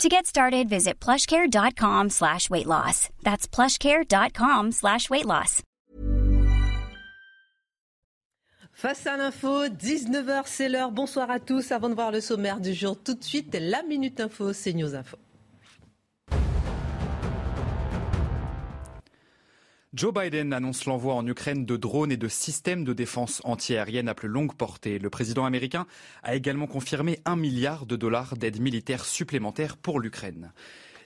To 0.00 0.08
get 0.08 0.26
started, 0.26 0.68
visit 0.68 0.98
plushcare.com 1.00 2.10
slash 2.10 2.50
weight 2.50 2.66
loss. 2.66 3.08
That's 3.22 3.46
plushcare.com 3.46 4.72
slash 4.72 5.08
weight 5.10 5.26
loss. 5.26 5.62
Face 8.72 9.06
à 9.06 9.16
l'info, 9.16 9.68
19h, 9.68 10.42
c'est 10.46 10.68
l'heure. 10.68 10.90
Bonsoir 10.90 11.30
à 11.30 11.38
tous. 11.38 11.70
Avant 11.70 11.88
de 11.88 11.94
voir 11.94 12.10
le 12.10 12.20
sommaire 12.20 12.58
du 12.58 12.74
jour, 12.74 12.96
tout 13.00 13.14
de 13.14 13.22
suite, 13.22 13.54
la 13.60 13.82
Minute 13.84 14.18
Info, 14.18 14.52
c'est 14.52 14.72
News 14.72 14.94
Info. 14.94 15.18
Joe 19.94 20.10
Biden 20.10 20.54
annonce 20.54 20.86
l'envoi 20.86 21.12
en 21.12 21.26
Ukraine 21.26 21.66
de 21.66 21.76
drones 21.76 22.10
et 22.10 22.16
de 22.16 22.28
systèmes 22.28 22.82
de 22.82 22.94
défense 22.94 23.42
antiaérienne 23.44 24.08
à 24.08 24.14
plus 24.14 24.28
longue 24.28 24.54
portée. 24.54 24.98
Le 24.98 25.10
président 25.10 25.44
américain 25.44 25.86
a 26.22 26.34
également 26.34 26.66
confirmé 26.66 27.20
un 27.26 27.36
milliard 27.36 27.84
de 27.84 27.96
dollars 27.96 28.34
d'aide 28.38 28.58
militaire 28.58 29.04
supplémentaire 29.04 29.76
pour 29.76 30.00
l'Ukraine. 30.00 30.52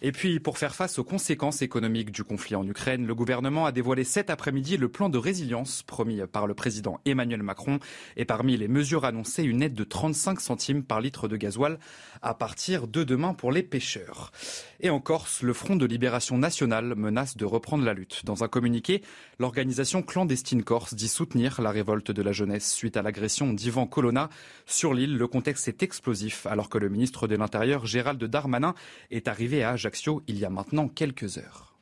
Et 0.03 0.13
puis, 0.13 0.41
pour 0.41 0.59
faire 0.59 0.75
face 0.75 0.99
aux 0.99 1.05
conséquences 1.05 1.63
économiques 1.63 2.11
du 2.11 2.25
conflit 2.25 2.57
en 2.57 2.67
Ukraine, 2.67 3.07
le 3.07 3.15
gouvernement 3.15 3.67
a 3.67 3.73
dévoilé 3.73 4.05
cet 4.05 4.31
après-midi 4.31 4.77
le 4.77 4.89
plan 4.89 5.09
de 5.09 5.19
résilience 5.19 5.83
promis 5.83 6.21
par 6.31 6.47
le 6.47 6.55
président 6.55 7.01
Emmanuel 7.05 7.43
Macron. 7.43 7.79
Et 8.17 8.25
parmi 8.25 8.57
les 8.57 8.69
mesures 8.69 9.05
annoncées, 9.05 9.45
une 9.45 9.63
aide 9.63 9.75
de 9.75 9.85
35 9.85 10.41
centimes 10.41 10.83
par 10.83 11.01
litre 11.01 11.29
de 11.29 11.37
gasoil 11.37 11.79
à 12.23 12.35
partir 12.35 12.89
de 12.89 13.05
demain 13.05 13.35
pour 13.35 13.53
les 13.53 13.63
pêcheurs. 13.63 14.33
Et 14.81 14.91
en 14.91 15.01
Corse, 15.01 15.43
le 15.43 15.53
Front 15.53 15.77
de 15.77 15.87
libération 15.87 16.39
nationale 16.39 16.95
menace 16.95 17.37
de 17.37 17.45
reprendre 17.45 17.85
la 17.85 17.95
lutte. 17.95 18.25
Dans 18.25 18.45
un 18.45 18.49
communiqué, 18.49 19.03
l'organisation 19.39 20.03
clandestine 20.03 20.63
corse 20.63 20.95
dit 20.95 21.09
soutenir 21.09 21.61
la 21.61 21.71
révolte 21.71 22.11
de 22.11 22.23
la 22.23 22.33
jeunesse 22.33 22.73
suite 22.73 22.97
à 22.97 23.03
l'agression 23.03 23.53
d'Ivan 23.53 23.87
Colonna. 23.87 24.31
Sur 24.67 24.95
l'île, 24.95 25.17
le 25.17 25.29
contexte 25.29 25.69
est 25.69 25.83
explosif 25.83 26.47
alors 26.47 26.69
que 26.69 26.79
le 26.79 26.89
ministre 26.89 27.29
de 27.29 27.37
l'Intérieur, 27.37 27.87
Gérald 27.87 28.23
Darmanin, 28.23 28.75
est 29.11 29.29
arrivé 29.29 29.63
à 29.63 29.71
Ajaccio 29.71 30.23
il 30.27 30.39
y 30.39 30.45
a 30.45 30.51
maintenant 30.51 30.89
quelques 30.89 31.39
heures. 31.39 31.76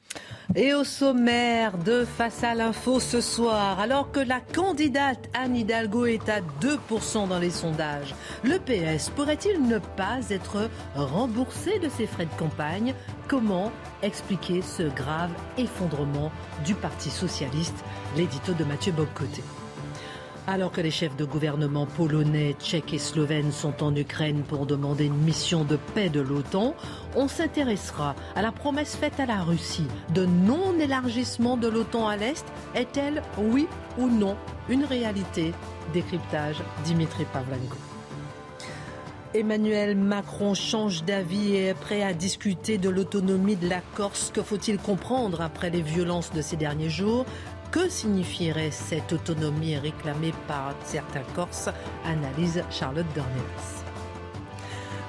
Et 0.54 0.74
au 0.74 0.84
sommaire 0.84 1.78
de 1.78 2.04
Face 2.04 2.44
à 2.44 2.54
l'info 2.54 3.00
ce 3.00 3.20
soir, 3.20 3.80
alors 3.80 4.12
que 4.12 4.20
la 4.20 4.40
candidate 4.40 5.28
Anne 5.32 5.56
Hidalgo 5.56 6.06
est 6.06 6.28
à 6.28 6.40
2% 6.60 7.28
dans 7.28 7.38
les 7.38 7.50
sondages, 7.50 8.14
le 8.42 8.58
PS 8.58 9.10
pourrait-il 9.10 9.66
ne 9.66 9.78
pas 9.78 10.18
être 10.30 10.70
remboursé 10.94 11.78
de 11.78 11.88
ses 11.88 12.06
frais 12.06 12.26
de 12.26 12.38
campagne? 12.38 12.94
Comment 13.26 13.72
expliquer 14.02 14.62
ce 14.62 14.84
grave 14.84 15.30
effondrement 15.56 16.30
du 16.64 16.74
Parti 16.74 17.10
socialiste? 17.10 17.84
L'édito 18.16 18.52
de 18.52 18.64
Mathieu 18.64 18.92
Bobcoté. 18.92 19.42
Alors 20.46 20.72
que 20.72 20.82
les 20.82 20.90
chefs 20.90 21.16
de 21.16 21.24
gouvernement 21.24 21.86
polonais, 21.86 22.54
tchèques 22.60 22.92
et 22.92 22.98
slovènes 22.98 23.50
sont 23.50 23.82
en 23.82 23.96
Ukraine 23.96 24.42
pour 24.42 24.66
demander 24.66 25.06
une 25.06 25.16
mission 25.16 25.64
de 25.64 25.76
paix 25.94 26.10
de 26.10 26.20
l'OTAN, 26.20 26.74
on 27.16 27.28
s'intéressera 27.28 28.14
à 28.36 28.42
la 28.42 28.52
promesse 28.52 28.94
faite 28.94 29.18
à 29.18 29.24
la 29.24 29.42
Russie 29.42 29.86
de 30.12 30.26
non-élargissement 30.26 31.56
de 31.56 31.68
l'OTAN 31.68 32.08
à 32.08 32.16
l'Est. 32.16 32.44
Est-elle, 32.74 33.22
oui 33.38 33.66
ou 33.96 34.06
non, 34.08 34.36
une 34.68 34.84
réalité? 34.84 35.54
Décryptage 35.94 36.56
Dimitri 36.84 37.24
Pavlenko. 37.32 37.78
Emmanuel 39.32 39.96
Macron 39.96 40.54
change 40.54 41.02
d'avis 41.02 41.54
et 41.54 41.64
est 41.68 41.74
prêt 41.74 42.02
à 42.02 42.12
discuter 42.12 42.78
de 42.78 42.88
l'autonomie 42.88 43.56
de 43.56 43.68
la 43.68 43.80
Corse. 43.96 44.30
Que 44.32 44.42
faut-il 44.42 44.78
comprendre 44.78 45.40
après 45.40 45.70
les 45.70 45.82
violences 45.82 46.30
de 46.32 46.40
ces 46.40 46.54
derniers 46.54 46.88
jours? 46.88 47.26
Que 47.74 47.88
signifierait 47.88 48.70
cette 48.70 49.12
autonomie 49.12 49.76
réclamée 49.76 50.32
par 50.46 50.76
certains 50.84 51.24
Corses 51.34 51.70
Analyse 52.04 52.62
Charlotte 52.70 53.06
Dornelas. 53.16 53.82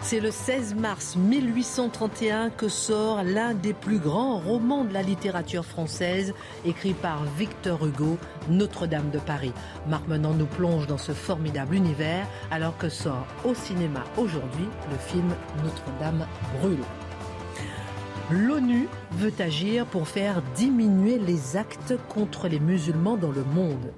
C'est 0.02 0.20
le 0.20 0.31
16 0.31 0.74
mars 0.74 1.16
1831 1.16 2.50
que 2.50 2.68
sort 2.68 3.22
l'un 3.22 3.53
des 3.53 3.74
plus 3.74 4.00
grands 4.00 4.40
romans 4.40 4.84
de 4.84 4.94
la 4.94 5.03
littérature 5.03 5.64
française, 5.64 6.34
écrit 6.66 6.96
par 6.96 7.24
Victor 7.38 7.86
Hugo, 7.86 8.18
Notre-Dame 8.50 9.12
de 9.12 9.20
Paris. 9.20 9.53
Marc 9.88 10.08
Menant 10.08 10.34
nous 10.34 10.47
plonge 10.47 10.88
dans 10.88 10.97
ce 10.97 11.12
formidable 11.12 11.76
univers 11.76 12.26
alors 12.50 12.76
que 12.80 12.90
sort 12.90 13.28
au 13.44 13.53
cinéma 13.53 14.03
aujourd'hui 14.18 14.66
le 14.90 14.97
film 14.97 15.36
Notre-Dame 15.64 16.26
brûle. 16.59 16.82
L'ONU 18.31 18.88
veut 19.12 19.34
agir 19.38 19.86
pour 19.86 20.08
faire 20.08 20.41
diminuer 20.56 21.19
les 21.19 21.58
actes 21.58 21.94
contre 22.09 22.47
les 22.47 22.59
musulmans 22.59 23.18
dans 23.18 23.31
le 23.31 23.44
monde. 23.44 23.94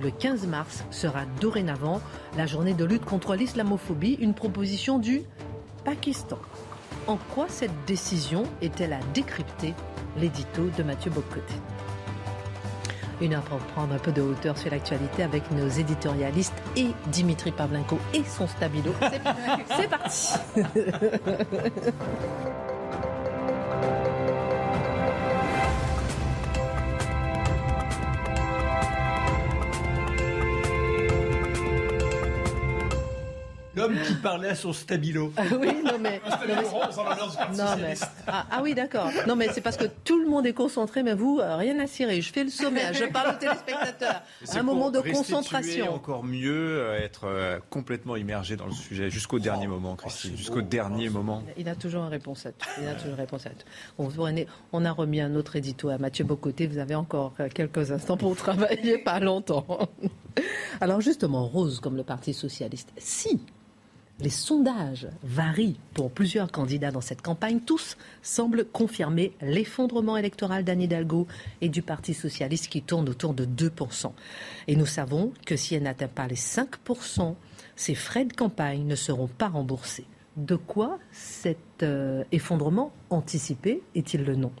Le 0.00 0.10
15 0.10 0.46
mars 0.46 0.84
sera 0.92 1.24
dorénavant 1.40 2.00
la 2.36 2.46
journée 2.46 2.74
de 2.74 2.84
lutte 2.84 3.04
contre 3.04 3.34
l'islamophobie, 3.34 4.18
une 4.20 4.34
proposition 4.34 5.00
du 5.00 5.22
Pakistan. 5.84 6.38
En 7.08 7.16
quoi 7.34 7.46
cette 7.48 7.84
décision 7.84 8.44
est-elle 8.60 8.92
à 8.92 9.00
décrypter? 9.14 9.74
L'édito 10.16 10.62
de 10.78 10.82
Mathieu 10.84 11.10
Bocoté. 11.10 11.54
Une 13.20 13.34
heure 13.34 13.42
pour 13.42 13.58
prendre 13.58 13.94
un 13.94 13.98
peu 13.98 14.12
de 14.12 14.22
hauteur 14.22 14.58
sur 14.58 14.70
l'actualité 14.70 15.24
avec 15.24 15.50
nos 15.50 15.68
éditorialistes 15.68 16.54
et 16.76 16.88
Dimitri 17.08 17.50
Pavlenko 17.50 17.98
et 18.14 18.22
son 18.24 18.46
stabilo. 18.46 18.92
C'est 19.76 19.88
parti 19.88 20.34
L'homme 33.82 33.98
qui 34.06 34.14
parlait 34.14 34.48
à 34.48 34.54
son 34.54 34.72
stabilo. 34.72 35.32
Ah 35.36 35.42
oui, 35.60 35.82
non 35.84 35.98
mais. 36.00 36.20
ah, 38.26 38.46
ah, 38.50 38.60
oui, 38.62 38.74
d'accord. 38.74 39.10
Non 39.26 39.36
mais 39.36 39.48
c'est 39.52 39.60
parce 39.60 39.76
que 39.76 39.86
tout 40.04 40.20
le 40.20 40.28
monde 40.28 40.46
est 40.46 40.52
concentré, 40.52 41.02
mais 41.02 41.14
vous, 41.14 41.40
euh, 41.40 41.56
rien 41.56 41.78
à 41.80 41.86
cirer. 41.86 42.20
Je 42.20 42.32
fais 42.32 42.44
le 42.44 42.50
sommaire, 42.50 42.92
je 42.92 43.04
parle 43.04 43.34
aux 43.34 43.38
téléspectateurs. 43.38 44.22
Un 44.54 44.62
moment 44.62 44.90
de 44.90 45.00
concentration. 45.00 45.94
encore 45.94 46.24
mieux, 46.24 46.80
euh, 46.80 46.98
être 47.00 47.24
euh, 47.24 47.58
complètement 47.70 48.16
immergé 48.16 48.56
dans 48.56 48.66
le 48.66 48.72
sujet 48.72 49.10
jusqu'au 49.10 49.38
dernier 49.38 49.66
moment, 49.66 49.96
Christine. 49.96 50.36
Jusqu'au 50.36 50.62
dernier 50.62 51.08
moment. 51.08 51.42
Il 51.56 51.68
a 51.68 51.74
toujours 51.74 52.04
une 52.04 52.10
réponse 52.10 52.46
à 52.46 52.52
tout. 52.52 52.68
Il 52.80 52.88
a 52.88 52.94
toujours 52.94 53.10
une 53.10 53.20
réponse 53.20 53.46
à 53.46 53.50
tout. 53.50 53.66
On, 53.98 54.08
on 54.72 54.84
a 54.84 54.92
remis 54.92 55.20
un 55.20 55.34
autre 55.34 55.56
édito 55.56 55.88
à 55.88 55.98
Mathieu 55.98 56.24
Bocoté. 56.24 56.66
Vous 56.66 56.78
avez 56.78 56.94
encore 56.94 57.34
quelques 57.54 57.90
instants 57.90 58.16
pour 58.16 58.36
travailler, 58.36 58.98
pas 59.04 59.20
longtemps. 59.20 59.66
Alors 60.80 61.00
justement, 61.00 61.46
Rose, 61.46 61.80
comme 61.80 61.96
le 61.96 62.04
Parti 62.04 62.32
socialiste, 62.32 62.92
si 62.96 63.40
les 64.20 64.30
sondages 64.30 65.08
varient 65.22 65.80
pour 65.94 66.10
plusieurs 66.10 66.50
candidats 66.50 66.90
dans 66.90 67.00
cette 67.00 67.22
campagne. 67.22 67.60
Tous 67.60 67.96
semblent 68.22 68.64
confirmer 68.64 69.32
l'effondrement 69.40 70.16
électoral 70.16 70.64
d'Anne 70.64 70.82
Hidalgo 70.82 71.26
et 71.60 71.68
du 71.68 71.82
Parti 71.82 72.14
socialiste 72.14 72.68
qui 72.68 72.82
tourne 72.82 73.08
autour 73.08 73.34
de 73.34 73.44
2%. 73.44 74.12
Et 74.68 74.76
nous 74.76 74.86
savons 74.86 75.32
que 75.44 75.56
si 75.56 75.74
elle 75.74 75.84
n'atteint 75.84 76.08
pas 76.08 76.28
les 76.28 76.36
5%, 76.36 77.34
ses 77.74 77.94
frais 77.94 78.24
de 78.24 78.32
campagne 78.32 78.86
ne 78.86 78.94
seront 78.94 79.28
pas 79.28 79.48
remboursés. 79.48 80.06
De 80.36 80.56
quoi 80.56 80.98
cet 81.10 81.82
euh, 81.82 82.24
effondrement 82.32 82.92
anticipé 83.10 83.82
est-il 83.94 84.24
le 84.24 84.36
nom? 84.36 84.52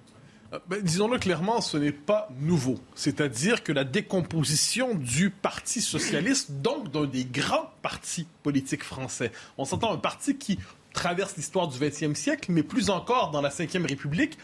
Ben, 0.68 0.82
disons-le 0.82 1.18
clairement, 1.18 1.60
ce 1.60 1.78
n'est 1.78 1.92
pas 1.92 2.28
nouveau. 2.38 2.78
C'est-à-dire 2.94 3.62
que 3.62 3.72
la 3.72 3.84
décomposition 3.84 4.94
du 4.94 5.30
Parti 5.30 5.80
socialiste, 5.80 6.52
donc 6.60 6.90
d'un 6.90 7.06
des 7.06 7.24
grands 7.24 7.70
partis 7.80 8.26
politiques 8.42 8.84
français, 8.84 9.32
on 9.56 9.64
s'entend 9.64 9.92
un 9.92 9.98
parti 9.98 10.36
qui 10.36 10.58
traverse 10.92 11.36
l'histoire 11.36 11.68
du 11.68 11.78
XXe 11.78 12.18
siècle, 12.18 12.52
mais 12.52 12.62
plus 12.62 12.90
encore 12.90 13.30
dans 13.30 13.40
la 13.40 13.48
Ve 13.48 13.86
République, 13.88 14.36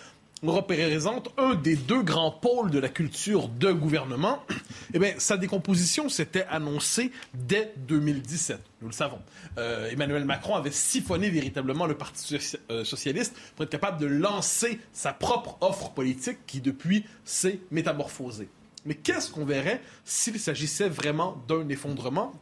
représente 0.42 1.30
un 1.36 1.54
des 1.54 1.76
deux 1.76 2.02
grands 2.02 2.30
pôles 2.30 2.70
de 2.70 2.78
la 2.78 2.88
culture 2.88 3.48
de 3.48 3.72
gouvernement, 3.72 4.42
eh 4.94 4.98
bien, 4.98 5.14
sa 5.18 5.36
décomposition 5.36 6.08
s'était 6.08 6.46
annoncée 6.48 7.10
dès 7.34 7.72
2017. 7.88 8.60
Nous 8.82 8.88
le 8.88 8.92
savons. 8.92 9.18
Euh, 9.58 9.90
Emmanuel 9.90 10.24
Macron 10.24 10.54
avait 10.54 10.70
siphonné 10.70 11.30
véritablement 11.30 11.86
le 11.86 11.96
Parti 11.96 12.38
euh, 12.70 12.84
socialiste 12.84 13.34
pour 13.56 13.64
être 13.64 13.70
capable 13.70 14.00
de 14.00 14.06
lancer 14.06 14.78
sa 14.92 15.12
propre 15.12 15.58
offre 15.60 15.90
politique 15.90 16.38
qui, 16.46 16.60
depuis, 16.60 17.04
s'est 17.24 17.58
métamorphosée. 17.70 18.48
Mais 18.86 18.94
qu'est-ce 18.94 19.30
qu'on 19.30 19.44
verrait 19.44 19.82
s'il 20.04 20.38
s'agissait 20.38 20.88
vraiment 20.88 21.42
d'un 21.48 21.68
effondrement? 21.68 22.32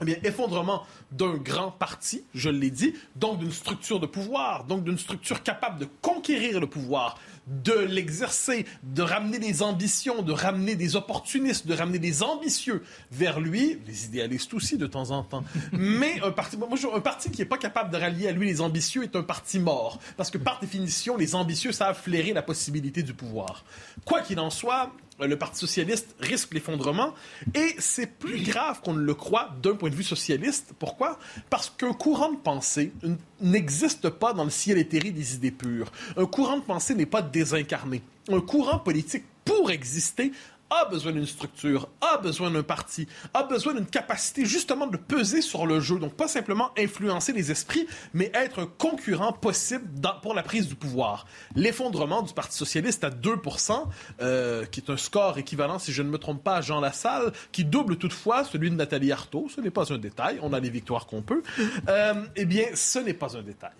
Eh 0.00 0.04
bien, 0.04 0.16
effondrement 0.24 0.84
d'un 1.12 1.34
grand 1.34 1.70
parti, 1.70 2.24
je 2.34 2.48
l'ai 2.48 2.70
dit, 2.70 2.94
donc 3.14 3.38
d'une 3.38 3.52
structure 3.52 4.00
de 4.00 4.06
pouvoir, 4.06 4.64
donc 4.64 4.84
d'une 4.84 4.98
structure 4.98 5.42
capable 5.42 5.78
de 5.78 5.86
conquérir 6.00 6.60
le 6.60 6.66
pouvoir, 6.66 7.18
de 7.46 7.72
l'exercer, 7.72 8.66
de 8.82 9.02
ramener 9.02 9.38
des 9.38 9.62
ambitions, 9.62 10.22
de 10.22 10.32
ramener 10.32 10.76
des 10.76 10.96
opportunistes, 10.96 11.66
de 11.66 11.74
ramener 11.74 11.98
des 11.98 12.22
ambitieux 12.22 12.82
vers 13.10 13.40
lui, 13.40 13.78
les 13.86 14.04
idéalistes 14.06 14.54
aussi 14.54 14.78
de 14.78 14.86
temps 14.86 15.10
en 15.10 15.22
temps. 15.22 15.44
Mais 15.72 16.20
un 16.22 16.30
parti, 16.30 16.56
moi, 16.56 16.68
un 16.94 17.00
parti 17.00 17.30
qui 17.30 17.40
n'est 17.40 17.48
pas 17.48 17.58
capable 17.58 17.90
de 17.90 17.96
rallier 17.96 18.28
à 18.28 18.32
lui 18.32 18.46
les 18.46 18.60
ambitieux 18.60 19.02
est 19.02 19.16
un 19.16 19.22
parti 19.22 19.58
mort. 19.58 19.98
Parce 20.16 20.30
que 20.30 20.38
par 20.38 20.60
définition, 20.60 21.16
les 21.16 21.34
ambitieux 21.34 21.72
savent 21.72 22.00
flairer 22.00 22.32
la 22.32 22.42
possibilité 22.42 23.02
du 23.02 23.14
pouvoir. 23.14 23.64
Quoi 24.04 24.20
qu'il 24.20 24.38
en 24.38 24.50
soit, 24.50 24.92
le 25.26 25.36
Parti 25.36 25.58
socialiste 25.58 26.14
risque 26.20 26.54
l'effondrement. 26.54 27.14
Et 27.54 27.74
c'est 27.78 28.06
plus 28.06 28.42
grave 28.42 28.80
qu'on 28.82 28.94
ne 28.94 29.02
le 29.02 29.14
croit 29.14 29.50
d'un 29.62 29.74
point 29.74 29.90
de 29.90 29.94
vue 29.94 30.02
socialiste. 30.02 30.72
Pourquoi? 30.78 31.18
Parce 31.50 31.70
qu'un 31.70 31.92
courant 31.92 32.32
de 32.32 32.38
pensée 32.38 32.92
n'existe 33.40 34.08
pas 34.08 34.32
dans 34.32 34.44
le 34.44 34.50
ciel 34.50 34.78
éthéré 34.78 35.10
des 35.10 35.34
idées 35.34 35.50
pures. 35.50 35.90
Un 36.16 36.26
courant 36.26 36.58
de 36.58 36.64
pensée 36.64 36.94
n'est 36.94 37.06
pas 37.06 37.22
désincarné. 37.22 38.02
Un 38.30 38.40
courant 38.40 38.78
politique, 38.78 39.24
pour 39.44 39.70
exister, 39.70 40.32
a 40.72 40.86
besoin 40.86 41.12
d'une 41.12 41.26
structure, 41.26 41.88
a 42.00 42.18
besoin 42.18 42.50
d'un 42.50 42.62
parti, 42.62 43.06
a 43.34 43.42
besoin 43.42 43.74
d'une 43.74 43.86
capacité 43.86 44.46
justement 44.46 44.86
de 44.86 44.96
peser 44.96 45.42
sur 45.42 45.66
le 45.66 45.80
jeu. 45.80 45.98
Donc 45.98 46.14
pas 46.14 46.28
simplement 46.28 46.70
influencer 46.78 47.32
les 47.32 47.50
esprits, 47.50 47.86
mais 48.14 48.30
être 48.34 48.60
un 48.60 48.66
concurrent 48.66 49.32
possible 49.32 49.84
pour 50.22 50.34
la 50.34 50.42
prise 50.42 50.68
du 50.68 50.74
pouvoir. 50.74 51.26
L'effondrement 51.54 52.22
du 52.22 52.32
Parti 52.32 52.56
socialiste 52.56 53.04
à 53.04 53.10
2%, 53.10 53.86
euh, 54.20 54.64
qui 54.66 54.80
est 54.80 54.90
un 54.90 54.96
score 54.96 55.38
équivalent, 55.38 55.78
si 55.78 55.92
je 55.92 56.02
ne 56.02 56.08
me 56.08 56.18
trompe 56.18 56.42
pas, 56.42 56.56
à 56.56 56.60
Jean 56.60 56.80
Lassalle, 56.80 57.32
qui 57.50 57.64
double 57.64 57.96
toutefois 57.96 58.44
celui 58.44 58.70
de 58.70 58.76
Nathalie 58.76 59.12
Arthaud. 59.12 59.48
Ce 59.54 59.60
n'est 59.60 59.70
pas 59.70 59.92
un 59.92 59.98
détail, 59.98 60.38
on 60.42 60.52
a 60.52 60.60
les 60.60 60.70
victoires 60.70 61.06
qu'on 61.06 61.22
peut. 61.22 61.42
Euh, 61.88 62.14
eh 62.36 62.44
bien, 62.44 62.66
ce 62.74 62.98
n'est 62.98 63.14
pas 63.14 63.36
un 63.36 63.42
détail. 63.42 63.72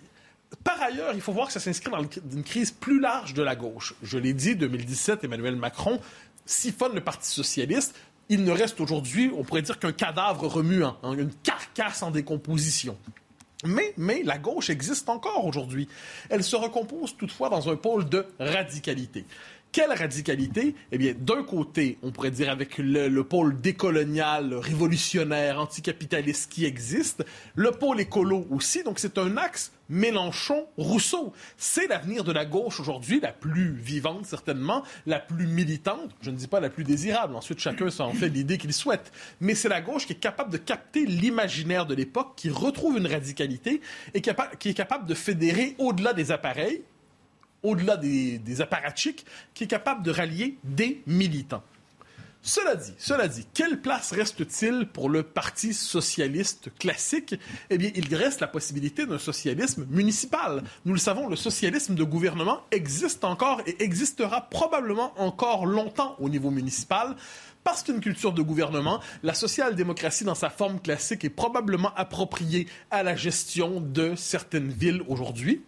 Par 0.63 0.81
ailleurs, 0.81 1.11
il 1.13 1.21
faut 1.21 1.31
voir 1.31 1.47
que 1.47 1.53
ça 1.53 1.59
s'inscrit 1.59 1.89
dans 1.89 2.01
une 2.31 2.43
crise 2.43 2.71
plus 2.71 2.99
large 2.99 3.33
de 3.33 3.41
la 3.41 3.55
gauche. 3.55 3.95
Je 4.03 4.17
l'ai 4.17 4.33
dit, 4.33 4.55
2017, 4.55 5.23
Emmanuel 5.23 5.55
Macron 5.55 5.99
siphonne 6.45 6.93
le 6.93 7.01
Parti 7.01 7.29
socialiste, 7.29 7.95
il 8.29 8.43
ne 8.43 8.51
reste 8.51 8.79
aujourd'hui, 8.79 9.31
on 9.35 9.43
pourrait 9.43 9.61
dire 9.61 9.79
qu'un 9.79 9.91
cadavre 9.91 10.47
remuant, 10.47 10.97
hein, 11.03 11.13
une 11.13 11.33
carcasse 11.43 12.03
en 12.03 12.11
décomposition. 12.11 12.97
Mais, 13.65 13.93
mais 13.97 14.23
la 14.23 14.37
gauche 14.37 14.69
existe 14.69 15.09
encore 15.09 15.45
aujourd'hui. 15.45 15.87
Elle 16.29 16.43
se 16.43 16.55
recompose 16.55 17.15
toutefois 17.15 17.49
dans 17.49 17.69
un 17.69 17.75
pôle 17.75 18.09
de 18.09 18.25
radicalité. 18.39 19.25
Quelle 19.73 19.91
radicalité? 19.91 20.75
Eh 20.91 20.99
bien, 20.99 21.15
d'un 21.19 21.41
côté, 21.41 21.97
on 22.03 22.11
pourrait 22.11 22.29
dire 22.29 22.51
avec 22.51 22.77
le, 22.77 23.09
pôle 23.23 23.59
décolonial, 23.59 24.53
révolutionnaire, 24.53 25.59
anticapitaliste 25.59 26.51
qui 26.51 26.65
existe, 26.65 27.25
le 27.55 27.71
pôle 27.71 27.99
écolo 27.99 28.45
aussi, 28.51 28.83
donc 28.83 28.99
c'est 28.99 29.17
un 29.17 29.35
axe 29.35 29.71
Mélenchon-Rousseau. 29.89 31.33
C'est 31.57 31.87
l'avenir 31.87 32.23
de 32.23 32.31
la 32.31 32.45
gauche 32.45 32.79
aujourd'hui, 32.79 33.19
la 33.19 33.31
plus 33.31 33.73
vivante 33.73 34.27
certainement, 34.27 34.83
la 35.07 35.19
plus 35.19 35.47
militante, 35.47 36.11
je 36.21 36.29
ne 36.29 36.35
dis 36.35 36.47
pas 36.47 36.59
la 36.59 36.69
plus 36.69 36.83
désirable, 36.83 37.35
ensuite 37.35 37.57
chacun 37.57 37.89
s'en 37.89 38.13
fait 38.13 38.29
l'idée 38.29 38.59
qu'il 38.59 38.73
souhaite, 38.73 39.11
mais 39.41 39.55
c'est 39.55 39.69
la 39.69 39.81
gauche 39.81 40.05
qui 40.05 40.13
est 40.13 40.17
capable 40.17 40.51
de 40.51 40.57
capter 40.57 41.07
l'imaginaire 41.07 41.87
de 41.87 41.95
l'époque, 41.95 42.33
qui 42.35 42.51
retrouve 42.51 42.99
une 42.99 43.07
radicalité 43.07 43.81
et 44.13 44.21
qui 44.21 44.29
est 44.29 44.73
capable 44.75 45.07
de 45.07 45.15
fédérer 45.15 45.73
au-delà 45.79 46.13
des 46.13 46.31
appareils, 46.31 46.83
au-delà 47.63 47.97
des, 47.97 48.37
des 48.37 48.55
qui 49.53 49.63
est 49.63 49.67
capable 49.67 50.03
de 50.03 50.11
rallier 50.11 50.57
des 50.63 51.01
militants. 51.07 51.63
Cela 52.45 52.75
dit, 52.75 52.93
cela 52.97 53.29
dit, 53.29 53.47
quelle 53.53 53.79
place 53.79 54.11
reste-t-il 54.11 54.85
pour 54.87 55.09
le 55.09 55.23
Parti 55.23 55.73
socialiste 55.73 56.71
classique? 56.77 57.35
Eh 57.69 57.77
bien, 57.77 57.89
il 57.95 58.13
reste 58.13 58.41
la 58.41 58.47
possibilité 58.47 59.05
d'un 59.05 59.17
socialisme 59.17 59.85
municipal. 59.89 60.61
Nous 60.83 60.91
le 60.91 60.99
savons, 60.99 61.29
le 61.29 61.37
socialisme 61.37 61.95
de 61.95 62.03
gouvernement 62.03 62.59
existe 62.71 63.23
encore 63.23 63.61
et 63.65 63.81
existera 63.81 64.49
probablement 64.49 65.13
encore 65.17 65.65
longtemps 65.65 66.17
au 66.19 66.27
niveau 66.27 66.51
municipal. 66.51 67.15
Parce 67.63 67.81
qu'une 67.81 68.01
culture 68.01 68.33
de 68.33 68.41
gouvernement, 68.41 68.99
la 69.23 69.33
social-démocratie 69.33 70.25
dans 70.25 70.35
sa 70.35 70.49
forme 70.49 70.81
classique 70.81 71.23
est 71.23 71.29
probablement 71.29 71.95
appropriée 71.95 72.67
à 72.91 73.03
la 73.03 73.15
gestion 73.15 73.79
de 73.79 74.15
certaines 74.15 74.69
villes 74.69 75.01
aujourd'hui. 75.07 75.61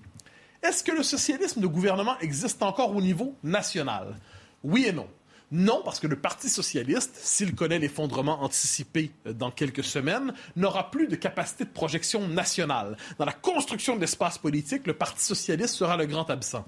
Est-ce 0.68 0.84
que 0.84 0.92
le 0.92 1.04
socialisme 1.04 1.62
de 1.62 1.68
gouvernement 1.68 2.18
existe 2.22 2.64
encore 2.64 2.96
au 2.96 3.02
niveau 3.02 3.36
national? 3.44 4.16
Oui 4.64 4.86
et 4.88 4.92
non. 4.92 5.08
Non, 5.52 5.84
parce 5.86 6.00
que 6.00 6.08
le 6.08 6.16
Parti 6.16 6.50
socialiste, 6.50 7.16
s'il 7.22 7.54
connaît 7.54 7.78
l'effondrement 7.78 8.42
anticipé 8.42 9.12
euh, 9.28 9.34
dans 9.34 9.52
quelques 9.52 9.84
semaines, 9.84 10.34
n'aura 10.56 10.90
plus 10.90 11.08
de 11.08 11.16
capacité 11.16 11.66
de 11.66 11.70
projection 11.70 12.28
nationale. 12.28 12.98
Dans 13.20 13.26
la 13.26 13.32
construction 13.32 13.96
de 13.96 14.02
l'espace 14.02 14.40
politique, 14.40 14.88
le 14.88 14.94
Parti 14.94 15.24
socialiste 15.24 15.76
sera 15.76 15.98
le 15.98 16.08
grand 16.08 16.32
absent. 16.32 16.66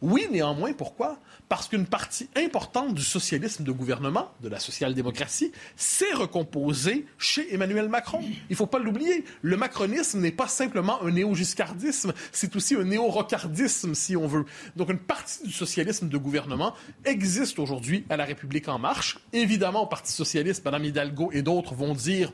Oui, 0.00 0.28
néanmoins, 0.30 0.72
pourquoi? 0.72 1.18
Parce 1.48 1.68
qu'une 1.68 1.86
partie 1.86 2.28
importante 2.34 2.94
du 2.94 3.02
socialisme 3.02 3.62
de 3.64 3.72
gouvernement, 3.72 4.30
de 4.40 4.48
la 4.48 4.58
social-démocratie, 4.58 5.52
s'est 5.76 6.12
recomposée 6.14 7.06
chez 7.18 7.52
Emmanuel 7.52 7.88
Macron. 7.88 8.20
Il 8.22 8.52
ne 8.52 8.56
faut 8.56 8.66
pas 8.66 8.78
l'oublier. 8.78 9.24
Le 9.42 9.56
macronisme 9.56 10.20
n'est 10.20 10.32
pas 10.32 10.48
simplement 10.48 11.02
un 11.02 11.10
néo-giscardisme, 11.10 12.14
c'est 12.32 12.56
aussi 12.56 12.74
un 12.74 12.84
néo-rocardisme, 12.84 13.94
si 13.94 14.16
on 14.16 14.26
veut. 14.26 14.46
Donc, 14.76 14.90
une 14.90 14.98
partie 14.98 15.44
du 15.44 15.52
socialisme 15.52 16.08
de 16.08 16.16
gouvernement 16.16 16.74
existe 17.04 17.58
aujourd'hui 17.58 18.06
à 18.08 18.16
la 18.16 18.24
République 18.24 18.68
en 18.68 18.78
marche. 18.78 19.18
Évidemment, 19.32 19.82
au 19.82 19.86
Parti 19.86 20.12
socialiste, 20.12 20.64
Mme 20.64 20.84
Hidalgo 20.86 21.30
et 21.32 21.42
d'autres 21.42 21.74
vont 21.74 21.94
dire 21.94 22.32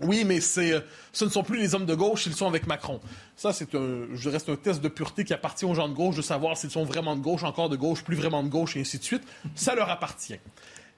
oui, 0.00 0.24
mais 0.24 0.38
euh, 0.58 0.80
ce 1.12 1.24
ne 1.24 1.30
sont 1.30 1.42
plus 1.42 1.58
les 1.58 1.74
hommes 1.74 1.84
de 1.84 1.94
gauche, 1.94 2.24
ils 2.26 2.34
sont 2.34 2.46
avec 2.46 2.66
Macron. 2.66 3.00
Ça, 3.36 3.52
c'est 3.52 3.68
je 3.72 4.28
reste 4.30 4.48
un 4.48 4.56
test 4.56 4.80
de 4.80 4.88
pureté 4.88 5.24
qui 5.24 5.34
appartient 5.34 5.66
aux 5.66 5.74
gens 5.74 5.88
de 5.88 5.94
gauche 5.94 6.16
de 6.16 6.22
savoir 6.22 6.56
s'ils 6.56 6.70
sont 6.70 6.84
vraiment 6.84 7.14
de 7.14 7.20
gauche, 7.20 7.42
encore 7.42 7.68
de 7.68 7.76
gauche, 7.76 8.02
plus 8.02 8.16
vraiment 8.16 8.42
de 8.42 8.48
gauche, 8.48 8.76
et 8.76 8.80
ainsi 8.80 8.98
de 8.98 9.04
suite. 9.04 9.22
Ça 9.54 9.74
leur 9.74 9.90
appartient. 9.90 10.38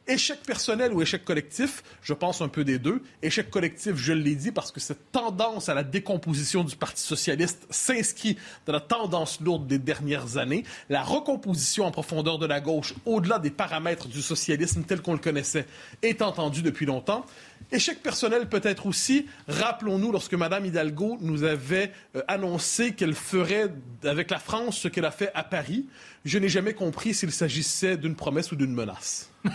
Échec 0.07 0.43
personnel 0.43 0.93
ou 0.93 1.01
échec 1.01 1.25
collectif, 1.25 1.83
je 2.03 2.13
pense 2.13 2.43
un 2.43 2.49
peu 2.49 2.63
des 2.63 2.79
deux. 2.79 3.03
Échec 3.23 3.51
collectif, 3.51 3.97
je 3.97 4.13
l'ai 4.13 4.35
dit, 4.35 4.53
parce 4.53 4.71
que 4.71 4.79
cette 4.79 5.11
tendance 5.13 5.71
à 5.71 5.75
la 5.75 5.83
décomposition 5.83 6.63
du 6.63 6.77
Parti 6.77 7.03
socialiste 7.03 7.67
s'inscrit 7.71 8.37
dans 8.67 8.75
la 8.75 8.81
tendance 8.81 9.41
lourde 9.41 9.67
des 9.67 9.79
dernières 9.79 10.37
années. 10.37 10.65
La 10.91 11.03
recomposition 11.03 11.87
en 11.87 11.91
profondeur 11.91 12.39
de 12.39 12.45
la 12.45 12.61
gauche, 12.61 12.93
au-delà 13.07 13.39
des 13.39 13.51
paramètres 13.51 14.07
du 14.07 14.21
socialisme 14.21 14.83
tel 14.83 15.01
qu'on 15.01 15.15
le 15.15 15.19
connaissait, 15.19 15.67
est 16.03 16.21
entendue 16.21 16.61
depuis 16.61 16.85
longtemps. 16.85 17.25
Échec 17.73 18.03
personnel 18.03 18.49
peut-être 18.49 18.87
aussi. 18.87 19.27
Rappelons-nous 19.49 20.13
lorsque 20.13 20.35
Mme 20.35 20.67
Hidalgo 20.67 21.19
nous 21.21 21.43
avait 21.45 21.93
euh, 22.15 22.23
annoncé 22.29 22.93
qu'elle 22.93 23.15
ferait 23.15 23.73
avec 24.05 24.31
la 24.31 24.39
France 24.39 24.79
ce 24.79 24.89
qu'elle 24.89 25.05
a 25.05 25.11
fait 25.11 25.31
à 25.35 25.43
Paris. 25.43 25.87
Je 26.25 26.39
n'ai 26.39 26.49
jamais 26.49 26.75
compris 26.75 27.15
s'il 27.15 27.33
s'agissait 27.33 27.97
d'une 27.97 28.15
promesse 28.15 28.53
ou 28.53 28.57
d'une 28.57 28.73
menace. 28.73 29.31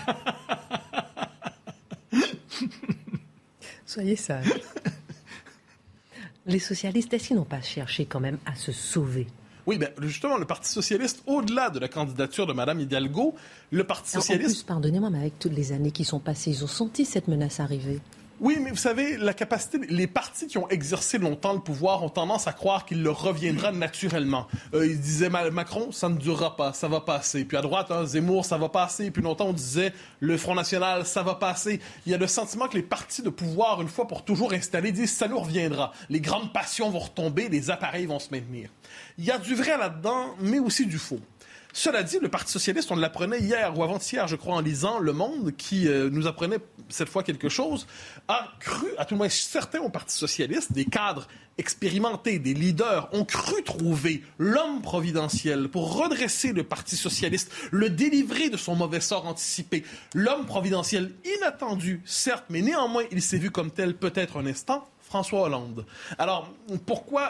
Soyez 3.85 4.15
sage. 4.15 4.47
Les 6.45 6.59
socialistes, 6.59 7.13
est-ce 7.13 7.33
n'ont 7.33 7.43
pas 7.45 7.61
cherché 7.61 8.05
quand 8.05 8.19
même 8.19 8.37
à 8.45 8.55
se 8.55 8.71
sauver? 8.71 9.27
Oui, 9.69 9.77
ben 9.77 9.91
justement, 10.01 10.39
le 10.39 10.45
Parti 10.45 10.67
socialiste, 10.67 11.21
au-delà 11.27 11.69
de 11.69 11.77
la 11.77 11.87
candidature 11.87 12.47
de 12.47 12.53
Mme 12.53 12.79
Hidalgo, 12.79 13.35
le 13.69 13.83
Parti 13.83 14.09
socialiste... 14.09 14.65
pardonnez-moi, 14.65 15.11
mais 15.11 15.19
avec 15.19 15.37
toutes 15.37 15.53
les 15.53 15.73
années 15.73 15.91
qui 15.91 16.05
sont 16.05 16.19
passées, 16.19 16.49
ils 16.49 16.63
ont 16.63 16.67
senti 16.67 17.05
cette 17.05 17.27
menace 17.27 17.59
arriver. 17.59 17.99
Oui, 18.41 18.57
mais 18.61 18.69
vous 18.69 18.77
savez, 18.77 19.17
la 19.17 19.33
capacité, 19.33 19.79
les 19.89 20.07
partis 20.07 20.47
qui 20.47 20.57
ont 20.57 20.69
exercé 20.69 21.17
longtemps 21.17 21.51
le 21.51 21.59
pouvoir 21.59 22.03
ont 22.03 22.09
tendance 22.09 22.47
à 22.47 22.53
croire 22.53 22.85
qu'il 22.85 23.03
leur 23.03 23.21
reviendra 23.21 23.73
naturellement. 23.73 24.47
Euh, 24.73 24.87
il 24.87 24.99
disait 25.01 25.29
Macron, 25.29 25.91
ça 25.91 26.07
ne 26.07 26.17
durera 26.17 26.55
pas, 26.55 26.71
ça 26.71 26.87
va 26.87 27.01
passer. 27.01 27.43
Puis 27.43 27.57
à 27.57 27.61
droite, 27.61 27.91
hein, 27.91 28.05
Zemmour, 28.05 28.45
ça 28.45 28.57
va 28.57 28.69
passer. 28.69 29.11
Puis 29.11 29.21
longtemps, 29.21 29.47
on 29.47 29.53
disait 29.53 29.93
le 30.21 30.37
Front 30.37 30.55
National, 30.55 31.05
ça 31.05 31.21
va 31.21 31.35
passer. 31.35 31.81
Il 32.05 32.13
y 32.13 32.15
a 32.15 32.17
le 32.17 32.27
sentiment 32.27 32.69
que 32.69 32.77
les 32.77 32.83
partis 32.83 33.21
de 33.21 33.29
pouvoir, 33.29 33.81
une 33.81 33.89
fois 33.89 34.07
pour 34.07 34.23
toujours 34.23 34.53
installés, 34.53 34.93
disent 34.93 35.11
ça 35.11 35.27
nous 35.27 35.39
reviendra. 35.39 35.91
Les 36.09 36.21
grandes 36.21 36.53
passions 36.53 36.89
vont 36.89 36.99
retomber, 36.99 37.49
les 37.49 37.71
appareils 37.71 38.05
vont 38.05 38.19
se 38.19 38.29
maintenir. 38.31 38.69
Il 39.17 39.25
y 39.25 39.31
a 39.31 39.37
du 39.37 39.53
vrai 39.53 39.77
là-dedans, 39.77 40.35
mais 40.39 40.59
aussi 40.59 40.85
du 40.85 40.97
faux. 40.97 41.19
Cela 41.71 42.01
dit, 42.01 42.17
le 42.19 42.29
Parti 42.29 42.51
socialiste, 42.51 42.91
on 42.91 42.95
l'apprenait 42.95 43.39
hier 43.39 43.77
ou 43.77 43.83
avant-hier, 43.83 44.27
je 44.27 44.35
crois, 44.35 44.55
en 44.55 44.59
lisant 44.59 44.97
Le 44.97 45.13
Monde, 45.13 45.53
qui 45.55 45.87
euh, 45.87 46.09
nous 46.09 46.25
apprenait 46.25 46.57
cette 46.89 47.09
fois 47.09 47.21
quelque 47.21 47.47
chose, 47.47 47.85
a 48.27 48.47
cru, 48.59 48.87
à 48.97 49.05
tout 49.05 49.13
le 49.13 49.19
moins 49.19 49.29
certains 49.29 49.79
au 49.79 49.89
Parti 49.89 50.15
socialiste, 50.15 50.71
des 50.71 50.85
cadres 50.85 51.27
expérimentés, 51.59 52.39
des 52.39 52.55
leaders, 52.55 53.07
ont 53.13 53.23
cru 53.23 53.61
trouver 53.63 54.23
l'homme 54.39 54.81
providentiel 54.81 55.67
pour 55.69 55.95
redresser 55.95 56.53
le 56.53 56.63
Parti 56.63 56.95
socialiste, 56.95 57.51
le 57.71 57.91
délivrer 57.91 58.49
de 58.49 58.57
son 58.57 58.75
mauvais 58.75 59.01
sort 59.01 59.27
anticipé. 59.27 59.83
L'homme 60.15 60.47
providentiel 60.47 61.13
inattendu, 61.37 62.01
certes, 62.03 62.45
mais 62.49 62.61
néanmoins, 62.61 63.03
il 63.11 63.21
s'est 63.21 63.37
vu 63.37 63.51
comme 63.51 63.69
tel 63.69 63.95
peut-être 63.95 64.37
un 64.37 64.47
instant, 64.47 64.89
François 65.01 65.41
Hollande. 65.41 65.85
Alors, 66.17 66.51
pourquoi 66.87 67.29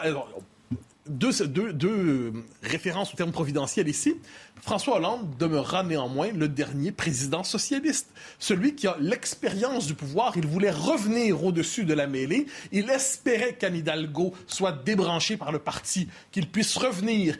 deux, 1.06 2.32
références 2.62 3.12
au 3.12 3.16
terme 3.16 3.32
providentiel 3.32 3.88
ici. 3.88 4.16
François 4.60 4.96
Hollande 4.96 5.36
demeurera 5.38 5.82
néanmoins 5.82 6.30
le 6.32 6.48
dernier 6.48 6.92
président 6.92 7.42
socialiste, 7.42 8.08
celui 8.38 8.74
qui 8.74 8.86
a 8.86 8.96
l'expérience 9.00 9.86
du 9.86 9.94
pouvoir. 9.94 10.36
Il 10.36 10.46
voulait 10.46 10.70
revenir 10.70 11.44
au-dessus 11.44 11.84
de 11.84 11.94
la 11.94 12.06
mêlée. 12.06 12.46
Il 12.72 12.90
espérait 12.90 13.54
qu'Anne 13.54 13.76
Hidalgo 13.76 14.34
soit 14.46 14.72
débranché 14.72 15.36
par 15.36 15.52
le 15.52 15.58
parti, 15.58 16.08
qu'il 16.30 16.48
puisse 16.48 16.76
revenir. 16.76 17.36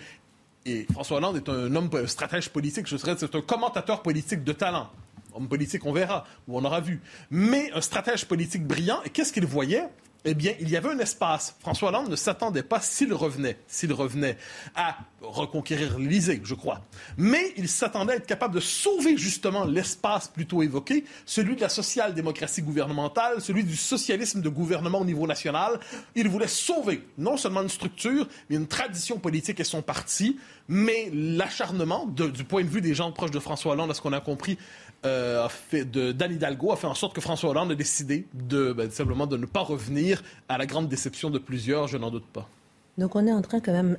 Et 0.66 0.86
François 0.92 1.18
Hollande 1.18 1.36
est 1.36 1.48
un 1.48 1.74
homme, 1.74 1.90
un 1.92 2.06
stratège 2.06 2.48
politique, 2.48 2.86
je 2.86 2.96
dirais, 2.96 3.16
c'est 3.18 3.34
un 3.34 3.40
commentateur 3.40 4.02
politique 4.02 4.44
de 4.44 4.52
talent. 4.52 4.90
Homme 5.34 5.48
politique, 5.48 5.86
on 5.86 5.92
verra, 5.92 6.26
ou 6.48 6.58
on 6.58 6.64
aura 6.64 6.80
vu. 6.80 7.00
Mais 7.30 7.70
un 7.72 7.80
stratège 7.80 8.26
politique 8.26 8.66
brillant. 8.66 9.00
Et 9.04 9.10
qu'est-ce 9.10 9.32
qu'il 9.32 9.46
voyait? 9.46 9.88
Eh 10.24 10.34
bien, 10.34 10.52
il 10.60 10.68
y 10.68 10.76
avait 10.76 10.90
un 10.90 10.98
espace. 10.98 11.56
François 11.60 11.88
Hollande 11.88 12.08
ne 12.08 12.16
s'attendait 12.16 12.62
pas, 12.62 12.80
s'il 12.80 13.12
revenait, 13.14 13.58
s'il 13.66 13.92
revenait, 13.92 14.36
à 14.74 14.98
reconquérir 15.22 15.98
l'Élysée, 15.98 16.40
je 16.44 16.54
crois. 16.54 16.82
Mais 17.16 17.52
il 17.56 17.68
s'attendait 17.68 18.12
à 18.12 18.16
être 18.16 18.26
capable 18.26 18.54
de 18.54 18.60
sauver 18.60 19.16
justement 19.16 19.64
l'espace 19.64 20.28
plutôt 20.28 20.62
évoqué, 20.62 21.04
celui 21.24 21.56
de 21.56 21.60
la 21.60 21.68
social-démocratie 21.68 22.62
gouvernementale, 22.62 23.40
celui 23.40 23.64
du 23.64 23.76
socialisme 23.76 24.40
de 24.40 24.48
gouvernement 24.48 25.00
au 25.00 25.04
niveau 25.04 25.26
national. 25.26 25.80
Il 26.14 26.28
voulait 26.28 26.48
sauver 26.48 27.06
non 27.16 27.36
seulement 27.36 27.62
une 27.62 27.68
structure, 27.68 28.28
mais 28.48 28.56
une 28.56 28.66
tradition 28.66 29.18
politique 29.18 29.60
et 29.60 29.64
son 29.64 29.82
parti. 29.82 30.38
Mais 30.68 31.10
l'acharnement, 31.12 32.06
du 32.06 32.44
point 32.44 32.62
de 32.62 32.68
vue 32.68 32.80
des 32.80 32.94
gens 32.94 33.10
proches 33.10 33.32
de 33.32 33.40
François 33.40 33.72
Hollande, 33.72 33.90
à 33.90 33.94
ce 33.94 34.00
qu'on 34.00 34.12
a 34.12 34.20
compris, 34.20 34.56
euh, 35.07 35.49
de, 35.73 36.12
d'Anne 36.12 36.35
Hidalgo 36.35 36.73
a 36.73 36.76
fait 36.76 36.87
en 36.87 36.95
sorte 36.95 37.14
que 37.14 37.21
François 37.21 37.50
Hollande 37.50 37.73
a 37.73 37.75
décidé 37.75 38.26
de, 38.35 38.73
ben, 38.73 38.90
simplement 38.90 39.26
de 39.26 39.37
ne 39.37 39.47
pas 39.47 39.61
revenir 39.61 40.23
à 40.49 40.59
la 40.59 40.66
grande 40.66 40.88
déception 40.88 41.30
de 41.30 41.38
plusieurs, 41.38 41.88
je 41.88 41.97
n'en 41.97 42.11
doute 42.11 42.26
pas. 42.26 42.49
Donc 42.99 43.16
on 43.16 43.26
est 43.26 43.33
en 43.33 43.40
train 43.40 43.61
quand 43.61 43.73
même 43.73 43.97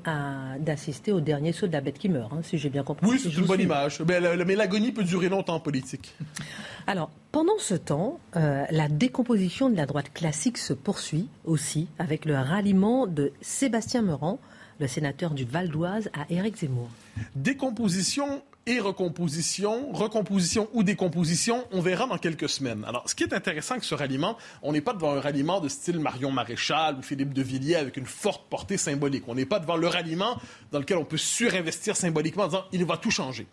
d'assister 0.59 1.11
au 1.11 1.21
dernier 1.21 1.53
saut 1.53 1.65
de 1.65 1.73
la 1.73 1.81
bête 1.81 1.97
qui 1.97 2.07
meurt, 2.07 2.31
hein, 2.31 2.41
si 2.43 2.59
j'ai 2.59 2.69
bien 2.69 2.83
compris. 2.83 3.07
Oui, 3.09 3.19
c'est 3.19 3.35
une 3.35 3.45
bonne 3.45 3.61
image. 3.61 4.01
Mais, 4.07 4.19
l'agonie 4.55 4.91
peut 4.91 5.03
durer 5.03 5.27
longtemps 5.27 5.55
en 5.55 5.59
politique. 5.59 6.13
Alors, 6.87 7.09
pendant 7.31 7.57
ce 7.57 7.73
temps, 7.73 8.19
euh, 8.35 8.65
la 8.69 8.89
décomposition 8.89 9.69
de 9.69 9.77
la 9.77 9.87
droite 9.87 10.13
classique 10.13 10.59
se 10.59 10.73
poursuit 10.73 11.27
aussi 11.45 11.87
avec 11.97 12.25
le 12.25 12.35
ralliement 12.35 13.07
de 13.07 13.31
Sébastien 13.41 14.03
Meurant, 14.03 14.39
le 14.79 14.87
sénateur 14.87 15.31
du 15.31 15.45
Val 15.45 15.69
d'Oise, 15.69 16.09
à 16.13 16.31
Éric 16.31 16.57
Zemmour. 16.57 16.89
Décomposition 17.35 18.43
et 18.65 18.79
recomposition, 18.79 19.91
recomposition 19.91 20.69
ou 20.73 20.83
décomposition, 20.83 21.65
on 21.71 21.81
verra 21.81 22.05
dans 22.05 22.17
quelques 22.17 22.49
semaines. 22.49 22.85
Alors, 22.87 23.09
ce 23.09 23.15
qui 23.15 23.23
est 23.23 23.33
intéressant 23.33 23.73
avec 23.73 23.83
ce 23.83 23.95
ralliement, 23.95 24.37
on 24.61 24.71
n'est 24.71 24.81
pas 24.81 24.93
devant 24.93 25.13
un 25.13 25.19
ralliement 25.19 25.59
de 25.59 25.67
style 25.67 25.99
Marion 25.99 26.31
Maréchal 26.31 26.97
ou 26.97 27.01
Philippe 27.01 27.33
de 27.33 27.41
Villiers 27.41 27.77
avec 27.77 27.97
une 27.97 28.05
forte 28.05 28.47
portée 28.49 28.77
symbolique. 28.77 29.23
On 29.27 29.35
n'est 29.35 29.45
pas 29.45 29.59
devant 29.59 29.77
le 29.77 29.87
ralliement 29.87 30.39
dans 30.71 30.79
lequel 30.79 30.97
on 30.97 31.05
peut 31.05 31.17
surinvestir 31.17 31.95
symboliquement 31.95 32.43
en 32.43 32.47
disant 32.47 32.65
il 32.71 32.85
va 32.85 32.97
tout 32.97 33.11
changer. 33.11 33.47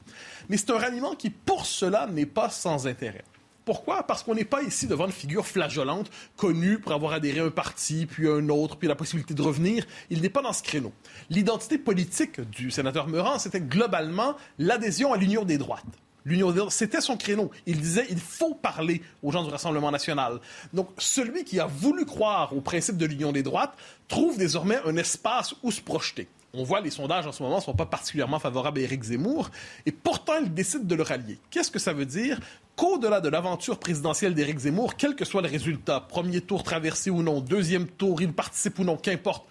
Mais 0.48 0.56
c'est 0.56 0.70
un 0.70 0.78
ralliement 0.78 1.14
qui, 1.14 1.30
pour 1.30 1.64
cela, 1.64 2.06
n'est 2.06 2.26
pas 2.26 2.50
sans 2.50 2.86
intérêt. 2.86 3.24
Pourquoi? 3.68 4.02
Parce 4.02 4.22
qu'on 4.22 4.34
n'est 4.34 4.46
pas 4.46 4.62
ici 4.62 4.87
devant 4.87 5.04
une 5.04 5.12
figure 5.12 5.46
flageolante, 5.46 6.10
connue 6.38 6.78
pour 6.78 6.92
avoir 6.92 7.12
adhéré 7.12 7.40
à 7.40 7.44
un 7.44 7.50
parti, 7.50 8.06
puis 8.06 8.26
à 8.26 8.32
un 8.32 8.48
autre, 8.48 8.76
puis 8.76 8.88
la 8.88 8.94
possibilité 8.94 9.34
de 9.34 9.42
revenir. 9.42 9.84
Il 10.08 10.22
n'est 10.22 10.30
pas 10.30 10.40
dans 10.40 10.54
ce 10.54 10.62
créneau. 10.62 10.90
L'identité 11.28 11.76
politique 11.76 12.40
du 12.40 12.70
sénateur 12.70 13.08
Meurant, 13.08 13.38
c'était 13.38 13.60
globalement 13.60 14.37
l'adhésion 14.58 15.12
à 15.12 15.18
l'union 15.18 15.44
des 15.44 15.58
droites. 15.58 15.84
L'Union 16.25 16.70
c'était 16.70 17.02
son 17.02 17.18
créneau. 17.18 17.50
Il 17.66 17.78
disait 17.78 18.06
il 18.08 18.18
faut 18.18 18.54
parler 18.54 19.02
aux 19.22 19.32
gens 19.32 19.44
du 19.44 19.50
Rassemblement 19.50 19.90
national. 19.90 20.40
Donc, 20.72 20.88
celui 20.96 21.44
qui 21.44 21.60
a 21.60 21.66
voulu 21.66 22.06
croire 22.06 22.56
au 22.56 22.62
principe 22.62 22.96
de 22.96 23.04
l'union 23.04 23.32
des 23.32 23.42
droites 23.42 23.75
trouve 24.08 24.38
désormais 24.38 24.78
un 24.87 24.96
espace 24.96 25.54
où 25.62 25.70
se 25.70 25.82
projeter. 25.82 26.26
On 26.55 26.64
voit 26.64 26.81
les 26.81 26.90
sondages 26.90 27.26
en 27.26 27.33
ce 27.33 27.43
moment 27.43 27.57
ne 27.57 27.62
sont 27.62 27.75
pas 27.75 27.87
particulièrement 27.87 28.38
favorables 28.38 28.81
à 28.81 28.83
Éric 28.83 29.02
Zemmour, 29.02 29.50
et 29.85 29.93
pourtant 29.93 30.35
il 30.43 30.52
décide 30.52 30.87
de 30.87 30.95
le 30.95 31.02
rallier. 31.02 31.38
Qu'est-ce 31.50 31.71
que 31.71 31.78
ça 31.78 31.93
veut 31.93 32.07
dire? 32.07 32.40
Qu'au-delà 32.75 33.21
de 33.21 33.28
l'aventure 33.28 33.78
présidentielle 33.78 34.35
d'Éric 34.35 34.61
Zemmour, 34.61 34.97
quel 34.97 35.14
que 35.14 35.25
soit 35.25 35.43
le 35.43 35.49
résultat, 35.49 36.00
premier 36.00 36.40
tour 36.40 36.62
traversé 36.62 37.11
ou 37.11 37.23
non, 37.23 37.40
deuxième 37.40 37.87
tour, 37.87 38.23
il 38.23 38.33
participe 38.33 38.78
ou 38.78 38.85
non, 38.85 38.97
qu'importe, 38.97 39.47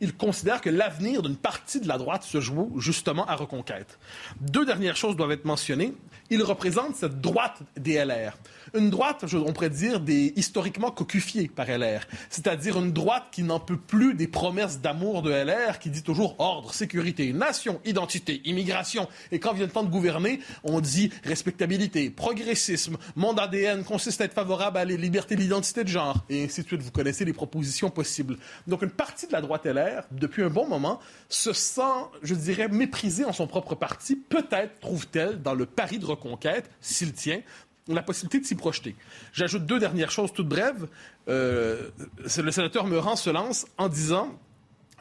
il 0.00 0.14
considère 0.14 0.60
que 0.60 0.70
l'avenir 0.70 1.22
d'une 1.22 1.36
partie 1.36 1.80
de 1.80 1.86
la 1.86 1.98
droite 1.98 2.24
se 2.24 2.40
joue 2.40 2.72
justement 2.78 3.26
à 3.26 3.36
Reconquête. 3.36 3.98
Deux 4.40 4.66
dernières 4.66 4.96
choses 4.96 5.16
doivent 5.16 5.30
être 5.30 5.44
mentionnées. 5.44 5.94
Il 6.30 6.42
représente 6.42 6.96
cette 6.96 7.20
droite 7.20 7.60
des 7.76 8.04
LR 8.04 8.36
une 8.74 8.90
droite, 8.90 9.24
on 9.32 9.52
pourrait 9.52 9.70
dire, 9.70 10.00
des, 10.00 10.32
historiquement 10.36 10.90
cocufiée 10.90 11.48
par 11.48 11.66
LR. 11.66 12.06
C'est-à-dire 12.28 12.78
une 12.78 12.92
droite 12.92 13.24
qui 13.32 13.42
n'en 13.42 13.60
peut 13.60 13.76
plus 13.76 14.14
des 14.14 14.26
promesses 14.26 14.80
d'amour 14.80 15.22
de 15.22 15.30
LR, 15.30 15.78
qui 15.78 15.90
dit 15.90 16.02
toujours 16.02 16.36
ordre, 16.38 16.74
sécurité, 16.74 17.32
nation, 17.32 17.80
identité, 17.84 18.42
immigration. 18.44 19.08
Et 19.32 19.38
quand 19.38 19.52
vient 19.52 19.66
le 19.66 19.72
temps 19.72 19.84
de 19.84 19.90
gouverner, 19.90 20.40
on 20.64 20.80
dit 20.80 21.10
respectabilité, 21.24 22.10
progressisme, 22.10 22.96
mon 23.16 23.34
ADN 23.34 23.84
consiste 23.84 24.20
à 24.20 24.24
être 24.24 24.34
favorable 24.34 24.78
à 24.78 24.84
la 24.84 24.96
liberté 24.96 25.36
l'identité 25.36 25.84
de 25.84 25.88
genre, 25.88 26.24
et 26.28 26.44
ainsi 26.44 26.62
de 26.62 26.66
suite. 26.66 26.82
Vous 26.82 26.90
connaissez 26.90 27.24
les 27.24 27.32
propositions 27.32 27.90
possibles. 27.90 28.38
Donc 28.66 28.82
une 28.82 28.90
partie 28.90 29.26
de 29.26 29.32
la 29.32 29.40
droite 29.40 29.66
LR, 29.66 30.02
depuis 30.10 30.42
un 30.42 30.50
bon 30.50 30.66
moment, 30.68 31.00
se 31.28 31.52
sent, 31.52 31.82
je 32.22 32.34
dirais, 32.34 32.68
méprisée 32.68 33.24
en 33.24 33.32
son 33.32 33.46
propre 33.46 33.74
parti. 33.74 34.16
Peut-être 34.16 34.80
trouve-t-elle, 34.80 35.42
dans 35.42 35.54
le 35.54 35.66
pari 35.66 35.98
de 35.98 36.06
reconquête, 36.06 36.70
s'il 36.80 37.12
tient, 37.12 37.40
la 37.88 38.02
possibilité 38.02 38.40
de 38.40 38.46
s'y 38.46 38.54
projeter. 38.54 38.96
J'ajoute 39.32 39.66
deux 39.66 39.78
dernières 39.78 40.10
choses 40.10 40.32
toutes 40.32 40.48
brèves. 40.48 40.88
Euh, 41.28 41.90
le 42.18 42.50
sénateur 42.50 42.86
Meurant 42.86 43.16
se 43.16 43.30
lance 43.30 43.66
en 43.76 43.88
disant 43.88 44.38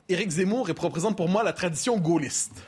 Éric 0.09 0.29
Zemmour 0.29 0.67
représente 0.67 1.15
pour 1.15 1.29
moi 1.29 1.43
la 1.43 1.53
tradition 1.53 1.97
gaulliste. 1.97 2.63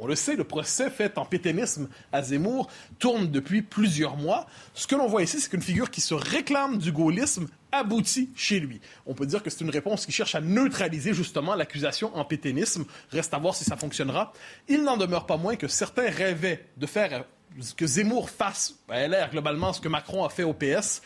On 0.00 0.06
le 0.06 0.14
sait, 0.14 0.36
le 0.36 0.44
procès 0.44 0.90
fait 0.90 1.18
en 1.18 1.24
pétainisme 1.24 1.88
à 2.12 2.22
Zemmour 2.22 2.70
tourne 3.00 3.30
depuis 3.30 3.62
plusieurs 3.62 4.16
mois. 4.16 4.46
Ce 4.72 4.86
que 4.86 4.94
l'on 4.94 5.08
voit 5.08 5.22
ici, 5.22 5.40
c'est 5.40 5.50
qu'une 5.50 5.60
figure 5.60 5.90
qui 5.90 6.00
se 6.00 6.14
réclame 6.14 6.78
du 6.78 6.92
gaullisme 6.92 7.48
aboutit 7.72 8.30
chez 8.34 8.60
lui. 8.60 8.80
On 9.06 9.14
peut 9.14 9.26
dire 9.26 9.42
que 9.42 9.50
c'est 9.50 9.60
une 9.60 9.70
réponse 9.70 10.06
qui 10.06 10.12
cherche 10.12 10.34
à 10.34 10.40
neutraliser 10.40 11.14
justement 11.14 11.54
l'accusation 11.54 12.14
en 12.16 12.24
pétainisme. 12.24 12.84
Reste 13.10 13.34
à 13.34 13.38
voir 13.38 13.54
si 13.54 13.64
ça 13.64 13.76
fonctionnera. 13.76 14.32
Il 14.68 14.82
n'en 14.82 14.96
demeure 14.96 15.26
pas 15.26 15.36
moins 15.36 15.56
que 15.56 15.68
certains 15.68 16.10
rêvaient 16.10 16.64
de 16.76 16.86
faire 16.86 17.24
que 17.76 17.86
Zemmour 17.86 18.30
fasse 18.30 18.74
à 18.88 19.06
LR 19.06 19.30
globalement 19.30 19.72
ce 19.72 19.80
que 19.80 19.88
Macron 19.88 20.24
a 20.24 20.28
fait 20.28 20.42
au 20.42 20.52
PS, 20.52 21.02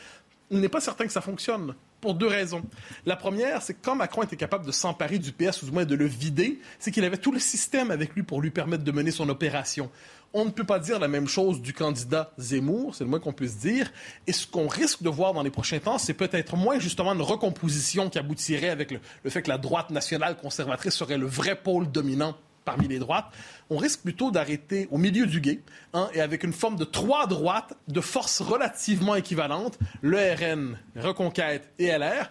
il 0.50 0.60
n'est 0.60 0.68
pas 0.68 0.80
certain 0.80 1.06
que 1.06 1.12
ça 1.12 1.20
fonctionne. 1.20 1.74
Pour 2.00 2.14
deux 2.14 2.26
raisons. 2.26 2.62
La 3.06 3.14
première, 3.14 3.62
c'est 3.62 3.74
que 3.74 3.78
quand 3.80 3.94
Macron 3.94 4.24
était 4.24 4.36
capable 4.36 4.66
de 4.66 4.72
s'emparer 4.72 5.20
du 5.20 5.30
PS, 5.30 5.62
ou 5.62 5.66
du 5.66 5.70
moins 5.72 5.84
de 5.84 5.94
le 5.94 6.04
vider, 6.04 6.60
c'est 6.80 6.90
qu'il 6.90 7.04
avait 7.04 7.16
tout 7.16 7.30
le 7.30 7.38
système 7.38 7.92
avec 7.92 8.16
lui 8.16 8.24
pour 8.24 8.40
lui 8.40 8.50
permettre 8.50 8.82
de 8.82 8.90
mener 8.90 9.12
son 9.12 9.28
opération. 9.28 9.88
On 10.34 10.46
ne 10.46 10.50
peut 10.50 10.64
pas 10.64 10.78
dire 10.78 10.98
la 10.98 11.08
même 11.08 11.28
chose 11.28 11.60
du 11.60 11.74
candidat 11.74 12.32
Zemmour, 12.38 12.94
c'est 12.94 13.04
le 13.04 13.10
moins 13.10 13.20
qu'on 13.20 13.32
puisse 13.32 13.58
dire. 13.58 13.92
Et 14.26 14.32
ce 14.32 14.46
qu'on 14.46 14.66
risque 14.66 15.02
de 15.02 15.10
voir 15.10 15.34
dans 15.34 15.42
les 15.42 15.50
prochains 15.50 15.78
temps, 15.78 15.98
c'est 15.98 16.14
peut-être 16.14 16.56
moins 16.56 16.78
justement 16.78 17.12
une 17.12 17.22
recomposition 17.22 18.08
qui 18.08 18.18
aboutirait 18.18 18.70
avec 18.70 18.90
le 18.90 19.30
fait 19.30 19.42
que 19.42 19.50
la 19.50 19.58
droite 19.58 19.90
nationale 19.90 20.36
conservatrice 20.36 20.94
serait 20.94 21.18
le 21.18 21.26
vrai 21.26 21.54
pôle 21.54 21.90
dominant 21.90 22.34
parmi 22.64 22.88
les 22.88 22.98
droites, 22.98 23.26
on 23.70 23.76
risque 23.76 24.02
plutôt 24.02 24.30
d'arrêter 24.30 24.88
au 24.90 24.98
milieu 24.98 25.26
du 25.26 25.40
guet, 25.40 25.60
hein, 25.94 26.08
et 26.14 26.20
avec 26.20 26.44
une 26.44 26.52
forme 26.52 26.76
de 26.76 26.84
trois 26.84 27.26
droites 27.26 27.74
de 27.88 28.00
forces 28.00 28.40
relativement 28.40 29.14
équivalentes, 29.14 29.78
le 30.00 30.18
RN, 30.18 30.78
Reconquête 30.96 31.70
et 31.78 31.86
LR, 31.86 32.30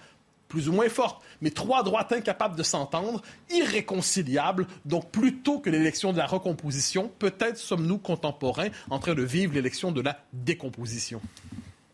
plus 0.51 0.67
ou 0.67 0.74
moins 0.74 0.89
fortes, 0.89 1.24
mais 1.39 1.50
trois 1.50 1.81
droites 1.81 2.12
incapables 2.12 2.58
de 2.58 2.63
s'entendre, 2.63 3.22
irréconciliables. 3.50 4.67
Donc, 4.86 5.10
plutôt 5.10 5.60
que 5.60 5.70
l'élection 5.70 6.12
de 6.12 6.17
la 6.17 6.25
recomposition, 6.25 7.10
peut-être 7.20 7.58
sommes-nous 7.58 7.98
contemporains 7.98 8.67
en 8.89 9.00
train 9.00 9.15
de 9.15 9.24
vivre 9.24 9.53
l'élection 9.53 9.93
de 9.93 10.01
la 10.01 10.20
décomposition. 10.34 11.22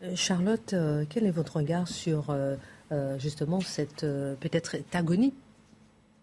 Euh, 0.02 0.16
Charlotte, 0.16 0.72
euh, 0.72 1.04
quel 1.08 1.24
est 1.24 1.30
votre 1.30 1.56
regard 1.56 1.86
sur 1.86 2.30
euh, 2.30 2.56
justement 3.18 3.60
cette 3.60 4.00
peut-être 4.40 4.76
agonie 4.92 5.34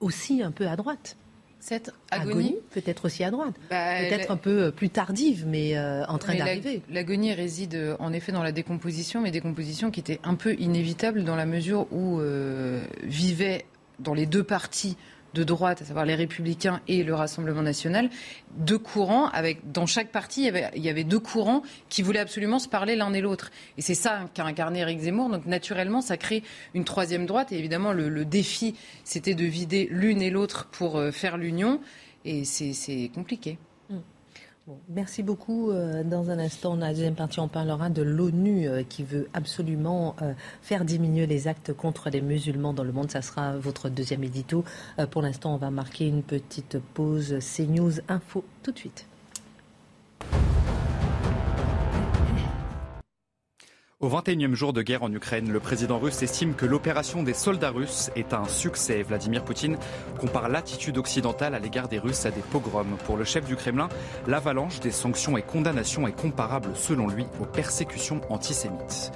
aussi 0.01 0.43
un 0.43 0.51
peu 0.51 0.67
à 0.67 0.75
droite? 0.75 1.15
Cette 1.65 1.91
agonie, 2.11 2.57
peut-être 2.69 3.05
aussi 3.05 3.23
à 3.23 3.31
droite, 3.31 3.55
bah, 3.71 3.97
peut-être 3.97 4.29
un 4.29 4.37
peu 4.37 4.71
plus 4.71 4.91
tardive, 4.91 5.45
mais 5.47 5.75
euh, 5.75 6.05
en 6.05 6.19
train 6.19 6.35
d'arriver. 6.35 6.83
L'agonie 6.91 7.33
réside 7.33 7.73
euh, 7.73 7.95
en 7.97 8.13
effet 8.13 8.31
dans 8.31 8.43
la 8.43 8.51
décomposition, 8.51 9.19
mais 9.19 9.31
décomposition 9.31 9.89
qui 9.89 9.99
était 9.99 10.19
un 10.23 10.35
peu 10.35 10.53
inévitable 10.59 11.23
dans 11.23 11.35
la 11.35 11.47
mesure 11.47 11.87
où 11.91 12.19
euh, 12.19 12.83
vivaient 13.01 13.65
dans 13.97 14.13
les 14.13 14.27
deux 14.27 14.43
parties 14.43 14.95
de 15.35 15.43
droite, 15.43 15.81
à 15.81 15.85
savoir 15.85 16.05
les 16.05 16.15
Républicains 16.15 16.81
et 16.87 17.03
le 17.03 17.13
Rassemblement 17.13 17.61
national, 17.61 18.09
deux 18.57 18.79
courants, 18.79 19.27
avec 19.27 19.71
dans 19.71 19.85
chaque 19.85 20.11
parti, 20.11 20.49
il 20.75 20.83
y 20.83 20.89
avait, 20.89 21.03
deux 21.03 21.19
courants 21.19 21.61
qui 21.89 22.01
voulaient 22.01 22.19
absolument 22.19 22.57
se 22.57 22.69
parler 22.69 22.95
l'un 22.95 23.13
et 23.13 23.21
l'autre. 23.21 23.51
Et 23.77 23.81
c'est 23.81 23.95
ça 23.95 24.21
qu'a 24.33 24.45
incarné 24.45 24.79
Eric 24.79 24.99
Zemmour. 24.99 25.29
Donc 25.29 25.45
naturellement, 25.45 26.01
ça 26.01 26.17
crée 26.17 26.41
une 26.73 26.85
troisième 26.85 27.25
droite. 27.25 27.51
Et 27.51 27.59
évidemment, 27.59 27.91
le, 27.91 28.25
défi, 28.25 28.75
c'était 29.03 29.35
de 29.35 29.45
vider 29.45 29.87
l'une 29.91 30.21
et 30.21 30.31
l'autre 30.31 30.67
pour 30.71 30.97
euh, 30.97 31.11
faire 31.11 31.37
l'union. 31.37 31.81
Et 32.23 32.43
c'est 32.45 33.11
compliqué. 33.13 33.59
Merci 34.89 35.23
beaucoup. 35.23 35.71
Euh, 35.71 36.03
dans 36.03 36.29
un 36.29 36.39
instant, 36.39 36.75
dans 36.75 36.85
la 36.85 36.93
deuxième 36.93 37.15
partie, 37.15 37.39
on 37.39 37.47
parlera 37.47 37.89
de 37.89 38.01
l'ONU 38.01 38.67
euh, 38.67 38.83
qui 38.83 39.03
veut 39.03 39.27
absolument 39.33 40.15
euh, 40.21 40.33
faire 40.61 40.85
diminuer 40.85 41.27
les 41.27 41.47
actes 41.47 41.73
contre 41.73 42.09
les 42.09 42.21
musulmans 42.21 42.73
dans 42.73 42.83
le 42.83 42.91
monde. 42.91 43.11
Ça 43.11 43.21
sera 43.21 43.57
votre 43.57 43.89
deuxième 43.89 44.23
édito. 44.23 44.63
Pour 45.11 45.21
l'instant, 45.21 45.53
on 45.53 45.57
va 45.57 45.71
marquer 45.71 46.07
une 46.07 46.23
petite 46.23 46.79
pause. 46.93 47.37
CNews 47.39 47.99
Info 48.07 48.43
tout 48.63 48.71
de 48.71 48.77
suite. 48.77 49.07
Au 54.05 54.07
21e 54.07 54.53
jour 54.53 54.71
de 54.71 54.83
guerre 54.83 55.01
en 55.01 55.11
Ukraine, 55.11 55.51
le 55.51 55.59
président 55.59 55.97
russe 55.97 56.21
estime 56.21 56.53
que 56.53 56.67
l'opération 56.67 57.23
des 57.23 57.33
soldats 57.33 57.71
russes 57.71 58.11
est 58.15 58.35
un 58.35 58.47
succès. 58.47 59.01
Vladimir 59.01 59.43
Poutine 59.43 59.79
compare 60.19 60.47
l'attitude 60.47 60.99
occidentale 60.99 61.55
à 61.55 61.59
l'égard 61.59 61.87
des 61.87 61.97
Russes 61.97 62.27
à 62.27 62.29
des 62.29 62.41
pogroms. 62.41 62.97
Pour 63.05 63.17
le 63.17 63.23
chef 63.23 63.47
du 63.47 63.55
Kremlin, 63.55 63.89
l'avalanche 64.27 64.79
des 64.79 64.91
sanctions 64.91 65.37
et 65.37 65.41
condamnations 65.41 66.07
est 66.07 66.15
comparable, 66.15 66.69
selon 66.75 67.07
lui, 67.07 67.25
aux 67.41 67.45
persécutions 67.45 68.21
antisémites. 68.29 69.11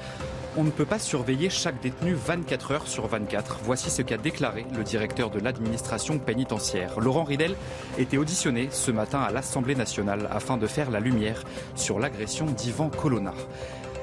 On 0.58 0.64
ne 0.64 0.72
peut 0.72 0.86
pas 0.86 0.98
surveiller 0.98 1.52
chaque 1.52 1.80
détenu 1.80 2.16
24 2.16 2.72
heures 2.72 2.88
sur 2.88 3.06
24. 3.06 3.60
Voici 3.64 3.92
ce 3.92 4.02
qu'a 4.02 4.18
déclaré 4.18 4.66
le 4.76 4.84
directeur 4.84 5.30
de 5.30 5.40
l'administration 5.40 6.18
pénitentiaire. 6.18 7.00
Laurent 7.00 7.26
Ridel 7.26 7.56
était 8.00 8.18
auditionné 8.18 8.70
ce 8.72 8.90
matin 8.90 9.20
à 9.20 9.30
l'Assemblée 9.30 9.76
nationale 9.76 10.28
afin 10.32 10.58
de 10.58 10.66
faire 10.66 10.90
la 10.90 11.00
lumière 11.00 11.44
sur 11.76 12.00
l'agression 12.00 12.48
d'Ivan 12.48 12.90
Colonna. 12.90 13.36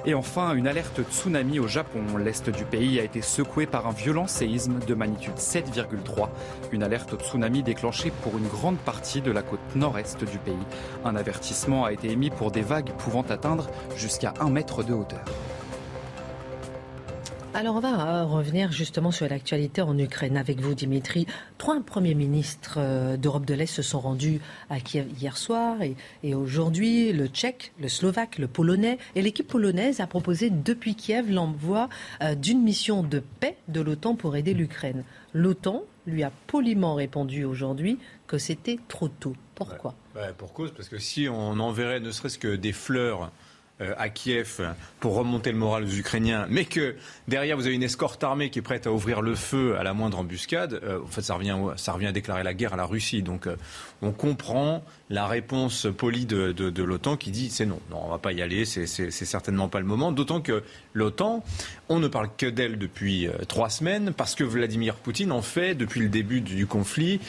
Et 0.08 0.14
enfin, 0.14 0.54
une 0.54 0.68
alerte 0.68 1.00
tsunami 1.10 1.58
au 1.58 1.66
Japon. 1.66 2.00
L'est 2.16 2.48
du 2.48 2.64
pays 2.64 3.00
a 3.00 3.02
été 3.02 3.22
secoué 3.22 3.66
par 3.66 3.88
un 3.88 3.90
violent 3.90 4.28
séisme 4.28 4.78
de 4.86 4.94
magnitude 4.94 5.34
7,3. 5.34 6.28
Une 6.70 6.84
alerte 6.84 7.20
tsunami 7.20 7.64
déclenchée 7.64 8.12
pour 8.22 8.38
une 8.38 8.46
grande 8.46 8.78
partie 8.78 9.20
de 9.20 9.32
la 9.32 9.42
côte 9.42 9.58
nord-est 9.74 10.22
du 10.22 10.38
pays. 10.38 10.54
Un 11.04 11.16
avertissement 11.16 11.84
a 11.84 11.92
été 11.92 12.12
émis 12.12 12.30
pour 12.30 12.52
des 12.52 12.62
vagues 12.62 12.92
pouvant 12.98 13.22
atteindre 13.22 13.68
jusqu'à 13.96 14.32
un 14.38 14.48
mètre 14.48 14.84
de 14.84 14.94
hauteur. 14.94 15.24
Alors 17.56 17.76
on 17.76 17.80
va 17.80 18.20
euh, 18.20 18.24
revenir 18.26 18.70
justement 18.70 19.10
sur 19.10 19.26
l'actualité 19.26 19.80
en 19.80 19.98
Ukraine 19.98 20.36
avec 20.36 20.60
vous 20.60 20.74
Dimitri. 20.74 21.26
Trois 21.56 21.80
premiers 21.80 22.14
ministres 22.14 22.74
euh, 22.76 23.16
d'Europe 23.16 23.46
de 23.46 23.54
l'Est 23.54 23.64
se 23.64 23.80
sont 23.80 23.98
rendus 23.98 24.42
à 24.68 24.78
Kiev 24.78 25.06
hier 25.18 25.38
soir 25.38 25.78
et, 26.22 26.34
aujourd'hui 26.34 27.14
le 27.14 27.28
tchèque, 27.28 27.72
le 27.80 27.88
slovaque, 27.88 28.36
le 28.36 28.46
polonais 28.46 28.98
et 29.14 29.22
l'équipe 29.22 29.48
polonaise 29.48 30.00
a 30.00 30.06
proposé 30.06 30.50
depuis 30.50 30.96
Kiev 30.96 31.32
l'envoi 31.32 31.88
euh, 32.22 32.34
d'une 32.34 32.60
mission 32.60 33.02
de 33.02 33.22
paix 33.40 33.56
de 33.68 33.80
l'OTAN 33.80 34.16
pour 34.16 34.36
aider 34.36 34.52
l'Ukraine. 34.52 35.02
L'OTAN 35.32 35.82
lui 36.06 36.24
a 36.24 36.32
poliment 36.48 36.94
répondu 36.94 37.44
aujourd'hui 37.44 37.98
que 38.26 38.36
c'était 38.36 38.78
trop 38.88 39.08
tôt. 39.08 39.34
Pourquoi? 39.54 39.94
Pour 40.36 40.52
cause, 40.52 40.72
parce 40.76 40.90
que 40.90 40.98
si 40.98 41.26
on 41.26 41.58
enverrait 41.58 42.00
ne 42.00 42.10
serait-ce 42.10 42.38
que 42.38 42.54
des 42.54 42.72
fleurs 42.72 43.30
à 43.80 44.08
Kiev 44.08 44.60
pour 45.00 45.14
remonter 45.14 45.52
le 45.52 45.58
moral 45.58 45.84
aux 45.84 45.94
Ukrainiens, 45.94 46.46
mais 46.48 46.64
que 46.64 46.96
derrière 47.28 47.56
vous 47.56 47.66
avez 47.66 47.74
une 47.74 47.82
escorte 47.82 48.24
armée 48.24 48.50
qui 48.50 48.58
est 48.58 48.62
prête 48.62 48.86
à 48.86 48.92
ouvrir 48.92 49.20
le 49.20 49.34
feu 49.34 49.76
à 49.78 49.82
la 49.82 49.92
moindre 49.92 50.18
embuscade, 50.18 50.80
euh, 50.82 51.02
en 51.02 51.06
fait 51.06 51.22
ça 51.22 51.34
revient, 51.34 51.56
ça 51.76 51.92
revient 51.92 52.06
à 52.06 52.12
déclarer 52.12 52.42
la 52.42 52.54
guerre 52.54 52.72
à 52.72 52.76
la 52.76 52.86
Russie. 52.86 53.22
Donc 53.22 53.46
euh, 53.46 53.56
on 54.02 54.12
comprend 54.12 54.82
la 55.10 55.26
réponse 55.26 55.86
polie 55.96 56.26
de, 56.26 56.82
l'OTAN 56.82 57.16
qui 57.16 57.30
dit 57.30 57.50
c'est 57.50 57.66
non, 57.66 57.80
non 57.90 58.02
on 58.04 58.08
va 58.08 58.18
pas 58.18 58.32
y 58.32 58.42
aller, 58.42 58.64
c'est 58.64 59.10
certainement 59.10 59.68
pas 59.68 59.80
le 59.80 59.86
moment. 59.86 60.12
D'autant 60.12 60.40
que 60.40 60.62
l'OTAN, 60.94 61.44
on 61.88 61.98
ne 61.98 62.08
parle 62.08 62.28
que 62.36 62.46
d'elle 62.46 62.78
depuis 62.78 63.28
trois 63.48 63.70
semaines 63.70 64.12
parce 64.12 64.34
que 64.34 64.44
Vladimir 64.44 64.96
Poutine 64.96 65.32
en 65.32 65.42
fait 65.42 65.74
depuis 65.74 66.00
le 66.00 66.08
début 66.08 66.40
du 66.40 66.66
conflit 66.66 67.20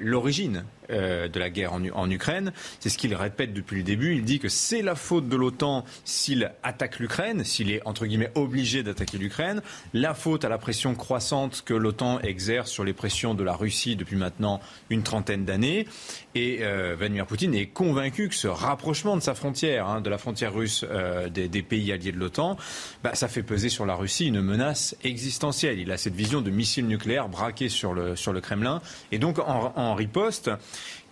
l'origine. 0.00 0.64
Euh, 0.90 1.28
de 1.28 1.38
la 1.38 1.50
guerre 1.50 1.74
en, 1.74 2.10
Ukraine. 2.10 2.50
C'est 2.80 2.88
ce 2.88 2.96
qu'il 2.96 3.14
répète 3.14 3.52
depuis 3.52 3.76
le 3.76 3.82
début. 3.82 4.14
Il 4.14 4.24
dit 4.24 4.38
que 4.38 4.48
c'est 4.48 4.80
la 4.80 4.94
faute 4.94 5.28
de 5.28 5.36
l'OTAN 5.36 5.84
s'il 6.06 6.50
attaque 6.62 6.98
l'Ukraine, 6.98 7.44
s'il 7.44 7.70
est 7.70 7.82
entre 7.84 8.06
guillemets 8.06 8.30
obligé 8.36 8.82
d'attaquer 8.82 9.18
l'Ukraine. 9.18 9.60
La 9.92 10.14
faute 10.14 10.46
à 10.46 10.48
la 10.48 10.56
pression 10.56 10.94
croissante 10.94 11.62
que 11.66 11.74
l'OTAN 11.74 12.20
exerce 12.20 12.70
sur 12.70 12.84
les 12.84 12.94
pressions 12.94 13.34
de 13.34 13.42
la 13.44 13.54
Russie 13.54 13.96
depuis 13.96 14.16
maintenant 14.16 14.60
une 14.88 15.02
trentaine 15.02 15.44
d'années. 15.44 15.86
Et 16.34 16.60
euh, 16.62 16.96
Vladimir 17.18 17.26
Poutine 17.26 17.54
est 17.54 17.66
convaincu 17.66 18.28
que 18.28 18.34
ce 18.36 18.46
rapprochement 18.46 19.16
de 19.16 19.22
sa 19.22 19.34
frontière, 19.34 19.88
hein, 19.88 20.00
de 20.00 20.08
la 20.08 20.18
frontière 20.18 20.54
russe 20.54 20.84
euh, 20.88 21.28
des, 21.28 21.62
pays 21.62 21.90
alliés 21.90 22.12
de 22.12 22.16
l'OTAN, 22.16 22.56
bah, 23.02 23.16
ça 23.16 23.26
fait 23.26 23.42
peser 23.42 23.70
sur 23.70 23.86
la 23.86 23.96
Russie 23.96 24.26
une 24.26 24.40
menace 24.40 24.94
existentielle. 25.02 25.80
Il 25.80 25.90
a 25.90 25.96
cette 25.96 26.14
vision 26.14 26.42
de 26.42 26.50
missiles 26.50 26.86
nucléaires 26.86 27.28
braqués 27.28 27.68
sur 27.68 27.92
le, 27.92 28.14
sur 28.14 28.32
le 28.32 28.40
Kremlin. 28.40 28.80
Et 29.10 29.18
donc 29.18 29.40
en, 29.40 29.72
en 29.74 29.94
riposte, 29.96 30.48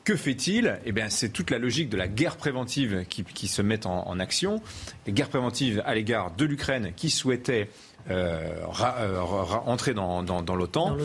que 0.04 0.14
fait-il? 0.14 0.78
Eh 0.84 0.92
bien, 0.92 1.08
c'est 1.08 1.30
toute 1.30 1.50
la 1.50 1.58
logique 1.58 1.88
de 1.88 1.96
la 1.96 2.06
guerre 2.06 2.36
préventive 2.36 3.04
qui, 3.08 3.48
se 3.48 3.60
met 3.60 3.84
en, 3.84 4.06
en 4.06 4.20
action. 4.20 4.62
Les 5.08 5.12
guerres 5.12 5.30
préventives 5.30 5.82
à 5.84 5.96
l'égard 5.96 6.30
de 6.30 6.44
l'Ukraine 6.44 6.92
qui 6.94 7.10
souhaitait 7.10 7.68
euh, 8.10 8.62
euh 9.00 9.20
entrer 9.66 9.94
dans, 9.94 10.22
dans, 10.22 10.54
l'OTAN. 10.54 10.96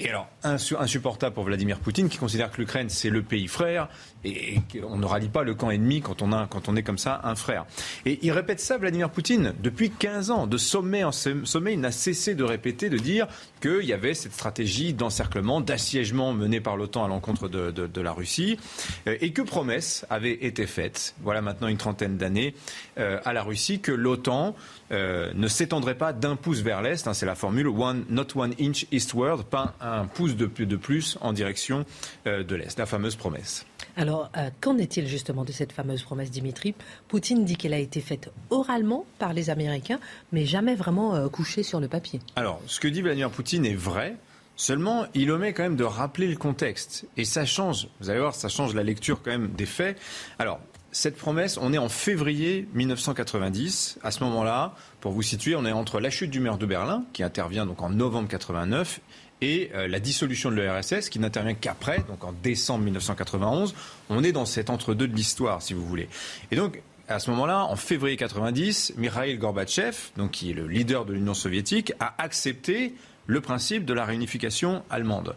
Et 0.00 0.08
alors, 0.08 0.28
insupportable 0.42 1.34
pour 1.34 1.44
Vladimir 1.44 1.78
Poutine, 1.78 2.08
qui 2.08 2.18
considère 2.18 2.50
que 2.50 2.60
l'Ukraine, 2.60 2.88
c'est 2.88 3.10
le 3.10 3.22
pays 3.22 3.46
frère, 3.46 3.88
et, 4.24 4.58
qu'on 4.72 4.98
ne 4.98 5.06
rallie 5.06 5.28
pas 5.28 5.42
le 5.42 5.54
camp 5.54 5.70
ennemi 5.70 6.00
quand 6.00 6.22
on, 6.22 6.30
on 6.32 6.76
est 6.76 6.82
comme 6.82 6.98
ça 6.98 7.20
un 7.24 7.34
frère. 7.34 7.66
Et 8.06 8.18
il 8.22 8.32
répète 8.32 8.60
ça, 8.60 8.78
Vladimir 8.78 9.10
Poutine, 9.10 9.54
depuis 9.62 9.90
15 9.90 10.30
ans. 10.30 10.46
De 10.46 10.56
sommet 10.56 11.04
en 11.04 11.12
sommet, 11.12 11.74
il 11.74 11.80
n'a 11.80 11.92
cessé 11.92 12.34
de 12.34 12.44
répéter, 12.44 12.90
de 12.90 12.98
dire 12.98 13.26
qu'il 13.60 13.84
y 13.84 13.92
avait 13.92 14.14
cette 14.14 14.32
stratégie 14.32 14.92
d'encerclement, 14.92 15.60
d'assiègement 15.60 16.32
menée 16.32 16.60
par 16.60 16.76
l'OTAN 16.76 17.04
à 17.04 17.08
l'encontre 17.08 17.48
de, 17.48 18.00
la 18.00 18.12
Russie, 18.12 18.58
euh, 19.06 19.16
et 19.20 19.32
que 19.32 19.42
promesse 19.42 20.06
avait 20.08 20.44
été 20.44 20.66
faite, 20.66 21.14
voilà 21.22 21.42
maintenant 21.42 21.66
une 21.66 21.76
trentaine 21.76 22.16
d'années, 22.16 22.54
euh, 22.98 23.18
à 23.24 23.32
la 23.32 23.42
Russie, 23.42 23.80
que 23.80 23.92
l'OTAN 23.92 24.54
euh, 24.92 25.32
ne 25.34 25.48
s'étendrait 25.48 25.96
pas 25.96 26.12
d'un 26.12 26.36
pouce 26.36 26.60
vers 26.60 26.82
l'est. 26.82 27.06
Hein, 27.06 27.14
c'est 27.14 27.26
la 27.26 27.34
formule 27.34 27.68
one, 27.68 28.04
not 28.08 28.26
one 28.36 28.54
inch 28.60 28.86
eastward, 28.92 29.44
pas 29.44 29.74
un 29.80 30.06
pouce 30.06 30.36
de 30.36 30.46
plus, 30.46 31.18
en 31.20 31.32
direction 31.32 31.84
de 32.24 32.54
l'est. 32.54 32.78
La 32.78 32.86
fameuse 32.86 33.16
promesse. 33.16 33.66
Alors, 33.98 34.30
euh, 34.38 34.48
qu'en 34.60 34.78
est-il 34.78 35.06
justement 35.06 35.44
de 35.44 35.52
cette 35.52 35.72
fameuse 35.72 36.02
promesse, 36.02 36.30
Dimitri? 36.30 36.74
Poutine 37.08 37.44
dit 37.44 37.56
qu'elle 37.56 37.74
a 37.74 37.78
été 37.78 38.00
faite 38.00 38.30
oralement 38.48 39.04
par 39.18 39.34
les 39.34 39.50
Américains, 39.50 40.00
mais 40.32 40.46
jamais 40.46 40.74
vraiment 40.74 41.28
couchée 41.28 41.62
sur 41.62 41.80
le 41.80 41.88
papier. 41.88 42.20
Alors, 42.36 42.62
ce 42.66 42.80
que 42.80 42.88
dit 42.88 43.02
Vladimir 43.02 43.30
Poutine 43.30 43.66
est 43.66 43.74
vrai. 43.74 44.16
Seulement, 44.56 45.06
il 45.14 45.30
omet 45.30 45.52
quand 45.52 45.62
même 45.62 45.76
de 45.76 45.84
rappeler 45.84 46.26
le 46.26 46.36
contexte. 46.36 47.06
Et 47.16 47.24
ça 47.24 47.44
change, 47.44 47.88
vous 48.00 48.10
allez 48.10 48.18
voir, 48.18 48.34
ça 48.34 48.48
change 48.48 48.74
la 48.74 48.82
lecture 48.82 49.22
quand 49.22 49.30
même 49.30 49.52
des 49.52 49.66
faits. 49.66 49.96
Alors, 50.40 50.58
cette 50.90 51.16
promesse, 51.16 51.58
on 51.60 51.72
est 51.72 51.78
en 51.78 51.88
février 51.88 52.66
1990. 52.74 54.00
À 54.02 54.10
ce 54.10 54.24
moment-là, 54.24 54.74
pour 55.00 55.12
vous 55.12 55.22
situer, 55.22 55.54
on 55.54 55.64
est 55.64 55.70
entre 55.70 56.00
la 56.00 56.10
chute 56.10 56.30
du 56.30 56.40
mur 56.40 56.58
de 56.58 56.66
Berlin, 56.66 57.04
qui 57.12 57.22
intervient 57.22 57.66
donc 57.66 57.82
en 57.82 57.90
novembre 57.90 58.28
89, 58.28 59.00
et 59.40 59.70
euh, 59.74 59.88
la 59.88 60.00
dissolution 60.00 60.50
de 60.50 60.56
l'URSS, 60.56 61.08
qui 61.08 61.18
n'intervient 61.18 61.54
qu'après, 61.54 62.04
donc 62.08 62.24
en 62.24 62.32
décembre 62.32 62.84
1991. 62.84 63.74
On 64.10 64.24
est 64.24 64.32
dans 64.32 64.46
cet 64.46 64.70
entre-deux 64.70 65.08
de 65.08 65.14
l'histoire, 65.14 65.62
si 65.62 65.74
vous 65.74 65.84
voulez. 65.84 66.08
Et 66.50 66.56
donc, 66.56 66.80
à 67.08 67.18
ce 67.18 67.30
moment-là, 67.30 67.64
en 67.64 67.76
février 67.76 68.16
90, 68.16 68.94
Mikhail 68.96 69.38
Gorbatchev, 69.38 69.96
donc 70.16 70.32
qui 70.32 70.50
est 70.50 70.54
le 70.54 70.66
leader 70.66 71.04
de 71.04 71.14
l'Union 71.14 71.34
soviétique, 71.34 71.92
a 72.00 72.14
accepté 72.18 72.94
le 73.26 73.40
principe 73.40 73.84
de 73.84 73.94
la 73.94 74.04
réunification 74.04 74.82
allemande. 74.90 75.36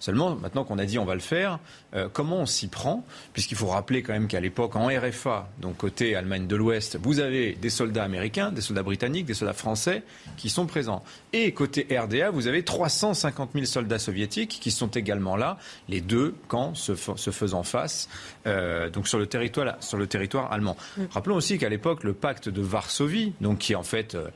Seulement, 0.00 0.34
maintenant 0.34 0.64
qu'on 0.64 0.78
a 0.78 0.86
dit 0.86 0.98
on 0.98 1.04
va 1.04 1.14
le 1.14 1.20
faire, 1.20 1.58
euh, 1.94 2.08
comment 2.12 2.38
on 2.38 2.46
s'y 2.46 2.68
prend? 2.68 3.04
Puisqu'il 3.32 3.56
faut 3.56 3.68
rappeler 3.68 4.02
quand 4.02 4.12
même 4.12 4.26
qu'à 4.26 4.40
l'époque, 4.40 4.74
en 4.76 4.88
RFA, 4.88 5.48
donc 5.60 5.76
côté 5.76 6.16
Allemagne 6.16 6.46
de 6.46 6.56
l'Ouest, 6.56 6.98
vous 7.00 7.20
avez 7.20 7.52
des 7.52 7.70
soldats 7.70 8.04
américains, 8.04 8.50
des 8.50 8.60
soldats 8.60 8.82
britanniques, 8.82 9.26
des 9.26 9.34
soldats 9.34 9.52
français 9.52 10.02
qui 10.36 10.48
sont 10.48 10.66
présents. 10.66 11.04
Et 11.32 11.52
côté 11.52 11.86
RDA, 11.90 12.30
vous 12.30 12.46
avez 12.46 12.64
350 12.64 13.50
000 13.54 13.66
soldats 13.66 13.98
soviétiques 13.98 14.58
qui 14.60 14.70
sont 14.70 14.88
également 14.88 15.36
là, 15.36 15.58
les 15.88 16.00
deux 16.00 16.34
camps 16.48 16.74
se, 16.74 16.94
faisant 16.94 17.62
face, 17.62 18.08
euh, 18.46 18.90
donc 18.90 19.06
sur 19.06 19.18
le 19.18 19.26
territoire, 19.26 19.76
sur 19.80 19.98
le 19.98 20.06
territoire 20.06 20.50
allemand. 20.52 20.76
Mm. 20.96 21.02
Rappelons 21.10 21.36
aussi 21.36 21.58
qu'à 21.58 21.68
l'époque, 21.68 22.04
le 22.04 22.14
pacte 22.14 22.48
de 22.48 22.62
Varsovie, 22.62 23.32
donc 23.40 23.58
qui 23.58 23.72
est 23.72 23.76
en 23.76 23.82
fait 23.82 24.14
euh, 24.14 24.28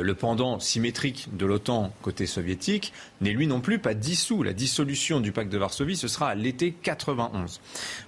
le 0.00 0.14
pendant 0.14 0.58
symétrique 0.58 1.28
de 1.32 1.44
l'OTAN 1.46 1.92
côté 2.02 2.26
soviétique, 2.26 2.92
n'est 3.20 3.32
lui 3.32 3.46
non 3.46 3.60
plus 3.60 3.78
pas 3.78 3.94
dissous. 3.94 4.42
La 4.42 4.52
dissolution 4.52 5.20
du 5.20 5.32
pacte 5.32 5.52
de 5.52 5.58
Varsovie, 5.58 5.96
ce 5.96 6.08
sera 6.08 6.28
à 6.28 6.34
l'été 6.34 6.72
91. 6.82 7.60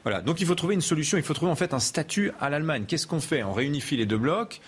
Voilà. 0.03 0.21
Donc 0.21 0.41
il 0.41 0.47
faut 0.47 0.55
trouver 0.55 0.75
une 0.75 0.81
solution. 0.81 1.19
Il 1.19 1.25
faut 1.25 1.35
trouver 1.35 1.53
en 1.53 1.57
fait 1.57 1.75
un 1.75 1.81
statut 1.81 2.33
à 2.41 2.49
l'Allemagne. 2.51 2.85
Qu'est-ce 2.87 3.07
qu'on 3.07 3.21
fait? 3.21 3.43
On 3.43 3.53
réunifie 3.53 3.97
les 3.97 4.07
deux 4.07 4.19
blocs. 4.19 4.61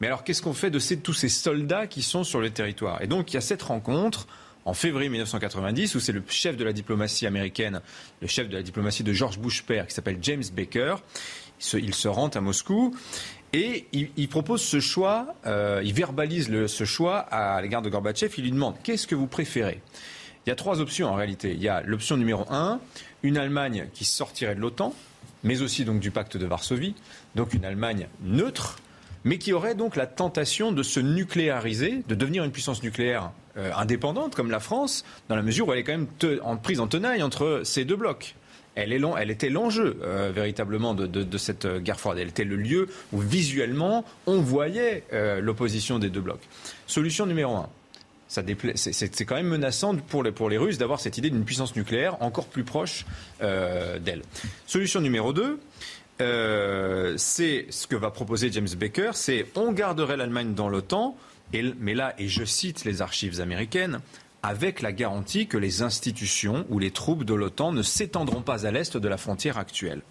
Mais 0.00 0.08
alors 0.08 0.24
qu'est-ce 0.24 0.42
qu'on 0.42 0.54
fait 0.54 0.70
de 0.70 0.80
tous 0.96 1.12
ces 1.12 1.28
soldats 1.28 1.86
qui 1.86 2.02
sont 2.02 2.24
sur 2.24 2.40
le 2.40 2.50
territoire? 2.50 3.00
Et 3.02 3.06
donc 3.06 3.32
il 3.32 3.34
y 3.34 3.36
a 3.36 3.40
cette 3.40 3.62
rencontre 3.62 4.26
en 4.64 4.74
février 4.74 5.08
1990 5.08 5.94
où 5.94 6.00
c'est 6.00 6.12
le 6.12 6.22
chef 6.28 6.56
de 6.56 6.64
la 6.64 6.72
diplomatie 6.72 7.26
américaine, 7.26 7.80
le 8.20 8.26
chef 8.26 8.48
de 8.48 8.56
la 8.56 8.62
diplomatie 8.62 9.04
de 9.04 9.12
George 9.12 9.38
Bush 9.38 9.62
père, 9.62 9.86
qui 9.86 9.94
s'appelle 9.94 10.18
James 10.22 10.42
Baker. 10.54 10.96
Il 11.72 11.94
se, 11.94 12.08
rend 12.08 12.28
à 12.28 12.40
Moscou 12.40 12.94
et 13.54 13.86
il, 13.92 14.28
propose 14.28 14.62
ce 14.62 14.80
choix, 14.80 15.36
euh, 15.46 15.80
il 15.84 15.94
verbalise 15.94 16.66
ce 16.66 16.84
choix 16.84 17.18
à 17.18 17.62
l'égard 17.62 17.82
de 17.82 17.88
Gorbatchev. 17.88 18.34
Il 18.36 18.42
lui 18.42 18.50
demande 18.50 18.74
qu'est-ce 18.82 19.06
que 19.06 19.14
vous 19.14 19.28
préférez? 19.28 19.80
Il 20.44 20.50
y 20.50 20.52
a 20.52 20.56
trois 20.56 20.80
options 20.80 21.08
en 21.08 21.14
réalité. 21.14 21.52
Il 21.52 21.62
y 21.62 21.68
a 21.68 21.80
l'option 21.82 22.16
numéro 22.16 22.44
un, 22.50 22.80
une 23.22 23.38
Allemagne 23.38 23.86
qui 23.94 24.04
sortirait 24.04 24.56
de 24.56 24.60
l'OTAN, 24.60 24.92
mais 25.44 25.62
aussi 25.62 25.84
donc 25.84 26.00
du 26.00 26.10
pacte 26.10 26.36
de 26.36 26.44
Varsovie, 26.46 26.96
donc 27.36 27.54
une 27.54 27.64
Allemagne 27.64 28.08
neutre, 28.24 28.80
mais 29.22 29.38
qui 29.38 29.52
aurait 29.52 29.76
donc 29.76 29.94
la 29.94 30.08
tentation 30.08 30.72
de 30.72 30.82
se 30.82 30.98
nucléariser, 30.98 32.02
de 32.08 32.16
devenir 32.16 32.42
une 32.42 32.50
puissance 32.50 32.82
nucléaire 32.82 33.30
euh, 33.56 33.70
indépendante 33.76 34.34
comme 34.34 34.50
la 34.50 34.58
France, 34.58 35.04
dans 35.28 35.36
la 35.36 35.42
mesure 35.42 35.68
où 35.68 35.72
elle 35.72 35.78
est 35.78 35.84
quand 35.84 35.96
même 35.96 36.58
prise 36.58 36.80
en 36.80 36.88
tenaille 36.88 37.22
entre 37.22 37.62
ces 37.64 37.84
deux 37.84 37.96
blocs. 37.96 38.34
Elle, 38.76 39.30
était 39.30 39.50
l'enjeu 39.50 39.96
euh, 40.02 40.32
véritablement 40.34 40.94
de, 40.94 41.38
cette 41.38 41.66
guerre 41.66 42.00
froide. 42.00 42.18
Elle 42.18 42.28
était 42.28 42.44
le 42.44 42.56
lieu 42.56 42.88
où 43.12 43.20
visuellement 43.20 44.04
on 44.26 44.40
voyait 44.40 45.04
euh, 45.12 45.40
l'opposition 45.40 45.98
des 45.98 46.10
deux 46.10 46.20
blocs. 46.20 46.42
Solution 46.86 47.26
numéro 47.26 47.54
un. 47.54 47.68
C'est 48.28 49.24
quand 49.26 49.36
même 49.36 49.46
menaçant 49.46 49.94
pour 49.94 50.24
les, 50.24 50.32
pour 50.32 50.48
les 50.50 50.58
Russes 50.58 50.78
d'avoir 50.78 50.98
cette 50.98 51.18
idée 51.18 51.30
d'une 51.30 51.44
puissance 51.44 51.76
nucléaire 51.76 52.20
encore 52.20 52.46
plus 52.46 52.64
proche 52.64 53.06
d'elle. 53.40 54.22
Solution 54.66 55.00
numéro 55.00 55.32
deux, 55.32 55.60
c'est 56.18 57.66
ce 57.70 57.86
que 57.86 57.94
va 57.94 58.10
proposer 58.10 58.50
James 58.50 58.66
Baker, 58.76 59.10
c'est 59.14 59.46
on 59.54 59.70
garderait 59.70 60.16
l'Allemagne 60.16 60.54
dans 60.54 60.68
l'OTAN 60.68 61.16
mais 61.78 61.94
là, 61.94 62.14
et 62.18 62.28
je 62.28 62.44
cite 62.44 62.84
les 62.84 63.02
archives 63.02 63.40
américaines, 63.40 64.00
avec 64.44 64.82
la 64.82 64.92
garantie 64.92 65.46
que 65.46 65.56
les 65.56 65.80
institutions 65.80 66.66
ou 66.68 66.78
les 66.78 66.90
troupes 66.90 67.24
de 67.24 67.32
l'OTAN 67.32 67.72
ne 67.72 67.82
s'étendront 67.82 68.42
pas 68.42 68.66
à 68.66 68.70
l'est 68.70 68.94
de 68.94 69.08
la 69.08 69.16
frontière 69.16 69.56
actuelle. 69.56 70.02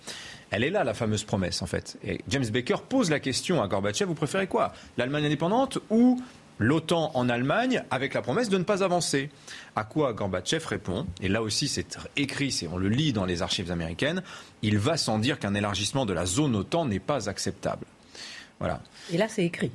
Elle 0.49 0.63
est 0.63 0.71
là, 0.71 0.83
la 0.83 0.95
fameuse 0.95 1.23
promesse, 1.23 1.61
en 1.61 1.67
fait. 1.67 1.99
Et 2.03 2.19
James 2.29 2.47
Baker 2.47 2.77
pose 2.89 3.11
la 3.11 3.19
question 3.19 3.61
à 3.61 3.67
Gorbatchev, 3.67 4.07
vous 4.07 4.15
préférez 4.15 4.47
quoi 4.47 4.73
L'Allemagne 4.97 5.27
indépendante 5.27 5.77
ou 5.91 6.19
l'OTAN 6.57 7.11
en 7.13 7.29
Allemagne 7.29 7.83
avec 7.91 8.15
la 8.15 8.23
promesse 8.23 8.49
de 8.49 8.57
ne 8.57 8.63
pas 8.63 8.83
avancer? 8.83 9.29
À 9.75 9.83
quoi 9.83 10.13
Gorbatchev 10.13 10.65
répond, 10.65 11.05
et 11.21 11.27
là 11.27 11.43
aussi 11.43 11.67
c'est 11.67 11.99
écrit, 12.15 12.67
on 12.71 12.77
le 12.77 12.89
lit 12.89 13.13
dans 13.13 13.25
les 13.25 13.43
archives 13.43 13.71
américaines, 13.71 14.23
il 14.63 14.79
va 14.79 14.97
sans 14.97 15.19
dire 15.19 15.37
qu'un 15.37 15.53
élargissement 15.53 16.07
de 16.07 16.13
la 16.13 16.25
zone 16.25 16.55
OTAN 16.55 16.85
n'est 16.85 16.99
pas 16.99 17.29
acceptable. 17.29 17.85
Voilà. 18.59 18.81
Et 19.11 19.17
là 19.17 19.27
c'est 19.29 19.45
écrit 19.45 19.71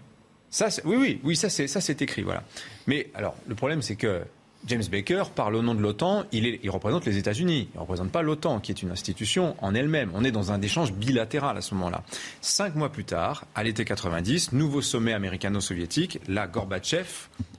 oui, 0.85 0.97
oui, 0.97 1.21
oui, 1.25 1.37
ça 1.37 1.51
c'est 1.51 1.69
ça 1.69 1.81
c'est 1.81 2.01
écrit, 2.01 2.23
voilà. 2.23 2.43
Mais 2.87 3.11
alors, 3.15 3.37
le 3.47 3.55
problème 3.55 3.83
c'est 3.83 3.97
que 3.97 4.23
James 4.67 4.85
Baker 4.91 5.25
parle 5.35 5.55
au 5.55 5.63
nom 5.63 5.75
de 5.75 5.81
l'OTAN, 5.81 6.25
il, 6.33 6.59
représente 6.69 7.07
les 7.07 7.17
États-Unis, 7.17 7.69
il 7.73 7.77
ne 7.77 7.81
représente 7.81 8.11
pas 8.11 8.23
l'OTAN, 8.23 8.61
qui 8.61 8.73
est 8.73 8.83
une 8.83 8.91
institution 8.91 9.55
en 9.61 9.75
elle-même. 9.75 10.11
On 10.15 10.25
est 10.25 10.33
dans 10.33 10.53
un 10.53 10.61
échange 10.61 10.93
bilatéral 10.93 11.57
à 11.57 11.61
ce 11.63 11.75
moment-là. 11.75 12.03
Cinq 12.41 12.75
mois 12.75 12.91
plus 12.91 13.05
tard, 13.05 13.45
à 13.55 13.63
l'été 13.63 13.85
90, 13.85 14.53
nouveau 14.53 14.83
sommet 14.83 15.13
américano-soviétique, 15.13 16.21
là, 16.29 16.47
Gorbatchev 16.47 17.09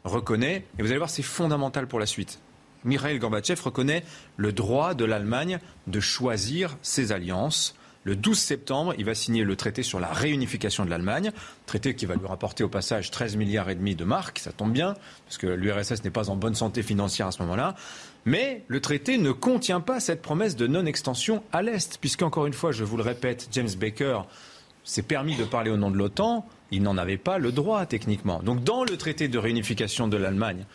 reconnaît, 0.04 0.66
et 0.78 0.82
vous 0.82 0.90
allez 0.90 0.98
voir, 0.98 1.10
c'est 1.10 1.24
fondamental 1.24 1.88
pour 1.88 2.00
la 2.00 2.06
suite. 2.06 2.40
Mikhail 2.84 3.18
Gorbatchev 3.20 3.62
reconnaît 3.62 4.04
le 4.38 4.52
droit 4.52 4.94
de 4.94 5.06
l'Allemagne 5.06 5.60
de 5.88 6.00
choisir 6.00 6.78
ses 6.82 7.12
alliances 7.12 7.76
le 8.10 8.16
12 8.16 8.40
septembre, 8.40 8.96
il 8.98 9.06
va 9.06 9.14
signer 9.14 9.44
le 9.44 9.56
traité 9.56 9.84
sur 9.84 10.00
la 10.00 10.08
réunification 10.08 10.84
de 10.84 10.90
l'Allemagne, 10.90 11.32
traité 11.68 11.94
qui 11.94 12.08
va 12.08 12.16
lui 12.16 12.26
rapporter 12.26 12.64
au 12.64 12.68
passage 12.68 13.12
13 13.12 13.36
milliards 13.36 13.70
et 13.70 13.76
demi 13.76 13.94
de 13.94 14.04
marques, 14.04 14.40
ça 14.40 14.52
tombe 14.52 14.72
bien, 14.72 14.96
parce 15.26 15.38
que 15.38 15.46
l'URSS 15.46 16.04
n'est 16.04 16.10
pas 16.10 16.32
en 16.32 16.36
bonne 16.36 16.56
santé 16.56 16.82
financière 16.82 17.28
à 17.28 17.32
ce 17.32 17.40
moment-là. 17.44 17.76
Mais 18.26 18.64
le 18.68 18.82
traité 18.82 19.20
ne 19.20 19.32
contient 19.32 19.80
pas 19.80 20.00
cette 20.00 20.24
promesse 20.24 20.56
de 20.56 20.66
non-extension 20.66 21.44
à 21.52 21.62
l'Est, 21.62 22.00
puisqu'encore 22.02 22.48
une 22.48 22.54
fois, 22.54 22.72
je 22.72 22.84
vous 22.84 22.98
le 22.98 23.04
répète, 23.04 23.48
James 23.52 23.70
Baker 23.80 24.22
s'est 24.84 25.04
permis 25.04 25.36
de 25.36 25.44
parler 25.44 25.70
au 25.70 25.78
nom 25.78 25.92
de 25.92 25.98
l'OTAN, 25.98 26.48
il 26.72 26.82
n'en 26.82 26.98
avait 26.98 27.18
pas 27.18 27.38
le 27.38 27.52
droit 27.52 27.86
techniquement. 27.86 28.42
Donc 28.42 28.64
dans 28.64 28.86
le 28.86 28.98
traité 28.98 29.28
de 29.28 29.38
réunification 29.38 30.08
de 30.08 30.18
l'Allemagne, 30.18 30.66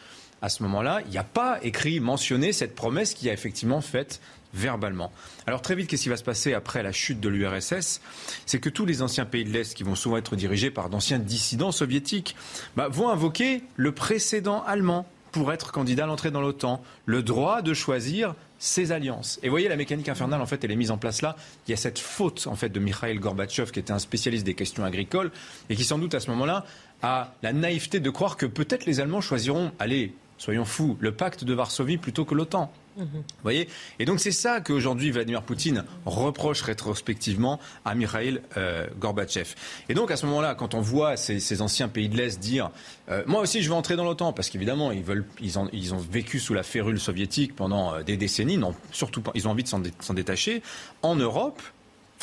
à 0.40 0.48
ce 0.48 0.62
moment-là, 0.62 1.00
il 1.06 1.10
n'y 1.10 1.18
a 1.18 1.24
pas 1.24 1.58
écrit, 1.62 1.98
mentionné 1.98 2.52
cette 2.52 2.76
promesse 2.76 3.12
qui 3.12 3.28
a 3.28 3.32
effectivement 3.32 3.80
faite 3.80 4.20
verbalement. 4.54 5.12
Alors 5.46 5.60
très 5.60 5.74
vite, 5.74 5.88
qu'est-ce 5.88 6.04
qui 6.04 6.08
va 6.08 6.16
se 6.16 6.24
passer 6.24 6.54
après 6.54 6.82
la 6.82 6.92
chute 6.92 7.20
de 7.20 7.28
l'URSS 7.28 8.00
C'est 8.46 8.60
que 8.60 8.70
tous 8.70 8.86
les 8.86 9.02
anciens 9.02 9.24
pays 9.24 9.44
de 9.44 9.50
l'Est, 9.50 9.74
qui 9.74 9.82
vont 9.82 9.94
souvent 9.94 10.16
être 10.16 10.36
dirigés 10.36 10.70
par 10.70 10.88
d'anciens 10.88 11.18
dissidents 11.18 11.72
soviétiques, 11.72 12.36
bah, 12.76 12.88
vont 12.88 13.08
invoquer 13.08 13.62
le 13.76 13.92
précédent 13.92 14.62
allemand 14.64 15.06
pour 15.32 15.52
être 15.52 15.72
candidat 15.72 16.04
à 16.04 16.06
l'entrée 16.06 16.30
dans 16.30 16.40
l'OTAN, 16.40 16.80
le 17.06 17.24
droit 17.24 17.60
de 17.60 17.74
choisir 17.74 18.36
ses 18.60 18.92
alliances. 18.92 19.40
Et 19.42 19.48
voyez, 19.48 19.68
la 19.68 19.74
mécanique 19.74 20.08
infernale, 20.08 20.40
en 20.40 20.46
fait, 20.46 20.62
elle 20.62 20.70
est 20.70 20.76
mise 20.76 20.92
en 20.92 20.96
place 20.96 21.22
là. 21.22 21.34
Il 21.66 21.72
y 21.72 21.74
a 21.74 21.76
cette 21.76 21.98
faute, 21.98 22.46
en 22.46 22.54
fait, 22.54 22.68
de 22.68 22.78
Mikhail 22.78 23.18
Gorbatchev, 23.18 23.72
qui 23.72 23.80
était 23.80 23.92
un 23.92 23.98
spécialiste 23.98 24.46
des 24.46 24.54
questions 24.54 24.84
agricoles, 24.84 25.32
et 25.68 25.74
qui, 25.74 25.82
sans 25.82 25.98
doute, 25.98 26.14
à 26.14 26.20
ce 26.20 26.30
moment-là, 26.30 26.64
a 27.02 27.34
la 27.42 27.52
naïveté 27.52 27.98
de 27.98 28.10
croire 28.10 28.36
que 28.36 28.46
peut-être 28.46 28.86
les 28.86 29.00
Allemands 29.00 29.20
choisiront, 29.20 29.72
allez, 29.80 30.14
soyons 30.38 30.64
fous, 30.64 30.96
le 31.00 31.10
pacte 31.10 31.42
de 31.42 31.52
Varsovie 31.52 31.98
plutôt 31.98 32.24
que 32.24 32.36
l'OTAN. 32.36 32.72
Vous 32.96 33.24
voyez 33.42 33.68
Et 33.98 34.04
donc 34.04 34.20
c'est 34.20 34.30
ça 34.30 34.60
qu'aujourd'hui 34.60 35.10
Vladimir 35.10 35.42
Poutine 35.42 35.84
reproche 36.06 36.62
rétrospectivement 36.62 37.60
à 37.84 37.94
Mikhail 37.94 38.40
euh, 38.56 38.86
Gorbatchev. 38.98 39.54
Et 39.88 39.94
donc 39.94 40.10
à 40.10 40.16
ce 40.16 40.26
moment-là, 40.26 40.54
quand 40.54 40.74
on 40.74 40.80
voit 40.80 41.16
ces, 41.16 41.62
anciens 41.62 41.88
pays 41.88 42.08
de 42.08 42.16
l'Est 42.16 42.40
dire 42.40 42.70
euh, 43.10 43.22
moi 43.26 43.40
aussi 43.40 43.62
je 43.62 43.68
veux 43.68 43.74
entrer 43.74 43.96
dans 43.96 44.04
l'OTAN, 44.04 44.32
parce 44.32 44.50
qu'évidemment 44.50 44.92
ils, 44.92 45.02
veulent, 45.02 45.26
ils, 45.40 45.58
ont, 45.58 45.68
ils 45.72 45.94
ont 45.94 45.98
vécu 45.98 46.38
sous 46.38 46.54
la 46.54 46.62
férule 46.62 47.00
soviétique 47.00 47.54
pendant 47.54 47.94
euh, 47.94 48.02
des 48.02 48.16
décennies, 48.16 48.58
non, 48.58 48.74
surtout 48.92 49.22
ils 49.34 49.48
ont 49.48 49.50
envie 49.50 49.64
de 49.64 49.68
s'en 49.68 50.14
détacher, 50.14 50.62
en 51.02 51.16
Europe, 51.16 51.60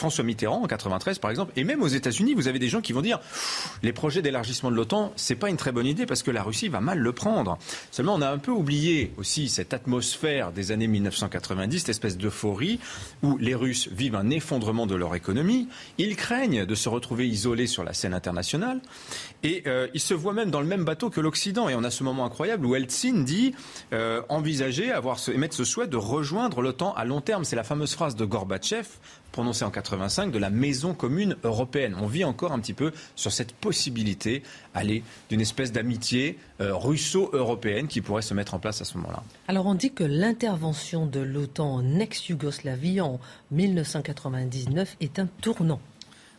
François 0.01 0.23
Mitterrand 0.23 0.63
en 0.63 0.67
93 0.67 1.19
par 1.19 1.29
exemple, 1.29 1.53
et 1.55 1.63
même 1.63 1.83
aux 1.83 1.87
États-Unis, 1.87 2.33
vous 2.33 2.47
avez 2.47 2.57
des 2.57 2.69
gens 2.69 2.81
qui 2.81 2.91
vont 2.91 3.03
dire 3.03 3.19
les 3.83 3.93
projets 3.93 4.23
d'élargissement 4.23 4.71
de 4.71 4.75
l'OTAN, 4.75 5.13
c'est 5.15 5.35
pas 5.35 5.47
une 5.47 5.57
très 5.57 5.71
bonne 5.71 5.85
idée 5.85 6.07
parce 6.07 6.23
que 6.23 6.31
la 6.31 6.41
Russie 6.41 6.69
va 6.69 6.81
mal 6.81 6.97
le 6.97 7.11
prendre. 7.11 7.59
Seulement, 7.91 8.15
on 8.15 8.21
a 8.21 8.29
un 8.29 8.39
peu 8.39 8.49
oublié 8.49 9.13
aussi 9.17 9.47
cette 9.47 9.75
atmosphère 9.75 10.51
des 10.51 10.71
années 10.71 10.87
1990, 10.87 11.79
cette 11.79 11.89
espèce 11.89 12.17
d'euphorie 12.17 12.79
où 13.21 13.37
les 13.37 13.53
Russes 13.53 13.89
vivent 13.91 14.15
un 14.15 14.31
effondrement 14.31 14.87
de 14.87 14.95
leur 14.95 15.13
économie, 15.13 15.67
ils 15.99 16.15
craignent 16.15 16.65
de 16.65 16.75
se 16.75 16.89
retrouver 16.89 17.27
isolés 17.27 17.67
sur 17.67 17.83
la 17.83 17.93
scène 17.93 18.15
internationale 18.15 18.81
et 19.43 19.61
euh, 19.67 19.87
ils 19.93 19.99
se 19.99 20.15
voient 20.15 20.33
même 20.33 20.49
dans 20.49 20.61
le 20.61 20.67
même 20.67 20.83
bateau 20.83 21.11
que 21.11 21.21
l'Occident. 21.21 21.69
Et 21.69 21.75
on 21.75 21.83
a 21.83 21.91
ce 21.91 22.03
moment 22.03 22.25
incroyable 22.25 22.65
où 22.65 22.75
Eltsine 22.75 23.23
dit 23.23 23.53
euh, 23.93 24.23
envisager, 24.29 24.91
avoir 24.91 25.19
émettre 25.29 25.55
ce 25.55 25.63
souhait 25.63 25.87
de 25.87 25.97
rejoindre 25.97 26.63
l'OTAN 26.63 26.93
à 26.93 27.05
long 27.05 27.21
terme. 27.21 27.43
C'est 27.43 27.55
la 27.55 27.63
fameuse 27.63 27.93
phrase 27.93 28.15
de 28.15 28.25
Gorbatchev 28.25 28.87
prononcé 29.31 29.65
en 29.65 29.71
85 29.71 30.31
de 30.31 30.37
la 30.37 30.49
maison 30.49 30.93
commune 30.93 31.35
européenne. 31.43 31.95
On 31.99 32.07
vit 32.07 32.23
encore 32.23 32.51
un 32.51 32.59
petit 32.59 32.73
peu 32.73 32.91
sur 33.15 33.31
cette 33.31 33.53
possibilité, 33.53 34.43
aller 34.73 35.03
d'une 35.29 35.41
espèce 35.41 35.71
d'amitié 35.71 36.37
euh, 36.59 36.75
russo-européenne 36.75 37.87
qui 37.87 38.01
pourrait 38.01 38.21
se 38.21 38.33
mettre 38.33 38.53
en 38.53 38.59
place 38.59 38.81
à 38.81 38.85
ce 38.85 38.97
moment-là. 38.97 39.23
Alors 39.47 39.65
on 39.65 39.75
dit 39.75 39.91
que 39.91 40.03
l'intervention 40.03 41.05
de 41.05 41.19
l'OTAN 41.19 41.75
en 41.75 41.99
ex-Yougoslavie 41.99 43.01
en 43.01 43.19
1999 43.51 44.97
est 44.99 45.19
un 45.19 45.27
tournant. 45.41 45.79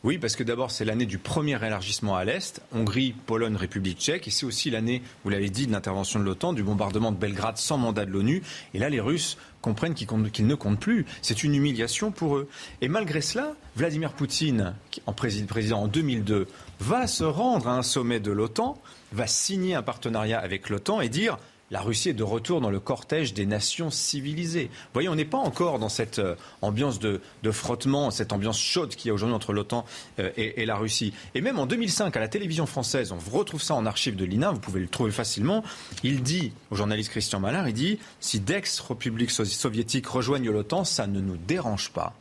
Oui, 0.04 0.18
parce 0.18 0.34
que 0.34 0.42
d'abord, 0.42 0.72
c'est 0.72 0.84
l'année 0.84 1.06
du 1.06 1.18
premier 1.18 1.64
élargissement 1.64 2.16
à 2.16 2.24
l'Est, 2.24 2.60
Hongrie, 2.72 3.14
Pologne, 3.26 3.54
République 3.54 4.00
tchèque, 4.00 4.26
et 4.26 4.32
c'est 4.32 4.44
aussi 4.44 4.68
l'année, 4.68 5.00
vous 5.22 5.30
l'avez 5.30 5.48
dit, 5.48 5.68
de 5.68 5.72
l'intervention 5.72 6.18
de 6.18 6.24
l'OTAN, 6.24 6.52
du 6.52 6.64
bombardement 6.64 7.12
de 7.12 7.16
Belgrade 7.16 7.56
sans 7.56 7.78
mandat 7.78 8.04
de 8.04 8.10
l'ONU. 8.10 8.42
Et 8.74 8.80
là, 8.80 8.90
les 8.90 8.98
Russes 8.98 9.38
comprennent 9.60 9.94
qu'ils 9.94 10.46
ne 10.46 10.54
comptent 10.56 10.80
plus. 10.80 11.06
C'est 11.22 11.44
une 11.44 11.54
humiliation 11.54 12.10
pour 12.10 12.36
eux. 12.36 12.48
Et 12.80 12.88
malgré 12.88 13.20
cela, 13.20 13.54
Vladimir 13.76 14.12
Poutine, 14.14 14.74
en 15.06 15.12
président 15.12 15.82
en 15.82 15.86
2002, 15.86 16.48
va 16.80 17.06
se 17.06 17.22
rendre 17.22 17.68
à 17.68 17.76
un 17.76 17.84
sommet 17.84 18.18
de 18.18 18.32
l'OTAN, 18.32 18.82
va 19.12 19.28
signer 19.28 19.76
un 19.76 19.82
partenariat 19.82 20.40
avec 20.40 20.68
l'OTAN 20.68 21.00
et 21.00 21.08
dire 21.08 21.38
la 21.72 21.80
Russie 21.80 22.10
est 22.10 22.14
de 22.14 22.22
retour 22.22 22.60
dans 22.60 22.70
le 22.70 22.78
cortège 22.78 23.32
des 23.32 23.46
nations 23.46 23.90
civilisées. 23.90 24.66
Vous 24.70 24.90
voyez, 24.92 25.08
on 25.08 25.14
n'est 25.14 25.24
pas 25.24 25.38
encore 25.38 25.78
dans 25.78 25.88
cette 25.88 26.18
euh, 26.18 26.36
ambiance 26.60 26.98
de, 27.00 27.20
frottement, 27.50 28.10
cette 28.10 28.32
ambiance 28.32 28.60
chaude 28.60 28.94
qu'il 28.94 29.08
y 29.08 29.10
a 29.10 29.14
aujourd'hui 29.14 29.34
entre 29.34 29.54
l'OTAN 29.54 29.86
euh, 30.18 30.30
et, 30.36 30.66
la 30.66 30.76
Russie. 30.76 31.14
Et 31.34 31.40
même 31.40 31.58
en 31.58 31.64
2005, 31.64 32.14
à 32.14 32.20
la 32.20 32.28
télévision 32.28 32.66
française, 32.66 33.10
on 33.10 33.18
retrouve 33.34 33.62
ça 33.62 33.74
en 33.74 33.86
archive 33.86 34.16
de 34.16 34.26
l'INA, 34.26 34.50
vous 34.50 34.60
pouvez 34.60 34.80
le 34.80 34.86
trouver 34.86 35.12
facilement, 35.12 35.64
il 36.02 36.22
dit 36.22 36.52
au 36.70 36.76
journaliste 36.76 37.10
Christian 37.10 37.40
Malard, 37.40 37.66
il 37.66 37.74
dit, 37.74 37.98
si 38.20 38.38
d'ex-républiques 38.38 39.30
soviétiques 39.30 40.06
rejoignent 40.06 40.50
l'OTAN, 40.50 40.84
ça 40.84 41.06
ne 41.06 41.20
nous 41.20 41.38
dérange 41.38 41.90
pas. 41.90 42.14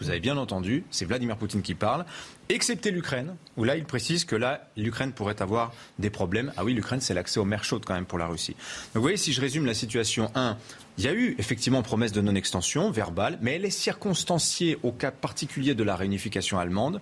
Vous 0.00 0.08
avez 0.08 0.20
bien 0.20 0.38
entendu, 0.38 0.84
c'est 0.90 1.04
Vladimir 1.04 1.36
Poutine 1.36 1.60
qui 1.60 1.74
parle, 1.74 2.06
excepté 2.48 2.90
l'Ukraine, 2.90 3.36
où 3.58 3.64
là 3.64 3.76
il 3.76 3.84
précise 3.84 4.24
que 4.24 4.34
là 4.34 4.66
l'Ukraine 4.76 5.12
pourrait 5.12 5.42
avoir 5.42 5.72
des 5.98 6.08
problèmes. 6.08 6.52
Ah 6.56 6.64
oui, 6.64 6.72
l'Ukraine 6.72 7.00
c'est 7.00 7.12
l'accès 7.12 7.38
aux 7.38 7.44
mers 7.44 7.64
chaudes 7.64 7.84
quand 7.84 7.94
même 7.94 8.06
pour 8.06 8.18
la 8.18 8.26
Russie. 8.26 8.52
Donc 8.52 8.96
vous 8.96 9.02
voyez, 9.02 9.18
si 9.18 9.32
je 9.34 9.40
résume 9.40 9.66
la 9.66 9.74
situation, 9.74 10.30
1, 10.34 10.56
il 10.96 11.04
y 11.04 11.08
a 11.08 11.12
eu 11.12 11.34
effectivement 11.38 11.82
promesse 11.82 12.12
de 12.12 12.20
non-extension 12.20 12.90
verbale, 12.90 13.38
mais 13.42 13.56
elle 13.56 13.64
est 13.64 13.70
circonstanciée 13.70 14.78
au 14.82 14.92
cas 14.92 15.10
particulier 15.10 15.74
de 15.74 15.84
la 15.84 15.96
réunification 15.96 16.58
allemande. 16.58 17.00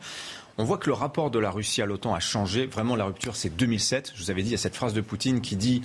On 0.61 0.64
voit 0.64 0.78
que 0.78 0.88
le 0.88 0.94
rapport 0.94 1.30
de 1.30 1.38
la 1.38 1.52
Russie 1.52 1.82
à 1.82 1.87
l'OTAN 1.87 2.14
a 2.14 2.18
changé. 2.18 2.66
Vraiment, 2.66 2.96
la 2.96 3.04
rupture, 3.04 3.37
c'est 3.37 3.56
2007. 3.56 4.12
Je 4.16 4.24
vous 4.24 4.32
avais 4.32 4.42
dit, 4.42 4.48
il 4.48 4.52
y 4.52 4.54
a 4.56 4.58
cette 4.58 4.74
phrase 4.74 4.92
de 4.92 5.00
Poutine 5.00 5.40
qui 5.40 5.54
dit 5.54 5.82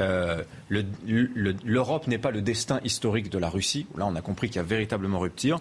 euh, 0.00 0.42
l'Europe 0.70 2.06
n'est 2.06 2.16
pas 2.16 2.30
le 2.30 2.40
destin 2.40 2.80
historique 2.84 3.28
de 3.28 3.36
la 3.36 3.50
Russie. 3.50 3.86
Là, 3.98 4.06
on 4.06 4.16
a 4.16 4.22
compris 4.22 4.48
qu'il 4.48 4.56
y 4.56 4.60
a 4.60 4.62
véritablement 4.62 5.18
rupture. 5.18 5.60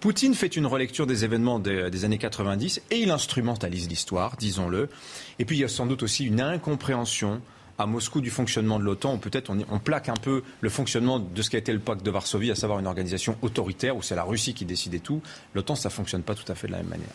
Poutine 0.00 0.34
fait 0.34 0.56
une 0.56 0.66
relecture 0.66 1.06
des 1.06 1.26
événements 1.26 1.58
des, 1.58 2.04
années 2.06 2.16
90 2.16 2.80
et 2.90 3.00
il 3.00 3.10
instrumentalise 3.10 3.86
l'histoire, 3.86 4.36
disons-le. 4.38 4.88
Et 5.38 5.44
puis 5.44 5.58
il 5.58 5.60
y 5.60 5.64
a 5.64 5.68
sans 5.68 5.84
doute 5.84 6.02
aussi 6.02 6.24
une 6.24 6.40
incompréhension 6.40 7.42
à 7.78 7.84
Moscou 7.84 8.22
du 8.22 8.30
fonctionnement 8.30 8.78
de 8.78 8.84
l'OTAN, 8.84 9.14
ou 9.14 9.18
peut-être 9.18 9.50
on, 9.50 9.78
plaque 9.78 10.08
un 10.08 10.14
peu 10.14 10.42
le 10.60 10.68
fonctionnement 10.70 11.18
de 11.18 11.42
ce 11.42 11.50
qu'a 11.50 11.58
été 11.58 11.72
le 11.72 11.78
pacte 11.78 12.04
de 12.04 12.10
Varsovie, 12.10 12.50
à 12.50 12.54
savoir 12.54 12.78
une 12.78 12.86
organisation 12.86 13.36
autoritaire 13.42 13.96
où 13.96 14.02
c'est 14.02 14.14
la 14.14 14.22
Russie 14.22 14.54
qui 14.54 14.64
décidait 14.64 14.98
tout. 15.00 15.20
L'OTAN, 15.54 15.74
ça 15.74 15.90
fonctionne 15.90 16.22
pas 16.22 16.34
tout 16.34 16.50
à 16.50 16.54
fait 16.54 16.66
de 16.66 16.72
la 16.72 16.78
même 16.78 16.88
manière. 16.88 17.14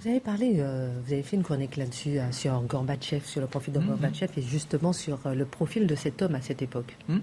Vous 0.00 0.08
avez 0.08 0.20
parlé, 0.20 0.56
euh, 0.58 0.90
vous 1.04 1.12
avez 1.12 1.22
fait 1.22 1.36
une 1.36 1.42
chronique 1.42 1.76
là-dessus, 1.76 2.18
euh, 2.18 2.32
sur 2.32 2.60
Gorbatchev, 2.62 3.24
sur 3.26 3.42
le 3.42 3.46
profil 3.46 3.74
de 3.74 3.78
mhm. 3.78 3.88
Gorbatchev 3.88 4.32
et 4.36 4.42
justement 4.42 4.92
sur 4.92 5.18
euh, 5.26 5.34
le 5.34 5.44
profil 5.44 5.86
de 5.86 5.94
cet 5.94 6.22
homme 6.22 6.34
à 6.34 6.40
cette 6.40 6.62
époque. 6.62 6.96
Hmm 7.08 7.18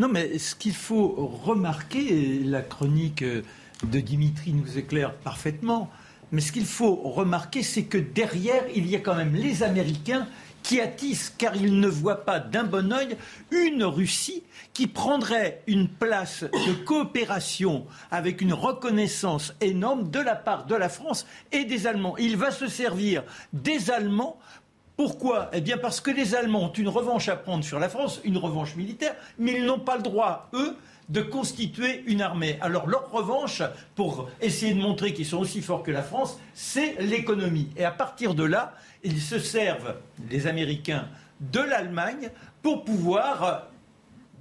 non, 0.00 0.08
mais 0.08 0.38
ce 0.38 0.54
qu'il 0.54 0.74
faut 0.74 1.38
remarquer, 1.44 2.40
la 2.40 2.62
chronique 2.62 3.22
de 3.84 4.00
Dimitri 4.00 4.52
nous 4.52 4.78
éclaire 4.78 5.14
parfaitement, 5.14 5.90
mais 6.30 6.40
ce 6.40 6.52
qu'il 6.52 6.64
faut 6.64 6.94
remarquer, 6.94 7.62
c'est 7.62 7.84
que 7.84 7.98
derrière, 7.98 8.64
il 8.74 8.88
y 8.88 8.96
a 8.96 9.00
quand 9.00 9.14
même 9.14 9.34
les 9.34 9.62
Américains 9.62 10.26
qui 10.62 10.80
attissent, 10.80 11.34
car 11.36 11.56
ils 11.56 11.78
ne 11.78 11.88
voient 11.88 12.24
pas 12.24 12.38
d'un 12.38 12.62
bon 12.62 12.92
oeil, 12.92 13.16
une 13.50 13.84
Russie 13.84 14.42
qui 14.72 14.86
prendrait 14.86 15.62
une 15.66 15.88
place 15.88 16.44
de 16.44 16.72
coopération 16.84 17.84
avec 18.10 18.40
une 18.40 18.54
reconnaissance 18.54 19.54
énorme 19.60 20.10
de 20.10 20.20
la 20.20 20.36
part 20.36 20.66
de 20.66 20.74
la 20.74 20.88
France 20.88 21.26
et 21.50 21.64
des 21.64 21.86
Allemands. 21.86 22.16
Il 22.16 22.36
va 22.36 22.50
se 22.50 22.68
servir 22.68 23.24
des 23.52 23.90
Allemands 23.90 24.38
pourquoi? 24.96 25.50
Eh 25.52 25.60
bien 25.60 25.78
parce 25.78 26.00
que 26.00 26.10
les 26.10 26.34
Allemands 26.34 26.64
ont 26.66 26.72
une 26.72 26.88
revanche 26.88 27.28
à 27.28 27.36
prendre 27.36 27.64
sur 27.64 27.78
la 27.78 27.88
France, 27.88 28.20
une 28.24 28.36
revanche 28.36 28.76
militaire, 28.76 29.16
mais 29.38 29.54
ils 29.54 29.64
n'ont 29.64 29.80
pas 29.80 29.96
le 29.96 30.02
droit, 30.02 30.48
eux, 30.52 30.76
de 31.08 31.20
constituer 31.20 32.02
une 32.06 32.22
armée. 32.22 32.58
Alors 32.60 32.86
leur 32.86 33.10
revanche, 33.10 33.62
pour 33.94 34.28
essayer 34.40 34.74
de 34.74 34.80
montrer 34.80 35.12
qu'ils 35.12 35.26
sont 35.26 35.38
aussi 35.38 35.60
forts 35.60 35.82
que 35.82 35.90
la 35.90 36.02
France, 36.02 36.38
c'est 36.54 37.00
l'économie. 37.00 37.68
Et 37.76 37.84
à 37.84 37.90
partir 37.90 38.34
de 38.34 38.44
là, 38.44 38.74
ils 39.02 39.20
se 39.20 39.38
servent, 39.38 39.96
les 40.30 40.46
Américains, 40.46 41.08
de 41.40 41.60
l'Allemagne 41.60 42.30
pour 42.62 42.84
pouvoir 42.84 43.68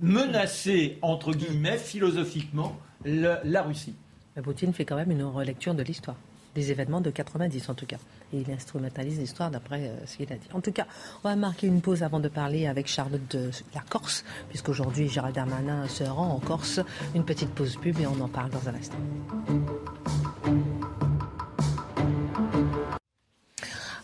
menacer, 0.02 0.98
entre 1.02 1.34
guillemets, 1.34 1.78
philosophiquement, 1.78 2.78
la 3.04 3.62
Russie. 3.62 3.96
Poutine 4.42 4.74
fait 4.74 4.86
quand 4.86 4.96
même 4.96 5.12
une 5.12 5.24
relecture 5.24 5.74
de 5.74 5.84
l'histoire, 5.84 6.16
des 6.56 6.72
événements 6.72 7.02
de 7.02 7.10
90 7.10 7.70
en 7.70 7.74
tout 7.74 7.86
cas. 7.86 7.98
Et 8.34 8.44
il 8.48 8.52
instrumentalise 8.52 9.20
l'histoire 9.20 9.52
d'après 9.52 9.88
euh, 9.88 10.06
ce 10.06 10.18
qu'il 10.18 10.32
a 10.32 10.36
dit. 10.36 10.48
En 10.54 10.62
tout 10.62 10.72
cas, 10.72 10.86
on 11.24 11.30
va 11.30 11.36
marquer 11.36 11.68
une 11.68 11.82
pause 11.82 12.04
avant 12.04 12.20
de 12.20 12.30
parler 12.30 12.68
avec 12.68 12.88
Charlotte 12.88 13.36
de 13.36 13.50
la 13.74 13.82
Corse, 13.82 14.24
puisqu'aujourd'hui 14.50 15.10
Gérald 15.10 15.36
Darmanin 15.36 15.88
se 15.88 16.04
rend 16.04 16.36
en 16.36 16.40
Corse. 16.40 16.80
Une 17.16 17.26
petite 17.26 17.50
pause 17.50 17.78
pub 17.78 18.00
et 18.00 18.08
on 18.08 18.20
en 18.22 18.30
parle 18.30 18.52
dans 18.52 18.70
un 18.70 18.76
instant. 18.76 18.98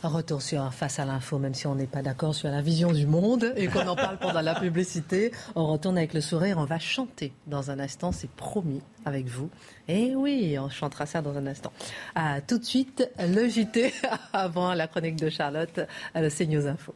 Retour 0.04 0.42
sur 0.42 0.74
Face 0.74 1.00
à 1.00 1.06
l'info, 1.06 1.40
même 1.40 1.54
si 1.54 1.66
on 1.66 1.76
n'est 1.76 1.88
pas 1.88 2.02
d'accord 2.02 2.36
sur 2.36 2.50
la 2.50 2.62
vision 2.62 2.92
du 2.92 3.08
monde 3.08 3.52
et 3.56 3.68
qu'on 3.68 3.88
en 3.88 3.96
parle 3.96 4.18
pendant 4.18 4.42
la 4.42 4.54
publicité. 4.54 5.32
On 5.56 5.66
retourne 5.66 5.98
avec 5.98 6.14
le 6.14 6.22
sourire, 6.22 6.58
on 6.60 6.66
va 6.66 6.78
chanter 6.78 7.34
dans 7.48 7.72
un 7.72 7.80
instant, 7.80 8.12
c'est 8.12 8.30
promis 8.30 8.82
avec 9.06 9.28
vous. 9.28 9.50
Et 9.88 10.16
oui, 10.16 10.58
on 10.60 10.70
chantera 10.70 11.06
ça 11.06 11.22
dans 11.22 11.36
un 11.36 11.48
instant. 11.48 11.74
Ah, 12.16 12.42
tout 12.42 12.60
de 12.60 12.66
suite, 12.66 13.10
le 13.20 13.50
JT 13.50 13.94
avant 14.34 14.74
la 14.74 14.88
chronique 14.88 15.16
de 15.16 15.30
Charlotte, 15.30 15.80
le 16.16 16.30
CNews 16.30 16.68
Info. 16.68 16.94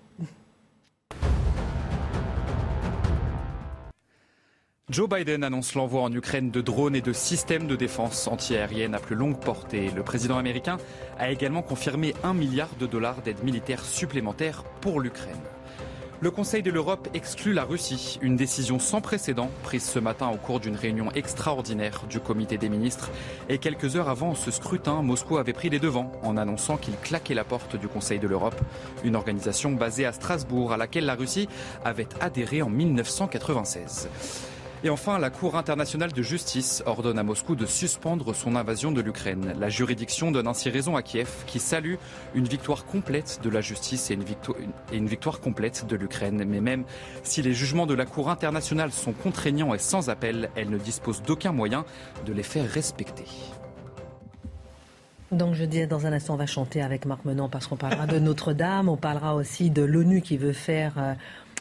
Joe 4.91 5.08
Biden 5.08 5.45
annonce 5.45 5.73
l'envoi 5.75 6.01
en 6.01 6.12
Ukraine 6.12 6.51
de 6.51 6.60
drones 6.60 6.97
et 6.97 7.01
de 7.01 7.13
systèmes 7.13 7.65
de 7.65 7.77
défense 7.77 8.27
antiaérienne 8.27 8.93
à 8.93 8.99
plus 8.99 9.15
longue 9.15 9.39
portée. 9.39 9.89
Le 9.95 10.04
président 10.04 10.38
américain 10.38 10.75
a 11.17 11.32
également 11.32 11.62
confirmé 11.62 12.13
un 12.25 12.34
milliard 12.34 12.75
de 12.77 12.88
dollars 12.88 13.21
d'aide 13.21 13.41
militaire 13.41 13.86
supplémentaire 13.86 14.65
pour 14.82 14.99
l'Ukraine. 14.99 15.39
Le 16.19 16.30
Conseil 16.30 16.62
de 16.62 16.71
l'Europe 16.71 17.08
exclut 17.13 17.54
la 17.54 17.63
Russie, 17.63 18.19
une 18.21 18.36
décision 18.36 18.80
sans 18.80 18.99
précédent 18.99 19.49
prise 19.63 19.86
ce 19.86 19.97
matin 19.97 20.27
au 20.27 20.36
cours 20.36 20.60
d'une 20.60 20.75
réunion 20.75 21.10
extraordinaire 21.13 22.04
du 22.10 22.19
comité 22.19 22.58
des 22.58 22.67
ministres. 22.67 23.12
Et 23.47 23.60
quelques 23.60 23.95
heures 23.95 24.10
avant 24.10 24.36
ce 24.36 24.51
scrutin, 24.51 25.01
Moscou 25.04 25.38
avait 25.38 25.54
pris 25.54 25.69
les 25.69 25.80
devants 25.80 26.12
en 26.21 26.36
annonçant 26.36 26.75
qu'il 26.75 26.97
claquait 26.97 27.34
la 27.34 27.45
porte 27.45 27.77
du 27.77 27.88
Conseil 27.88 28.19
de 28.19 28.27
l'Europe, 28.27 28.60
une 29.06 29.15
organisation 29.15 29.71
basée 29.71 30.06
à 30.06 30.12
Strasbourg 30.12 30.73
à 30.73 30.77
laquelle 30.77 31.06
la 31.06 31.15
Russie 31.15 31.47
avait 31.86 32.10
adhéré 32.19 32.62
en 32.62 32.69
1996. 32.69 34.10
Et 34.84 34.89
enfin, 34.89 35.20
la 35.20 35.30
Cour 35.30 35.58
internationale 35.58 36.12
de 36.12 36.24
justice 36.24 36.82
ordonne 36.88 37.20
à 37.20 37.24
Moscou 37.24 37.56
de 37.56 37.67
suspendre 37.67 38.34
son 38.34 38.56
invasion 38.56 38.91
de 38.91 39.00
l'Ukraine. 39.00 39.54
La 39.60 39.70
juridiction 39.70 40.32
donne 40.32 40.48
ainsi 40.48 40.72
raison 40.72 40.96
à 40.96 41.04
Kiev, 41.04 41.30
qui 41.46 41.60
salue 41.60 41.96
une 42.34 42.46
victoire 42.46 42.86
complète 42.86 43.41
de 43.44 43.50
la 43.52 43.62
justice 43.62 44.10
et 44.10 44.15
une, 44.15 45.06
victoire, 45.06 45.39
complète 45.39 45.86
de 45.88 45.96
l'Ukraine. 45.96 46.44
Mais 46.48 46.62
même 46.62 46.84
si 47.22 47.44
les 47.44 47.54
jugements 47.54 47.86
de 47.86 47.94
la 47.94 48.08
Cour 48.08 48.32
internationale 48.32 48.91
sont 48.91 49.13
contraignants 49.13 49.76
et 49.76 49.78
sans 49.78 50.10
appel, 50.10 50.50
elle 50.56 50.72
ne 50.72 50.80
dispose 50.80 51.22
d'aucun 51.22 51.52
moyen 51.52 51.86
de 52.26 52.34
les 52.34 52.44
faire 52.44 52.67
respecter. 52.67 53.26
Donc 55.32 55.54
je 55.54 55.63
dis 55.63 55.86
dans 55.86 56.08
un 56.08 56.12
instant, 56.12 56.34
on 56.34 56.38
va 56.38 56.48
chanter 56.48 56.82
avec 56.82 57.06
Marc 57.06 57.24
Menon 57.24 57.48
parce 57.48 57.67
qu'on 57.67 57.78
parlera 57.78 58.06
de 58.06 58.20
Notre-Dame, 58.20 58.89
on 58.89 58.98
parlera 58.98 59.36
aussi 59.36 59.70
de 59.70 59.84
l'ONU 59.84 60.22
qui 60.22 60.38
veut 60.38 60.52
faire 60.52 61.15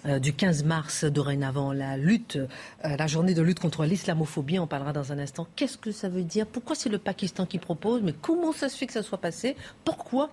euh, 0.07 0.19
du 0.19 0.33
15 0.33 0.65
mars 0.65 1.05
dorénavant, 1.05 1.73
la 1.73 1.97
lutte, 1.97 2.37
euh, 2.37 2.97
la 2.97 3.07
journée 3.07 3.35
de 3.35 3.43
lutte 3.43 3.61
contre 3.61 3.85
l'islamophobie. 3.85 4.59
On 4.59 4.67
parlera 4.67 4.93
dans 4.93 5.13
un 5.13 5.19
instant. 5.19 5.47
Qu'est-ce 5.57 5.77
que 5.77 5.93
ça 5.93 6.09
veut 6.09 6.23
dire? 6.23 6.47
Pourquoi 6.47 6.75
c'est 6.75 6.89
le 6.89 6.99
Pakistan 6.99 7.45
qui 7.45 7.59
propose? 7.59 8.01
Mais 8.03 8.15
comment 8.15 8.53
ça 8.53 8.69
se 8.69 8.77
fait 8.77 8.87
que 8.87 8.93
ça 8.93 9.03
soit 9.03 9.19
passé? 9.19 9.57
Pourquoi? 9.85 10.31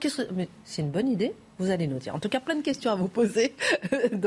C'est 0.64 0.82
une 0.82 0.92
bonne 0.92 1.10
idée? 1.10 1.34
Vous 1.60 1.72
allez 1.72 1.88
nous 1.88 1.98
dire. 1.98 2.14
En 2.14 2.20
tout 2.20 2.30
cas, 2.30 2.40
plein 2.40 2.56
de 2.56 2.62
questions 2.62 2.92
à 2.92 2.96
vous 2.96 3.08
poser 3.08 3.56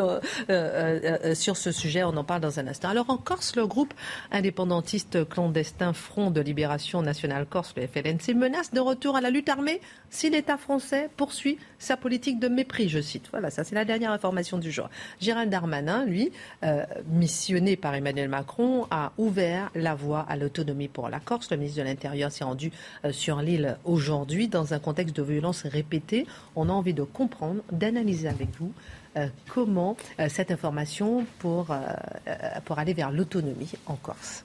euh, 0.50 1.34
sur 1.34 1.56
ce 1.56 1.70
sujet. 1.70 2.02
On 2.02 2.16
en 2.16 2.24
parle 2.24 2.40
dans 2.40 2.58
un 2.58 2.66
instant. 2.66 2.88
Alors, 2.88 3.08
en 3.08 3.16
Corse, 3.16 3.54
le 3.54 3.66
groupe 3.66 3.94
indépendantiste 4.32 5.28
clandestin 5.28 5.92
Front 5.92 6.30
de 6.32 6.40
Libération 6.40 7.02
Nationale 7.02 7.46
Corse, 7.46 7.72
le 7.76 7.86
FLNC, 7.86 8.34
menace 8.34 8.72
de 8.72 8.80
retour 8.80 9.16
à 9.16 9.20
la 9.20 9.30
lutte 9.30 9.48
armée 9.48 9.80
si 10.10 10.28
l'État 10.28 10.58
français 10.58 11.08
poursuit 11.16 11.56
sa 11.80 11.96
politique 11.96 12.38
de 12.38 12.46
mépris, 12.46 12.88
je 12.88 13.00
cite. 13.00 13.26
Voilà, 13.32 13.50
ça 13.50 13.64
c'est 13.64 13.74
la 13.74 13.84
dernière 13.84 14.12
information 14.12 14.58
du 14.58 14.70
jour. 14.70 14.88
Gérald 15.20 15.50
Darmanin, 15.50 16.04
lui, 16.04 16.30
euh, 16.62 16.84
missionné 17.08 17.76
par 17.76 17.96
Emmanuel 17.96 18.28
Macron, 18.28 18.86
a 18.92 19.10
ouvert 19.18 19.70
la 19.74 19.96
voie 19.96 20.20
à 20.28 20.36
l'autonomie 20.36 20.86
pour 20.86 21.08
la 21.08 21.18
Corse. 21.18 21.50
Le 21.50 21.56
ministre 21.56 21.80
de 21.80 21.84
l'Intérieur 21.84 22.30
s'est 22.30 22.44
rendu 22.44 22.70
sur 23.10 23.42
l'île 23.42 23.76
aujourd'hui 23.84 24.46
dans 24.46 24.74
un 24.74 24.78
contexte 24.78 25.16
de 25.16 25.22
violence 25.22 25.64
répétée. 25.64 26.26
On 26.54 26.68
a 26.68 26.72
envie 26.72 26.94
de 26.94 27.02
comprendre, 27.02 27.62
d'analyser 27.72 28.28
avec 28.28 28.48
vous 28.58 28.72
euh, 29.16 29.26
comment 29.48 29.96
euh, 30.20 30.28
cette 30.28 30.52
information 30.52 31.26
euh, 31.44 31.64
pour 32.64 32.78
aller 32.78 32.94
vers 32.94 33.10
l'autonomie 33.10 33.72
en 33.86 33.96
Corse. 33.96 34.44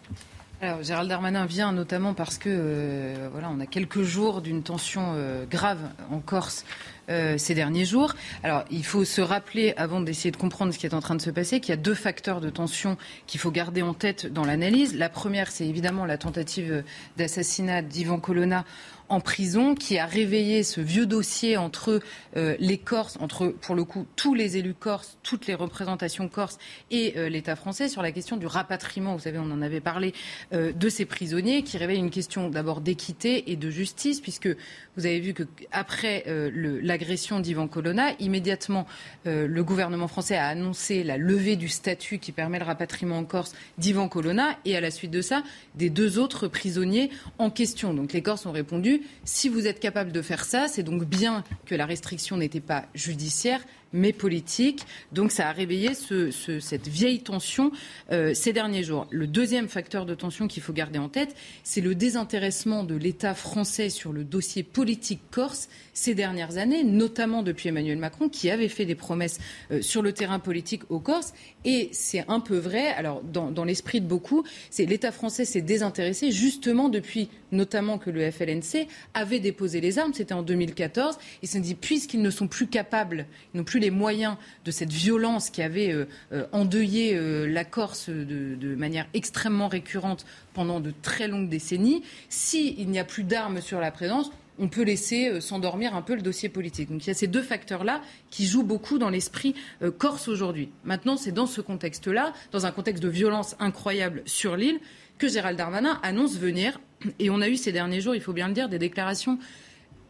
Alors, 0.62 0.82
Gérald 0.82 1.10
Darmanin 1.10 1.46
vient 1.46 1.74
notamment 1.74 2.14
parce 2.14 2.38
que 2.38 3.14
voilà, 3.32 3.50
on 3.52 3.60
a 3.60 3.66
quelques 3.66 4.04
jours 4.04 4.42
d'une 4.42 4.64
tension 4.64 5.14
grave 5.50 5.80
en 6.12 6.20
Corse 6.20 6.64
ces 7.10 7.54
derniers 7.54 7.84
jours. 7.86 8.14
Alors, 8.42 8.64
il 8.72 8.86
faut 8.86 9.04
se 9.04 9.22
rappeler, 9.22 9.74
avant 9.76 10.00
d'essayer 10.00 10.32
de 10.32 10.38
comprendre 10.38 10.74
ce 10.74 10.80
qui 10.80 10.86
est 10.86 10.94
en 10.94 11.02
train 11.02 11.16
de 11.16 11.22
se 11.22 11.30
passer, 11.30 11.60
qu'il 11.60 11.72
y 11.72 11.74
a 11.74 11.82
deux 11.82 11.94
facteurs 11.94 12.40
de 12.40 12.50
tension 12.50 12.98
qu'il 13.28 13.40
faut 13.40 13.52
garder 13.52 13.82
en 13.82 13.94
tête 13.94 14.32
dans 14.32 14.46
l'analyse. 14.46 14.96
La 14.96 15.10
première, 15.10 15.52
c'est 15.52 15.68
évidemment 15.68 16.06
la 16.06 16.18
tentative 16.18 16.84
d'assassinat 17.18 17.82
d'Ivan 17.82 18.20
Colonna 18.20 18.64
en 19.10 19.20
prison, 19.20 19.76
qui 19.76 19.98
a 19.98 20.06
réveillé 20.06 20.64
ce 20.64 20.82
vieux 20.82 21.06
dossier 21.06 21.58
entre 21.58 22.02
euh, 22.38 22.56
les 22.60 22.78
Corses, 22.78 23.18
entre 23.20 23.48
pour 23.48 23.76
le 23.76 23.84
coup 23.84 24.06
tous 24.16 24.34
les 24.34 24.58
élus 24.58 24.74
corses, 24.74 25.18
toutes 25.24 25.48
les 25.48 25.54
représentations 25.54 26.28
corses 26.28 26.58
et 26.92 27.14
euh, 27.18 27.30
l'État 27.30 27.56
français 27.56 27.88
sur 27.88 28.02
la 28.02 28.12
question 28.12 28.38
du 28.38 28.48
rapatriement. 28.48 29.14
Vous 29.14 29.22
savez, 29.22 29.38
on 29.38 29.52
en 29.52 29.62
avait 29.62 29.80
parlé 29.80 30.14
euh, 30.54 30.72
de 30.72 30.90
ces 30.90 31.06
prisonniers, 31.06 31.64
qui 31.64 31.78
réveille 31.78 32.00
une 32.00 32.10
question 32.10 32.50
d'abord 32.50 32.82
d'équité 32.82 33.52
et 33.52 33.56
de 33.56 33.70
justice, 33.70 34.22
puisque 34.22 34.50
vous 34.98 35.06
avez 35.06 35.20
vu 35.20 35.34
que 35.34 35.44
après 35.72 36.24
l'agression 36.26 37.40
d'Ivan 37.42 37.68
Colonna, 37.68 38.12
immédiatement 38.20 38.88
le 39.26 39.62
gouvernement 39.62 40.08
français 40.08 40.38
a 40.38 40.48
annoncé 40.48 41.04
la 41.04 41.18
levée 41.18 41.58
du 41.58 41.68
statut 41.68 42.18
qui 42.18 42.32
permet 42.32 42.60
le 42.60 42.66
rapatriement 42.66 43.18
en 43.18 43.26
Corse 43.26 43.54
d'Ivan 43.78 44.08
Colonna, 44.08 44.58
et 44.64 44.78
à 44.78 44.82
la 44.82 44.92
suite 44.92 45.12
de 45.12 45.22
ça, 45.22 45.44
des 45.76 45.90
deux 45.90 46.18
autres 46.18 46.48
prisonniers 46.48 47.10
en 47.40 47.50
question. 47.50 47.94
Donc 47.94 48.14
les 48.14 48.22
Corses 48.22 48.46
ont 48.46 48.52
répondu 48.52 48.95
si 49.24 49.50
vous 49.50 49.68
êtes 49.68 49.80
capable 49.80 50.12
de 50.12 50.22
faire 50.22 50.46
ça, 50.46 50.68
c'est 50.68 50.84
donc 50.84 51.06
bien 51.06 51.44
que 51.66 51.76
la 51.76 51.86
restriction 51.86 52.38
n'était 52.38 52.60
pas 52.60 52.86
judiciaire, 52.94 53.62
mais 53.94 54.14
politique. 54.14 54.84
Donc 55.12 55.32
ça 55.32 55.50
a 55.50 55.52
réveillé 55.52 55.92
cette 55.94 56.88
vieille 56.88 57.22
tension 57.22 57.72
euh, 58.12 58.34
ces 58.34 58.54
derniers 58.54 58.84
jours. 58.84 59.08
Le 59.12 59.28
deuxième 59.28 59.68
facteur 59.68 60.06
de 60.06 60.16
tension 60.16 60.48
qu'il 60.48 60.64
faut 60.64 60.74
garder 60.74 61.00
en 61.00 61.10
tête, 61.10 61.36
c'est 61.64 61.82
le 61.82 61.96
désintéressement 61.96 62.84
de 62.84 62.96
l'État 62.96 63.34
français 63.34 63.90
sur 63.90 64.12
le 64.12 64.24
dossier 64.24 64.64
politique 64.64 65.22
corse 65.32 65.70
ces 65.94 66.14
dernières 66.14 66.58
années, 66.58 66.84
notamment 66.84 67.42
depuis 67.42 67.70
Emmanuel 67.70 67.98
Macron, 67.98 68.30
qui 68.30 68.50
avait 68.50 68.68
fait 68.68 68.86
des 68.86 68.96
promesses 68.96 69.40
euh, 69.72 69.82
sur 69.82 70.02
le 70.02 70.12
terrain 70.14 70.40
politique 70.40 70.84
aux 70.90 71.00
Corses. 71.00 71.34
Et 71.64 71.90
c'est 71.94 72.26
un 72.28 72.40
peu 72.40 72.58
vrai, 72.58 72.88
alors 72.90 73.22
dans, 73.24 73.66
l'esprit 73.66 74.02
de 74.02 74.06
beaucoup, 74.06 74.44
c'est 74.70 74.86
l'État 74.86 75.12
français 75.12 75.46
s'est 75.46 75.62
désintéressé 75.62 76.32
justement 76.32 76.90
depuis 76.90 77.30
notamment 77.52 77.98
que 77.98 78.10
le 78.10 78.30
FLNC 78.30 78.88
avait 79.14 79.40
déposé 79.40 79.80
les 79.80 79.98
armes, 79.98 80.14
c'était 80.14 80.34
en 80.34 80.44
2014. 80.44 81.18
Ils 81.42 81.48
se 81.48 81.58
dit, 81.58 81.76
puisqu'ils 81.76 82.22
ne 82.22 82.30
sont 82.30 82.48
plus 82.48 82.68
capables, 82.68 83.26
ils 83.54 83.58
n'ont 83.58 83.64
plus 83.64 83.75
les 83.80 83.92
moyens 83.92 84.38
de 84.64 84.72
cette 84.72 84.92
violence 84.92 85.50
qui 85.50 85.62
avait 85.62 85.92
euh, 85.92 86.06
euh, 86.32 86.46
endeuillé 86.52 87.18
la 87.48 87.64
Corse 87.64 88.10
de, 88.10 88.76
manière 88.76 89.08
extrêmement 89.14 89.68
récurrente 89.68 90.26
pendant 90.54 90.80
de 90.80 90.94
très 91.02 91.28
longues 91.28 91.50
décennies. 91.50 92.04
S'il 92.30 92.90
n'y 92.90 93.00
a 93.00 93.04
plus 93.04 93.24
d'armes 93.24 93.62
sur 93.62 93.80
la 93.80 93.92
présence, 93.92 94.32
on 94.58 94.68
peut 94.68 94.84
laisser 94.84 95.42
s'endormir 95.42 95.96
un 95.96 96.02
peu 96.02 96.16
le 96.16 96.22
dossier 96.22 96.50
politique. 96.50 96.90
Donc 96.90 97.06
il 97.06 97.08
y 97.08 97.12
a 97.12 97.14
ces 97.14 97.28
deux 97.28 97.42
facteurs-là 97.42 98.02
qui 98.30 98.46
jouent 98.46 98.64
beaucoup 98.64 98.98
dans 98.98 99.10
l'esprit 99.10 99.54
corse 99.98 100.28
aujourd'hui. 100.28 100.70
Maintenant, 100.84 101.18
c'est 101.18 101.32
dans 101.32 101.48
ce 101.48 101.62
contexte-là, 101.62 102.34
dans 102.52 102.66
un 102.66 102.72
contexte 102.72 103.04
de 103.04 103.10
violence 103.10 103.56
incroyable 103.60 104.22
sur 104.26 104.56
l'île, 104.56 104.80
que 105.18 105.28
Gérald 105.28 105.58
Darmanin 105.58 106.00
annonce 106.04 106.38
venir. 106.38 106.80
Et 107.20 107.30
on 107.30 107.42
a 107.42 107.50
eu 107.50 107.56
ces 107.56 107.72
derniers 107.72 108.02
jours, 108.02 108.16
il 108.16 108.22
faut 108.22 108.34
bien 108.34 108.48
le 108.48 108.54
dire, 108.54 108.70
des 108.70 108.80
déclarations 108.80 109.40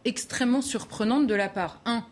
extrêmement 0.06 0.62
surprenantes 0.62 1.26
de 1.26 1.34
la 1.34 1.48
part, 1.48 1.80
un, 1.84 2.04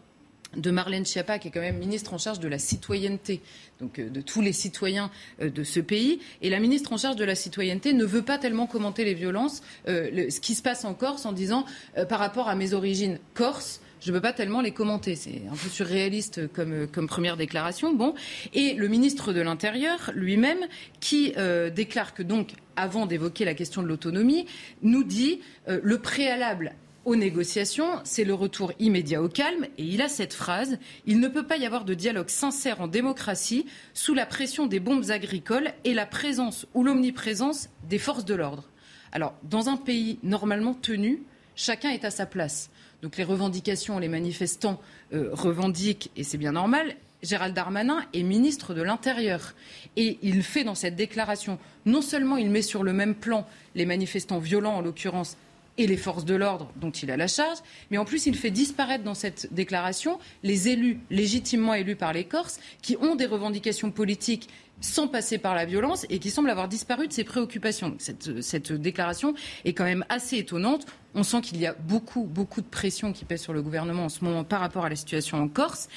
de 0.56 0.70
Marlène 0.70 1.06
Schiappa, 1.06 1.38
qui 1.38 1.48
est 1.48 1.50
quand 1.50 1.60
même 1.60 1.78
ministre 1.78 2.14
en 2.14 2.18
charge 2.18 2.40
de 2.40 2.48
la 2.48 2.58
citoyenneté, 2.58 3.40
donc 3.80 3.98
euh, 3.98 4.08
de 4.08 4.20
tous 4.20 4.40
les 4.40 4.52
citoyens 4.52 5.10
euh, 5.40 5.50
de 5.50 5.64
ce 5.64 5.80
pays. 5.80 6.20
Et 6.42 6.50
la 6.50 6.60
ministre 6.60 6.92
en 6.92 6.96
charge 6.96 7.16
de 7.16 7.24
la 7.24 7.34
citoyenneté 7.34 7.92
ne 7.92 8.04
veut 8.04 8.22
pas 8.22 8.38
tellement 8.38 8.66
commenter 8.66 9.04
les 9.04 9.14
violences, 9.14 9.62
euh, 9.88 10.30
ce 10.30 10.40
qui 10.40 10.54
se 10.54 10.62
passe 10.62 10.84
en 10.84 10.94
Corse, 10.94 11.26
en 11.26 11.32
disant, 11.32 11.64
par 12.08 12.18
rapport 12.18 12.48
à 12.48 12.54
mes 12.54 12.74
origines 12.74 13.18
corse, 13.34 13.80
je 14.00 14.10
ne 14.10 14.16
peux 14.16 14.20
pas 14.20 14.32
tellement 14.32 14.60
les 14.60 14.70
commenter. 14.70 15.16
C'est 15.16 15.42
un 15.50 15.56
peu 15.56 15.68
surréaliste 15.68 16.52
comme, 16.52 16.86
comme 16.86 17.06
première 17.06 17.36
déclaration. 17.36 17.94
Bon. 17.94 18.14
Et 18.52 18.74
le 18.74 18.88
ministre 18.88 19.32
de 19.32 19.40
l'Intérieur 19.40 20.10
lui-même, 20.14 20.58
qui 21.00 21.32
déclare 21.74 22.12
que 22.12 22.22
donc, 22.22 22.52
avant 22.76 23.06
d'évoquer 23.06 23.44
la 23.44 23.54
question 23.54 23.82
de 23.82 23.88
l'autonomie, 23.88 24.46
nous 24.82 25.04
dit 25.04 25.40
le 25.66 25.98
préalable 25.98 26.74
aux 27.04 27.16
négociations, 27.16 28.00
c'est 28.04 28.24
le 28.24 28.34
retour 28.34 28.72
immédiat 28.78 29.22
au 29.22 29.28
calme. 29.28 29.66
Et 29.78 29.84
il 29.84 30.02
a 30.02 30.08
cette 30.08 30.34
phrase 30.34 30.78
Il 31.06 31.20
ne 31.20 31.28
peut 31.28 31.46
pas 31.46 31.56
y 31.56 31.66
avoir 31.66 31.84
de 31.84 31.94
dialogue 31.94 32.28
sincère 32.28 32.80
en 32.80 32.88
démocratie 32.88 33.66
sous 33.92 34.14
la 34.14 34.26
pression 34.26 34.66
des 34.66 34.80
bombes 34.80 35.10
agricoles 35.10 35.72
et 35.84 35.94
la 35.94 36.06
présence 36.06 36.66
ou 36.74 36.84
l'omniprésence 36.84 37.68
des 37.88 37.98
forces 37.98 38.24
de 38.24 38.34
l'ordre. 38.34 38.68
Alors, 39.12 39.34
dans 39.42 39.68
un 39.68 39.76
pays 39.76 40.18
normalement 40.22 40.74
tenu, 40.74 41.22
chacun 41.56 41.90
est 41.90 42.04
à 42.04 42.10
sa 42.10 42.26
place. 42.26 42.70
Donc 43.02 43.16
les 43.16 43.24
revendications, 43.24 43.98
les 43.98 44.08
manifestants 44.08 44.80
euh, 45.12 45.28
revendiquent, 45.32 46.10
et 46.16 46.24
c'est 46.24 46.38
bien 46.38 46.52
normal. 46.52 46.96
Gérald 47.22 47.54
Darmanin 47.54 48.04
est 48.12 48.22
ministre 48.22 48.74
de 48.74 48.82
l'Intérieur. 48.82 49.54
Et 49.96 50.18
il 50.22 50.42
fait 50.42 50.64
dans 50.64 50.74
cette 50.74 50.96
déclaration, 50.96 51.58
non 51.86 52.02
seulement 52.02 52.36
il 52.36 52.50
met 52.50 52.62
sur 52.62 52.82
le 52.82 52.92
même 52.92 53.14
plan 53.14 53.46
les 53.74 53.86
manifestants 53.86 54.38
violents, 54.38 54.76
en 54.76 54.80
l'occurrence 54.80 55.36
et 55.78 55.86
les 55.86 55.96
forces 55.96 56.24
de 56.24 56.34
l'ordre 56.34 56.70
dont 56.76 56.90
il 56.90 57.10
a 57.10 57.16
la 57.16 57.26
charge, 57.26 57.58
mais 57.90 57.98
en 57.98 58.04
plus 58.04 58.26
il 58.26 58.36
fait 58.36 58.50
disparaître 58.50 59.04
dans 59.04 59.14
cette 59.14 59.52
déclaration 59.52 60.18
les 60.42 60.68
élus 60.68 61.00
légitimement 61.10 61.74
élus 61.74 61.96
par 61.96 62.12
les 62.12 62.24
Corses 62.24 62.60
qui 62.82 62.96
ont 63.00 63.16
des 63.16 63.26
revendications 63.26 63.90
politiques 63.90 64.48
sans 64.80 65.08
passer 65.08 65.38
par 65.38 65.54
la 65.54 65.64
violence 65.64 66.06
et 66.10 66.18
qui 66.18 66.30
semblent 66.30 66.50
avoir 66.50 66.68
disparu 66.68 67.08
de 67.08 67.12
ses 67.12 67.24
préoccupations. 67.24 67.94
Cette, 67.98 68.42
cette 68.42 68.72
déclaration 68.72 69.34
est 69.64 69.72
quand 69.72 69.84
même 69.84 70.04
assez 70.08 70.38
étonnante. 70.38 70.86
On 71.14 71.22
sent 71.22 71.40
qu'il 71.42 71.60
y 71.60 71.66
a 71.66 71.74
beaucoup, 71.74 72.24
beaucoup 72.24 72.60
de 72.60 72.66
pression 72.66 73.12
qui 73.12 73.24
pèse 73.24 73.42
sur 73.42 73.52
le 73.52 73.62
gouvernement 73.62 74.06
en 74.06 74.08
ce 74.08 74.24
moment 74.24 74.44
par 74.44 74.60
rapport 74.60 74.84
à 74.84 74.88
la 74.88 74.96
situation 74.96 75.38
en 75.38 75.48
Corse. 75.48 75.88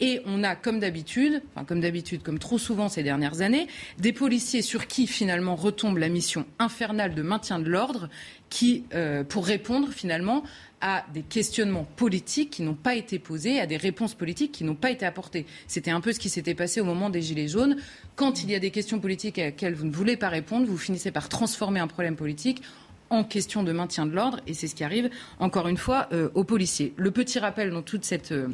Et 0.00 0.20
on 0.26 0.44
a, 0.44 0.54
comme 0.54 0.80
d'habitude, 0.80 1.42
enfin 1.54 1.64
comme 1.64 1.80
d'habitude, 1.80 2.22
comme 2.22 2.38
trop 2.38 2.58
souvent 2.58 2.88
ces 2.88 3.02
dernières 3.02 3.40
années, 3.40 3.68
des 3.98 4.12
policiers 4.12 4.62
sur 4.62 4.86
qui 4.86 5.06
finalement 5.06 5.56
retombe 5.56 5.98
la 5.98 6.08
mission 6.08 6.46
infernale 6.58 7.14
de 7.14 7.22
maintien 7.22 7.58
de 7.58 7.68
l'ordre 7.68 8.08
qui, 8.48 8.84
euh, 8.94 9.24
pour 9.24 9.46
répondre 9.46 9.88
finalement 9.90 10.42
à 10.80 11.04
des 11.12 11.22
questionnements 11.22 11.86
politiques 11.96 12.50
qui 12.50 12.62
n'ont 12.62 12.74
pas 12.74 12.94
été 12.94 13.18
posés, 13.18 13.60
à 13.60 13.66
des 13.66 13.76
réponses 13.76 14.14
politiques 14.14 14.52
qui 14.52 14.64
n'ont 14.64 14.74
pas 14.74 14.90
été 14.90 15.06
apportées. 15.06 15.46
C'était 15.66 15.90
un 15.90 16.00
peu 16.00 16.12
ce 16.12 16.20
qui 16.20 16.28
s'était 16.28 16.54
passé 16.54 16.80
au 16.80 16.84
moment 16.84 17.10
des 17.10 17.22
Gilets 17.22 17.48
jaunes. 17.48 17.76
Quand 18.14 18.42
il 18.42 18.50
y 18.50 18.54
a 18.54 18.58
des 18.58 18.70
questions 18.70 19.00
politiques 19.00 19.38
à 19.38 19.46
laquelle 19.46 19.74
vous 19.74 19.86
ne 19.86 19.92
voulez 19.92 20.16
pas 20.16 20.28
répondre, 20.28 20.66
vous 20.66 20.76
finissez 20.76 21.10
par 21.10 21.28
transformer 21.28 21.80
un 21.80 21.86
problème 21.86 22.16
politique 22.16 22.62
en 23.10 23.24
question 23.24 23.62
de 23.62 23.72
maintien 23.72 24.06
de 24.06 24.12
l'ordre, 24.12 24.40
et 24.46 24.54
c'est 24.54 24.66
ce 24.66 24.74
qui 24.74 24.84
arrive, 24.84 25.10
encore 25.38 25.68
une 25.68 25.76
fois, 25.76 26.08
euh, 26.12 26.28
aux 26.34 26.44
policiers. 26.44 26.92
Le 26.96 27.10
petit 27.10 27.38
rappel 27.38 27.70
dans 27.70 27.82
toute 27.82 28.04
cette... 28.04 28.32
Euh, 28.32 28.48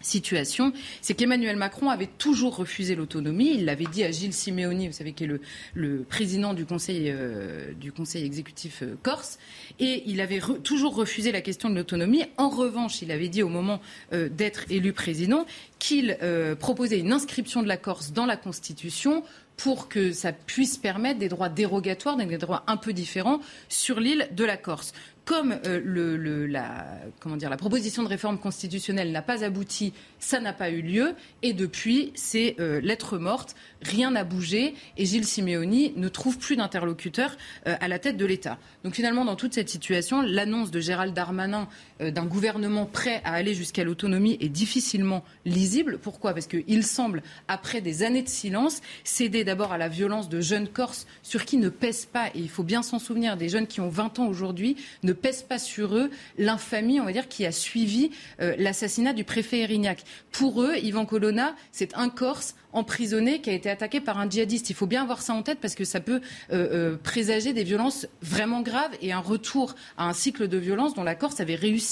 situation, 0.00 0.74
c'est 1.00 1.14
qu'Emmanuel 1.14 1.56
Macron 1.56 1.88
avait 1.88 2.10
toujours 2.18 2.56
refusé 2.56 2.94
l'autonomie. 2.94 3.52
Il 3.54 3.64
l'avait 3.64 3.86
dit 3.86 4.04
à 4.04 4.10
Gilles 4.10 4.34
Simeoni, 4.34 4.86
vous 4.86 4.92
savez, 4.92 5.12
qui 5.12 5.24
est 5.24 5.30
le, 5.74 6.02
président 6.02 6.52
du 6.52 6.66
conseil, 6.66 7.10
euh, 7.10 7.72
exécutif 8.14 8.82
corse, 9.02 9.38
et 9.80 10.02
il 10.04 10.20
avait 10.20 10.40
toujours 10.62 10.94
refusé 10.94 11.32
la 11.32 11.40
question 11.40 11.70
de 11.70 11.74
l'autonomie. 11.74 12.22
En 12.36 12.50
revanche, 12.50 13.00
il 13.00 13.10
avait 13.12 13.28
dit 13.28 13.42
au 13.42 13.48
moment 13.48 13.80
d'être 14.12 14.70
élu 14.70 14.92
président 14.92 15.46
qu'il 15.78 16.18
proposait 16.60 16.98
une 16.98 17.12
inscription 17.12 17.62
de 17.62 17.68
la 17.68 17.78
Corse 17.78 18.12
dans 18.12 18.26
la 18.26 18.36
Constitution 18.36 19.22
pour 19.56 19.88
que 19.88 20.12
ça 20.12 20.32
puisse 20.32 20.76
permettre 20.76 21.18
des 21.18 21.28
droits 21.28 21.48
dérogatoires, 21.48 22.16
des 22.16 22.38
droits 22.38 22.64
un 22.66 22.76
peu 22.76 22.92
différents 22.92 23.40
sur 23.68 24.00
l'île 24.00 24.28
de 24.32 24.44
la 24.44 24.56
Corse 24.56 24.92
comme 25.24 25.58
euh, 25.66 26.46
la, 26.46 26.86
comment 27.20 27.36
dire, 27.36 27.48
la 27.48 27.56
proposition 27.56 28.02
de 28.02 28.08
réforme 28.08 28.38
constitutionnelle 28.38 29.10
n'a 29.10 29.22
pas 29.22 29.44
abouti, 29.44 29.92
ça 30.18 30.40
n'a 30.40 30.52
pas 30.52 30.70
eu 30.70 30.82
lieu. 30.82 31.14
Et 31.42 31.52
depuis, 31.52 32.12
c'est 32.14 32.56
euh, 32.60 32.80
lettre 32.80 33.18
morte, 33.18 33.54
rien 33.82 34.10
n'a 34.10 34.24
bougé. 34.24 34.74
Et 34.96 35.06
Gilles 35.06 35.24
Simeoni 35.24 35.94
ne 35.96 36.08
trouve 36.08 36.38
plus 36.38 36.56
d'interlocuteur 36.56 37.36
euh, 37.66 37.74
à 37.80 37.88
la 37.88 37.98
tête 37.98 38.16
de 38.16 38.26
l'État. 38.26 38.58
Donc 38.84 38.94
finalement, 38.94 39.24
dans 39.24 39.36
toute 39.36 39.54
cette 39.54 39.68
situation, 39.68 40.20
l'annonce 40.20 40.70
de 40.70 40.80
Gérald 40.80 41.14
Darmanin 41.14 41.68
d'un 42.00 42.26
gouvernement 42.26 42.86
prêt 42.86 43.20
à 43.24 43.34
aller 43.34 43.54
jusqu'à 43.54 43.84
l'autonomie 43.84 44.36
est 44.40 44.48
difficilement 44.48 45.24
lisible. 45.44 45.98
Pourquoi? 45.98 46.34
Parce 46.34 46.46
qu'il 46.46 46.84
semble, 46.84 47.22
après 47.48 47.80
des 47.80 48.02
années 48.02 48.22
de 48.22 48.28
silence, 48.28 48.80
céder 49.04 49.44
d'abord 49.44 49.72
à 49.72 49.78
la 49.78 49.88
violence 49.88 50.28
de 50.28 50.40
jeunes 50.40 50.68
Corses 50.68 51.06
sur 51.22 51.44
qui 51.44 51.56
ne 51.56 51.68
pèse 51.68 52.06
pas, 52.06 52.28
et 52.28 52.38
il 52.38 52.50
faut 52.50 52.62
bien 52.62 52.82
s'en 52.82 52.98
souvenir, 52.98 53.36
des 53.36 53.48
jeunes 53.48 53.66
qui 53.66 53.80
ont 53.80 53.88
20 53.88 54.18
ans 54.18 54.26
aujourd'hui, 54.26 54.76
ne 55.02 55.12
pèse 55.12 55.42
pas 55.42 55.58
sur 55.58 55.96
eux 55.96 56.10
l'infamie, 56.38 57.00
on 57.00 57.04
va 57.04 57.12
dire, 57.12 57.28
qui 57.28 57.46
a 57.46 57.52
suivi 57.52 58.10
euh, 58.40 58.54
l'assassinat 58.58 59.12
du 59.12 59.24
préfet 59.24 59.60
Erignac. 59.60 60.02
Pour 60.32 60.62
eux, 60.62 60.76
Ivan 60.82 61.06
Colonna, 61.06 61.54
c'est 61.72 61.94
un 61.96 62.08
Corse 62.08 62.54
emprisonné 62.72 63.40
qui 63.40 63.50
a 63.50 63.52
été 63.52 63.70
attaqué 63.70 64.00
par 64.00 64.18
un 64.18 64.28
djihadiste. 64.28 64.68
Il 64.68 64.74
faut 64.74 64.88
bien 64.88 65.02
avoir 65.02 65.22
ça 65.22 65.32
en 65.32 65.42
tête 65.42 65.58
parce 65.60 65.76
que 65.76 65.84
ça 65.84 66.00
peut 66.00 66.20
euh, 66.52 66.94
euh, 66.94 66.96
présager 66.96 67.52
des 67.52 67.62
violences 67.62 68.08
vraiment 68.20 68.62
graves 68.62 68.90
et 69.00 69.12
un 69.12 69.20
retour 69.20 69.76
à 69.96 70.08
un 70.08 70.12
cycle 70.12 70.48
de 70.48 70.58
violence 70.58 70.94
dont 70.94 71.04
la 71.04 71.14
Corse 71.14 71.38
avait 71.38 71.54
réussi 71.54 71.83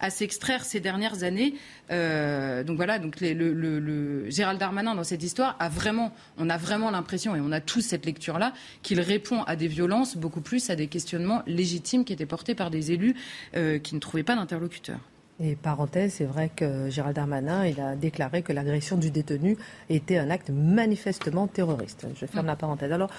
à 0.00 0.10
s'extraire 0.10 0.64
ces 0.64 0.80
dernières 0.80 1.22
années. 1.22 1.54
donc 1.90 2.76
voilà, 2.76 2.98
donc 2.98 3.20
le, 3.20 3.32
le, 3.32 4.30
Gérald 4.30 4.58
Darmanin 4.58 4.94
dans 4.94 5.04
cette 5.04 5.22
histoire 5.22 5.56
a 5.58 5.68
vraiment, 5.68 6.12
on 6.38 6.50
a 6.50 6.56
vraiment 6.56 6.90
l'impression 6.90 7.36
et 7.36 7.40
on 7.40 7.52
a 7.52 7.60
tous 7.60 7.80
cette 7.80 8.06
lecture-là 8.06 8.52
qu'il 8.82 9.00
répond 9.00 9.42
à 9.42 9.56
des 9.56 9.68
violences 9.68 10.16
beaucoup 10.16 10.40
plus 10.40 10.70
à 10.70 10.76
des 10.76 10.88
questionnements 10.88 11.42
légitimes 11.46 12.04
qui 12.04 12.12
étaient 12.12 12.26
portés 12.26 12.54
par 12.54 12.70
des 12.70 12.92
élus 12.92 13.14
euh, 13.56 13.78
qui 13.78 13.94
ne 13.94 14.00
trouvaient 14.00 14.22
pas 14.22 14.36
d'interlocuteur. 14.36 14.98
Et 15.38 15.54
parenthèse, 15.54 16.14
c'est 16.14 16.24
vrai 16.24 16.50
que 16.54 16.88
Gérald 16.88 17.14
Darmanin, 17.14 17.66
il 17.66 17.78
a 17.78 17.94
déclaré 17.94 18.42
que 18.42 18.54
l'agression 18.54 18.96
du 18.96 19.10
détenu 19.10 19.58
était 19.90 20.16
un 20.16 20.30
acte 20.30 20.48
manifestement 20.48 21.46
terroriste. 21.46 22.06
Je 22.18 22.24
ferme 22.24 22.46
la 22.46 22.56
parenthèse. 22.56 22.90
Alors, 22.90 23.10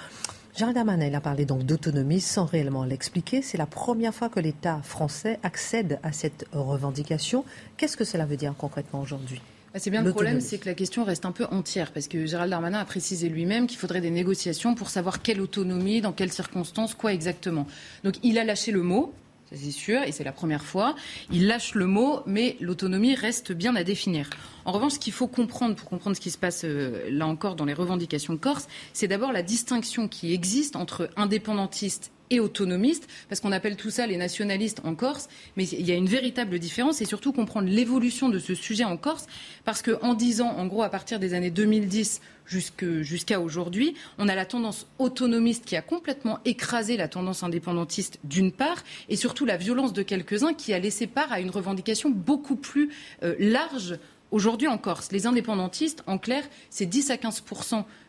Gérald 0.58 0.74
Darmanin, 0.74 1.06
il 1.06 1.14
a 1.14 1.22
parlé 1.22 1.46
donc 1.46 1.68
d'autonomie 1.68 2.20
sans 2.20 2.46
réellement 2.46 2.84
l'expliquer. 2.84 3.44
C'est 3.44 3.60
la 3.60 3.68
première 3.68 4.12
fois 4.12 4.28
que 4.28 4.40
l'État 4.40 4.82
français 4.82 5.38
accède 5.44 6.00
à 6.02 6.12
cette 6.12 6.48
revendication. 6.52 7.46
Qu'est-ce 7.78 7.96
que 7.96 8.04
cela 8.04 8.26
veut 8.26 8.38
dire 8.38 8.56
concrètement 8.58 9.00
aujourd'hui? 9.00 9.40
Bah, 9.72 9.80
c'est 9.80 9.92
bien 9.92 10.02
le 10.02 10.10
problème, 10.10 10.42
c'est 10.42 10.58
que 10.58 10.66
la 10.66 10.74
question 10.74 11.04
reste 11.04 11.26
un 11.26 11.32
peu 11.32 11.46
entière, 11.52 11.92
parce 11.92 12.08
que 12.08 12.26
Gérald 12.26 12.50
Darmanin 12.50 12.80
a 12.80 12.86
précisé 12.86 13.30
lui-même 13.30 13.68
qu'il 13.68 13.78
faudrait 13.78 14.02
des 14.02 14.10
négociations 14.10 14.74
pour 14.74 14.90
savoir 14.90 15.22
quelle 15.22 15.42
autonomie, 15.42 16.02
dans 16.02 16.12
quelles 16.12 16.32
circonstances, 16.32 16.96
quoi 16.96 17.14
exactement. 17.14 17.68
Donc 18.04 18.16
il 18.24 18.40
a 18.40 18.44
lâché 18.44 18.72
le 18.72 18.82
mot, 18.82 19.14
c'est 19.54 19.72
sûr, 19.72 20.02
et 20.04 20.12
c'est 20.12 20.24
la 20.24 20.32
première 20.32 20.64
fois. 20.64 20.96
Il 21.32 21.48
lâche 21.48 21.74
le 21.76 21.86
mot, 21.86 22.22
mais 22.26 22.58
l'autonomie 22.60 23.16
reste 23.16 23.52
bien 23.52 23.76
à 23.76 23.84
définir. 23.84 24.30
En 24.66 24.72
revanche, 24.72 24.94
ce 24.94 25.00
qu'il 25.00 25.14
faut 25.14 25.28
comprendre 25.28 25.76
pour 25.76 25.90
comprendre 25.90 26.16
ce 26.16 26.22
qui 26.22 26.32
se 26.32 26.38
passe 26.38 26.64
euh, 26.66 27.10
là 27.10 27.28
encore 27.28 27.56
dans 27.56 27.66
les 27.66 27.74
revendications 27.74 28.38
corse, 28.38 28.68
c'est 28.94 29.08
d'abord 29.08 29.32
la 29.32 29.44
distinction 29.44 30.08
qui 30.08 30.34
existe 30.34 30.76
entre 30.76 31.10
indépendantistes 31.16 32.12
et 32.30 32.40
autonomistes, 32.40 33.08
parce 33.30 33.42
qu'on 33.42 33.52
appelle 33.52 33.76
tout 33.76 33.90
ça 33.90 34.08
les 34.08 34.18
nationalistes 34.18 34.82
en 34.84 34.96
Corse, 34.96 35.30
mais 35.56 35.66
il 35.68 35.86
y 35.86 35.92
a 35.92 35.96
une 35.96 36.08
véritable 36.08 36.60
différence 36.60 37.02
et 37.02 37.06
surtout 37.06 37.32
comprendre 37.32 37.70
l'évolution 37.70 38.30
de 38.30 38.40
ce 38.40 38.56
sujet 38.56 38.84
en 38.84 38.98
Corse, 38.98 39.28
parce 39.64 39.82
qu'en 39.82 40.14
10 40.14 40.42
ans, 40.42 40.54
en 40.58 40.66
gros, 40.66 40.84
à 40.84 40.90
partir 40.90 41.20
des 41.20 41.34
années 41.34 41.52
2010 41.52 42.22
jusqu'à 42.48 43.40
aujourd'hui, 43.40 43.96
on 44.18 44.28
a 44.28 44.36
la 44.36 44.46
tendance 44.46 44.88
autonomiste 45.00 45.66
qui 45.66 45.76
a 45.76 45.82
complètement 45.82 46.40
écrasé 46.46 46.98
la 46.98 47.08
tendance 47.08 47.44
indépendantiste 47.44 48.20
d'une 48.24 48.52
part, 48.52 48.84
et 49.10 49.16
surtout 49.16 49.46
la 49.46 49.58
violence 49.58 49.94
de 49.94 50.04
quelques-uns 50.04 50.54
qui 50.54 50.74
a 50.74 50.80
laissé 50.80 51.08
part 51.08 51.32
à 51.32 51.40
une 51.40 51.50
revendication 51.50 52.10
beaucoup 52.10 52.56
plus 52.56 52.90
euh, 53.24 53.36
large 53.40 53.98
Aujourd'hui 54.32 54.68
en 54.68 54.78
Corse, 54.78 55.12
les 55.14 55.26
indépendantistes, 55.26 56.04
en 56.06 56.18
clair, 56.18 56.44
c'est 56.70 56.86
10 56.86 57.12
à 57.12 57.18
15 57.18 57.44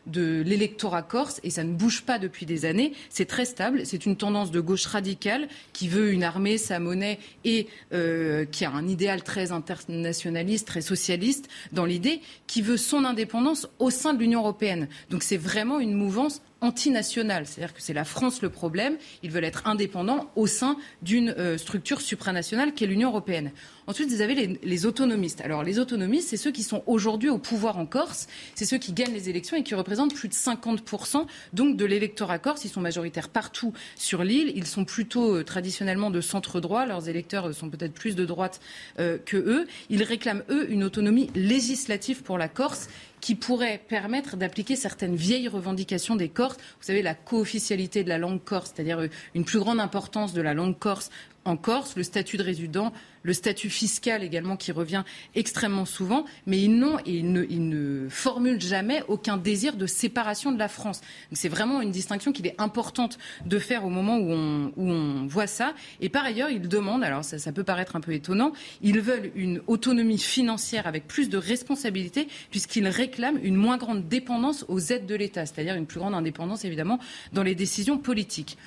de 0.05 0.41
l'électorat 0.45 1.01
corse 1.01 1.39
et 1.43 1.49
ça 1.49 1.63
ne 1.63 1.73
bouge 1.73 2.01
pas 2.01 2.19
depuis 2.19 2.45
des 2.45 2.65
années. 2.65 2.93
C'est 3.09 3.25
très 3.25 3.45
stable. 3.45 3.85
C'est 3.85 4.05
une 4.05 4.17
tendance 4.17 4.51
de 4.51 4.59
gauche 4.59 4.85
radicale 4.85 5.47
qui 5.71 5.87
veut 5.87 6.11
une 6.11 6.23
armée, 6.23 6.57
sa 6.57 6.79
monnaie 6.79 7.19
et 7.45 7.67
euh, 7.93 8.45
qui 8.45 8.65
a 8.65 8.71
un 8.71 8.87
idéal 8.87 9.23
très 9.23 9.51
internationaliste, 9.51 10.67
très 10.67 10.81
socialiste 10.81 11.47
dans 11.71 11.85
l'idée, 11.85 12.21
qui 12.47 12.61
veut 12.61 12.77
son 12.77 13.05
indépendance 13.05 13.67
au 13.79 13.89
sein 13.89 14.13
de 14.13 14.19
l'Union 14.19 14.41
européenne. 14.41 14.89
Donc 15.09 15.23
c'est 15.23 15.37
vraiment 15.37 15.79
une 15.79 15.93
mouvance 15.93 16.41
antinationale. 16.61 17.45
C'est-à-dire 17.45 17.73
que 17.73 17.81
c'est 17.81 17.93
la 17.93 18.05
France 18.05 18.41
le 18.41 18.49
problème. 18.49 18.97
Ils 19.23 19.31
veulent 19.31 19.45
être 19.45 19.67
indépendants 19.67 20.29
au 20.35 20.47
sein 20.47 20.77
d'une 21.01 21.33
euh, 21.37 21.57
structure 21.57 22.01
supranationale 22.01 22.73
qu'est 22.73 22.85
l'Union 22.85 23.09
européenne. 23.09 23.51
Ensuite, 23.87 24.09
vous 24.09 24.21
avez 24.21 24.35
les, 24.35 24.59
les 24.61 24.85
autonomistes. 24.85 25.41
Alors, 25.41 25.63
les 25.63 25.79
autonomistes, 25.79 26.29
c'est 26.29 26.37
ceux 26.37 26.51
qui 26.51 26.63
sont 26.63 26.83
aujourd'hui 26.85 27.29
au 27.29 27.37
pouvoir 27.37 27.79
en 27.79 27.85
Corse. 27.85 28.27
C'est 28.55 28.65
ceux 28.65 28.77
qui 28.77 28.93
gagnent 28.93 29.13
les 29.13 29.29
élections 29.29 29.57
et 29.57 29.63
qui 29.63 29.73
représentent 29.73 30.13
plus 30.13 30.27
de 30.27 30.33
50% 30.33 31.25
donc 31.53 31.75
de 31.75 31.85
l'électorat 31.85 32.39
corse. 32.39 32.65
Ils 32.65 32.69
sont 32.69 32.81
majoritaires 32.81 33.29
partout 33.29 33.73
sur 33.95 34.23
l'île. 34.23 34.51
Ils 34.55 34.67
sont 34.67 34.85
plutôt 34.85 35.37
euh, 35.37 35.43
traditionnellement 35.43 36.11
de 36.11 36.21
centre 36.21 36.59
droit. 36.59 36.85
Leurs 36.85 37.09
électeurs 37.09 37.47
euh, 37.47 37.53
sont 37.53 37.69
peut-être 37.69 37.93
plus 37.93 38.15
de 38.15 38.25
droite 38.25 38.59
que 38.97 39.37
eux. 39.37 39.67
Ils 39.89 40.03
réclament, 40.03 40.43
eux, 40.49 40.69
une 40.69 40.83
autonomie 40.83 41.29
législative 41.35 42.21
pour 42.23 42.37
la 42.37 42.47
Corse 42.47 42.87
qui 43.21 43.35
pourrait 43.35 43.81
permettre 43.87 44.37
d'appliquer 44.37 44.75
certaines 44.75 45.15
vieilles 45.15 45.47
revendications 45.47 46.15
des 46.15 46.29
Corses. 46.29 46.57
Vous 46.57 46.85
savez, 46.85 47.01
la 47.01 47.15
co-officialité 47.15 48.03
de 48.03 48.09
la 48.09 48.17
langue 48.17 48.43
corse, 48.43 48.71
c'est-à-dire 48.73 49.07
une 49.35 49.45
plus 49.45 49.59
grande 49.59 49.79
importance 49.79 50.33
de 50.33 50.41
la 50.41 50.53
langue 50.53 50.77
corse 50.77 51.09
en 51.45 51.57
Corse, 51.57 51.95
le 51.95 52.03
statut 52.03 52.37
de 52.37 52.43
résident, 52.43 52.91
le 53.23 53.33
statut 53.33 53.69
fiscal 53.69 54.23
également 54.23 54.55
qui 54.55 54.71
revient 54.71 55.03
extrêmement 55.35 55.85
souvent, 55.85 56.25
mais 56.45 56.61
ils 56.61 56.75
n'ont 56.75 56.99
et 56.99 57.17
ils 57.17 57.69
ne, 57.69 58.07
formulent 58.09 58.61
jamais 58.61 59.03
aucun 59.07 59.37
désir 59.37 59.75
de 59.75 59.85
séparation 59.85 60.51
de 60.51 60.59
la 60.59 60.67
France. 60.67 61.01
C'est 61.31 61.49
vraiment 61.49 61.81
une 61.81 61.91
distinction 61.91 62.31
qu'il 62.31 62.47
est 62.47 62.59
importante 62.59 63.17
de 63.45 63.59
faire 63.59 63.85
au 63.85 63.89
moment 63.89 64.17
où 64.17 64.31
on, 64.31 65.27
voit 65.27 65.47
ça. 65.47 65.73
Et 66.01 66.09
par 66.09 66.25
ailleurs, 66.25 66.49
ils 66.49 66.67
demandent, 66.67 67.03
alors 67.03 67.23
ça, 67.23 67.51
peut 67.51 67.63
paraître 67.63 67.95
un 67.95 68.01
peu 68.01 68.13
étonnant, 68.13 68.51
ils 68.81 68.99
veulent 68.99 69.31
une 69.35 69.61
autonomie 69.67 70.17
financière 70.17 70.87
avec 70.87 71.07
plus 71.07 71.29
de 71.29 71.37
responsabilités 71.37 72.27
puisqu'ils 72.51 72.87
réclament 72.87 73.39
une 73.43 73.55
moins 73.55 73.77
grande 73.77 74.07
dépendance 74.07 74.65
aux 74.67 74.79
aides 74.79 75.05
de 75.05 75.15
l'État, 75.15 75.45
c'est-à-dire 75.45 75.75
une 75.75 75.85
plus 75.85 75.99
grande 75.99 76.13
indépendance 76.13 76.65
évidemment 76.65 76.99
dans 77.33 77.43
les 77.43 77.55
décisions 77.55 77.97
politiques. 77.97 78.57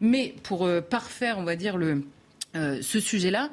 Mais 0.00 0.34
pour 0.42 0.64
euh, 0.64 0.80
parfaire, 0.80 1.38
on 1.38 1.44
va 1.44 1.56
dire, 1.56 1.76
le, 1.76 2.04
euh, 2.56 2.78
ce 2.80 3.00
sujet-là, 3.00 3.50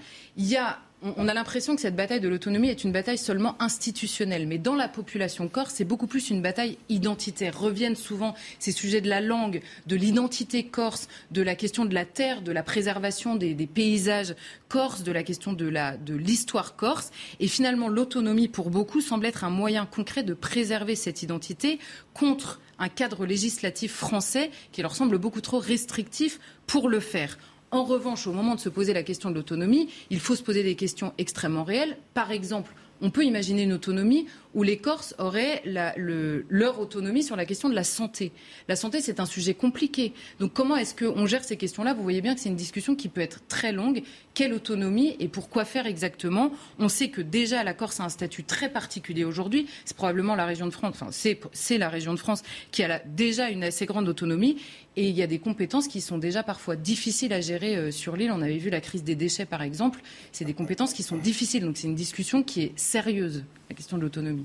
on 1.18 1.28
a 1.28 1.34
l'impression 1.34 1.76
que 1.76 1.82
cette 1.82 1.96
bataille 1.96 2.22
de 2.22 2.28
l'autonomie 2.28 2.70
est 2.70 2.84
une 2.84 2.91
bataille 2.91 3.18
seulement 3.18 3.56
institutionnelle. 3.62 4.48
Mais 4.48 4.58
dans 4.58 4.76
la 4.76 4.88
population 4.88 5.48
corse, 5.48 5.74
c'est 5.76 5.86
beaucoup 5.86 6.08
plus 6.08 6.30
une 6.30 6.41
bataille 6.41 6.78
identitaire. 6.89 7.60
Reviennent 7.60 7.96
souvent 7.96 8.34
ces 8.60 8.72
sujets 8.72 9.02
de 9.02 9.10
la 9.10 9.22
langue, 9.22 9.62
de 9.86 9.96
l'identité 9.96 10.64
corse, 10.64 11.08
de 11.32 11.41
la 11.41 11.56
question 11.56 11.86
de 11.86 11.93
la 11.93 12.06
terre, 12.06 12.41
de 12.41 12.52
la 12.52 12.64
préservation 12.64 13.36
des, 13.36 13.54
paysages 13.68 14.36
corses, 14.68 15.04
de 15.04 15.12
la 15.12 15.24
question 15.24 15.54
de 15.54 16.16
l'histoire 16.16 16.76
corse. 16.76 17.12
Et 17.39 17.48
finalement, 17.48 17.88
l'autonomie, 17.88 18.48
pour 18.48 18.70
beaucoup, 18.70 19.02
semble 19.02 19.26
être 19.26 19.43
un 19.43 19.50
moyen 19.50 19.86
concret 19.86 20.24
de 20.24 20.34
préserver 20.34 20.96
cette 20.96 21.22
identité 21.22 21.80
contre 22.14 22.60
un 22.80 22.89
cadre 22.89 23.26
législatif 23.26 23.93
français 23.93 24.50
qui 24.72 24.82
leur 24.82 24.96
semble 24.96 25.18
beaucoup 25.18 25.41
trop 25.41 25.60
restrictif 25.60 26.39
pour 26.68 26.89
le 26.89 27.00
faire. 27.00 27.38
En 27.76 27.84
revanche, 27.84 28.26
au 28.26 28.32
moment 28.32 28.55
de 28.55 28.61
se 28.61 28.69
poser 28.69 28.93
la 28.93 29.03
question 29.03 29.30
de 29.30 29.36
l'autonomie, 29.36 29.89
il 30.09 30.21
faut 30.21 30.38
se 30.38 30.43
poser 30.43 30.63
des 30.63 30.76
questions 30.76 31.11
extrêmement 31.17 31.65
réelles. 31.65 31.97
Par 32.13 32.32
exemple, 32.32 32.73
on 33.01 33.09
peut 33.09 33.26
imaginer 33.26 33.63
une 33.63 33.73
autonomie 33.73 34.28
où 34.56 34.64
les 34.64 34.78
Corses 34.78 35.14
auraient 35.20 35.62
leur 35.66 36.80
autonomie 36.80 37.22
sur 37.22 37.36
la 37.36 37.45
question 37.45 37.70
de 37.70 37.76
la 37.76 37.84
santé. 37.84 38.32
La 38.68 38.76
santé, 38.76 39.01
c'est 39.01 39.20
un 39.20 39.26
sujet 39.26 39.53
compliqué. 39.53 40.14
Donc 40.39 40.53
comment 40.53 40.78
est-ce 40.78 40.95
qu'on 40.95 41.28
gère 41.28 41.43
ces 41.43 41.58
questions-là? 41.58 41.93
Vous 41.93 42.01
voyez 42.01 42.22
bien 42.22 42.34
que 42.34 42.39
c'est 42.39 42.49
une 42.49 42.56
discussion 42.56 42.95
qui 42.95 43.10
peut 43.10 43.22
être 43.22 43.41
très 43.47 43.74
longue. 43.74 44.01
Quelle 44.34 44.53
autonomie 44.53 45.16
et 45.20 45.28
pourquoi 45.28 45.66
faire 45.66 45.86
exactement? 45.86 46.51
On 46.80 46.89
sait 46.89 47.10
que 47.10 47.22
déjà 47.22 47.64
la 47.64 47.74
Corse 47.74 47.99
a 47.99 48.06
un 48.06 48.10
statut 48.10 48.43
très 48.43 48.70
particulier 48.70 49.26
aujourd'hui. 49.26 49.68
C'est 49.84 49.95
probablement 49.95 50.36
la 50.36 50.45
région 50.45 50.66
de 50.66 50.72
France, 50.72 50.95
enfin 50.99 51.10
c'est 51.12 51.78
la 51.78 51.89
région 51.89 52.14
de 52.14 52.20
France 52.20 52.41
qui 52.72 52.84
a 52.84 52.99
déjà 52.99 53.49
une 53.49 53.64
assez 53.64 53.86
grande 53.86 54.08
autonomie. 54.08 54.58
Et 54.97 55.10
il 55.10 55.16
y 55.16 55.22
a 55.22 55.28
des 55.28 55.39
compétences 55.39 55.89
qui 55.89 55.99
sont 55.99 56.18
déjà 56.18 56.41
parfois 56.41 56.78
difficiles 56.78 57.34
à 57.34 57.41
gérer 57.41 57.76
euh, 57.76 57.91
sur 57.91 58.16
l'île. 58.16 58.32
On 58.32 58.41
avait 58.41 58.58
vu 58.58 58.70
la 58.70 58.80
crise 58.80 59.03
des 59.03 59.16
déchets, 59.16 59.45
par 59.45 59.62
exemple. 59.62 59.99
C'est 60.32 60.45
des 60.45 60.53
compétences 60.53 60.93
qui 60.93 61.03
sont 61.03 61.18
difficiles. 61.18 61.64
Donc 61.64 61.76
c'est 61.76 61.88
une 61.88 61.95
discussion 61.95 62.43
qui 62.43 62.62
est 62.62 62.80
sérieuse, 62.80 63.43
la 63.70 63.76
question 63.76 63.97
de 63.97 64.03
l'autonomie. 64.03 64.45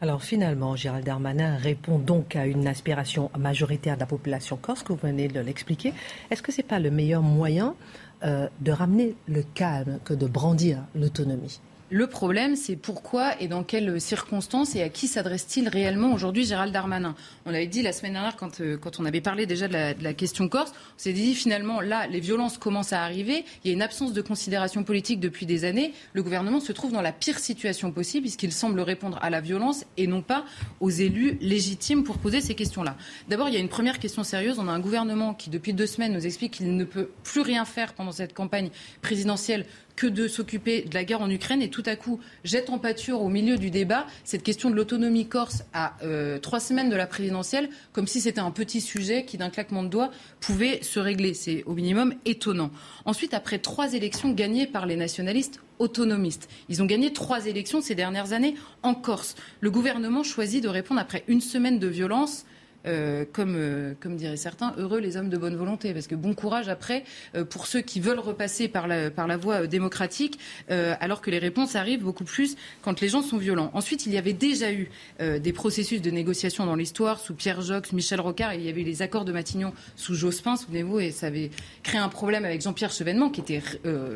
Alors 0.00 0.22
finalement, 0.22 0.76
Gérald 0.76 1.04
Darmanin 1.04 1.56
répond 1.56 1.98
donc 1.98 2.36
à 2.36 2.46
une 2.46 2.68
aspiration 2.68 3.32
majoritaire 3.36 3.96
de 3.96 4.00
la 4.00 4.06
population 4.06 4.56
corse, 4.56 4.84
que 4.84 4.92
vous 4.92 4.98
venez 5.02 5.26
de 5.26 5.40
l'expliquer. 5.40 5.92
Est-ce 6.30 6.40
que 6.40 6.52
ce 6.52 6.58
n'est 6.58 6.68
pas 6.68 6.78
le 6.78 6.92
meilleur 6.92 7.20
moyen 7.20 7.74
euh, 8.22 8.48
de 8.60 8.70
ramener 8.70 9.16
le 9.26 9.42
calme 9.42 9.98
que 10.04 10.14
de 10.14 10.26
brandir 10.26 10.84
l'autonomie? 10.94 11.60
Le 11.90 12.06
problème, 12.06 12.54
c'est 12.54 12.76
pourquoi 12.76 13.40
et 13.40 13.48
dans 13.48 13.62
quelles 13.62 14.00
circonstances 14.00 14.74
et 14.74 14.82
à 14.82 14.90
qui 14.90 15.08
s'adresse-t-il 15.08 15.68
réellement 15.68 16.12
aujourd'hui 16.12 16.44
Gérald 16.44 16.72
Darmanin 16.72 17.14
On 17.46 17.54
avait 17.54 17.66
dit 17.66 17.82
la 17.82 17.92
semaine 17.92 18.12
dernière, 18.12 18.36
quand, 18.36 18.60
euh, 18.60 18.76
quand 18.76 19.00
on 19.00 19.06
avait 19.06 19.22
parlé 19.22 19.46
déjà 19.46 19.68
de 19.68 19.72
la, 19.72 20.14
question 20.14 20.48
corse, 20.48 20.70
on 20.70 20.98
s'est 20.98 21.14
dit 21.14 21.34
finalement, 21.34 21.80
là, 21.80 22.06
les 22.06 22.20
violences 22.20 22.58
commencent 22.58 22.92
à 22.92 23.02
arriver, 23.02 23.44
il 23.64 23.68
y 23.68 23.70
a 23.70 23.74
une 23.74 23.82
absence 23.82 24.12
de 24.12 24.20
considération 24.20 24.84
politique 24.84 25.18
depuis 25.18 25.46
des 25.46 25.64
années, 25.64 25.94
le 26.12 26.22
gouvernement 26.22 26.60
se 26.60 26.72
trouve 26.72 26.92
dans 26.92 27.00
la 27.00 27.12
pire 27.12 27.38
situation 27.38 27.90
possible 27.90 28.22
puisqu'il 28.22 28.52
semble 28.52 28.80
répondre 28.80 29.18
à 29.22 29.30
la 29.30 29.40
violence 29.40 29.84
et 29.96 30.06
non 30.06 30.20
pas 30.20 30.44
aux 30.80 30.90
élus 30.90 31.38
légitimes 31.40 32.04
pour 32.04 32.18
poser 32.18 32.40
ces 32.40 32.54
questions-là. 32.54 32.96
D'abord, 33.28 33.48
il 33.48 33.54
y 33.54 33.56
a 33.56 33.60
une 33.60 33.68
première 33.68 33.98
question 33.98 34.24
sérieuse. 34.24 34.58
On 34.58 34.68
a 34.68 34.72
un 34.72 34.80
gouvernement 34.80 35.32
qui, 35.32 35.48
depuis 35.48 35.72
deux 35.72 35.86
semaines, 35.86 36.12
nous 36.12 36.26
explique 36.26 36.54
qu'il 36.54 36.76
ne 36.76 36.84
peut 36.84 37.10
plus 37.24 37.40
rien 37.40 37.64
faire 37.64 37.94
pendant 37.94 38.12
cette 38.12 38.34
campagne 38.34 38.70
présidentielle 39.00 39.64
que 39.98 40.06
de 40.06 40.28
s'occuper 40.28 40.82
de 40.82 40.94
la 40.94 41.02
guerre 41.02 41.22
en 41.22 41.28
Ukraine 41.28 41.60
et 41.60 41.70
tout 41.70 41.82
à 41.84 41.96
coup 41.96 42.20
jette 42.44 42.70
en 42.70 42.78
pâture 42.78 43.20
au 43.20 43.28
milieu 43.28 43.58
du 43.58 43.68
débat 43.68 44.06
cette 44.22 44.44
question 44.44 44.70
de 44.70 44.76
l'autonomie 44.76 45.26
corse 45.26 45.64
à 45.72 45.96
euh, 46.04 46.38
trois 46.38 46.60
semaines 46.60 46.88
de 46.88 46.94
la 46.94 47.08
présidentielle, 47.08 47.68
comme 47.92 48.06
si 48.06 48.20
c'était 48.20 48.38
un 48.40 48.52
petit 48.52 48.80
sujet 48.80 49.24
qui, 49.24 49.38
d'un 49.38 49.50
claquement 49.50 49.82
de 49.82 49.88
doigts, 49.88 50.12
pouvait 50.38 50.84
se 50.84 51.00
régler. 51.00 51.34
C'est 51.34 51.64
au 51.64 51.72
minimum 51.72 52.14
étonnant. 52.26 52.70
Ensuite, 53.06 53.34
après 53.34 53.58
trois 53.58 53.94
élections 53.94 54.30
gagnées 54.30 54.68
par 54.68 54.86
les 54.86 54.94
nationalistes 54.94 55.60
autonomistes. 55.80 56.48
Ils 56.68 56.80
ont 56.80 56.86
gagné 56.86 57.12
trois 57.12 57.46
élections 57.46 57.80
ces 57.80 57.96
dernières 57.96 58.32
années 58.32 58.54
en 58.84 58.94
Corse. 58.94 59.34
Le 59.60 59.70
gouvernement 59.72 60.22
choisit 60.22 60.62
de 60.62 60.68
répondre 60.68 61.00
après 61.00 61.24
une 61.26 61.40
semaine 61.40 61.80
de 61.80 61.88
violence 61.88 62.44
euh, 62.86 63.24
comme, 63.32 63.56
euh, 63.56 63.94
comme 63.98 64.16
diraient 64.16 64.36
certains, 64.36 64.72
heureux 64.78 65.00
les 65.00 65.16
hommes 65.16 65.28
de 65.28 65.36
bonne 65.36 65.56
volonté. 65.56 65.92
Parce 65.92 66.06
que 66.06 66.14
bon 66.14 66.32
courage 66.34 66.68
après 66.68 67.04
euh, 67.34 67.44
pour 67.44 67.66
ceux 67.66 67.80
qui 67.80 67.98
veulent 67.98 68.20
repasser 68.20 68.68
par 68.68 68.86
la, 68.86 69.36
voie 69.36 69.66
démocratique, 69.66 70.38
alors 70.68 71.20
que 71.20 71.30
les 71.30 71.38
réponses 71.38 71.76
arrivent 71.76 72.02
beaucoup 72.02 72.24
plus 72.24 72.56
quand 72.82 73.00
les 73.00 73.08
gens 73.08 73.22
sont 73.22 73.36
violents. 73.36 73.70
Ensuite, 73.74 74.06
il 74.06 74.12
y 74.12 74.18
avait 74.18 74.32
déjà 74.32 74.72
eu 74.72 74.90
des 75.20 75.52
processus 75.52 76.02
de 76.02 76.10
négociation 76.10 76.66
dans 76.66 76.74
l'histoire 76.74 77.20
sous 77.20 77.34
Pierre 77.34 77.60
Jox, 77.60 77.92
Michel 77.92 78.20
Rocard. 78.20 78.54
Il 78.54 78.62
y 78.62 78.68
avait 78.68 78.82
les 78.82 79.02
accords 79.02 79.24
de 79.24 79.32
Matignon 79.32 79.72
sous 79.96 80.14
Jospin, 80.14 80.56
souvenez-vous, 80.56 81.00
et 81.00 81.10
ça 81.10 81.28
avait 81.28 81.50
créé 81.82 82.00
un 82.00 82.08
problème 82.08 82.44
avec 82.44 82.62
Jean-Pierre 82.62 82.90
Chevènement 82.90 83.30
qui 83.30 83.40
était 83.40 83.62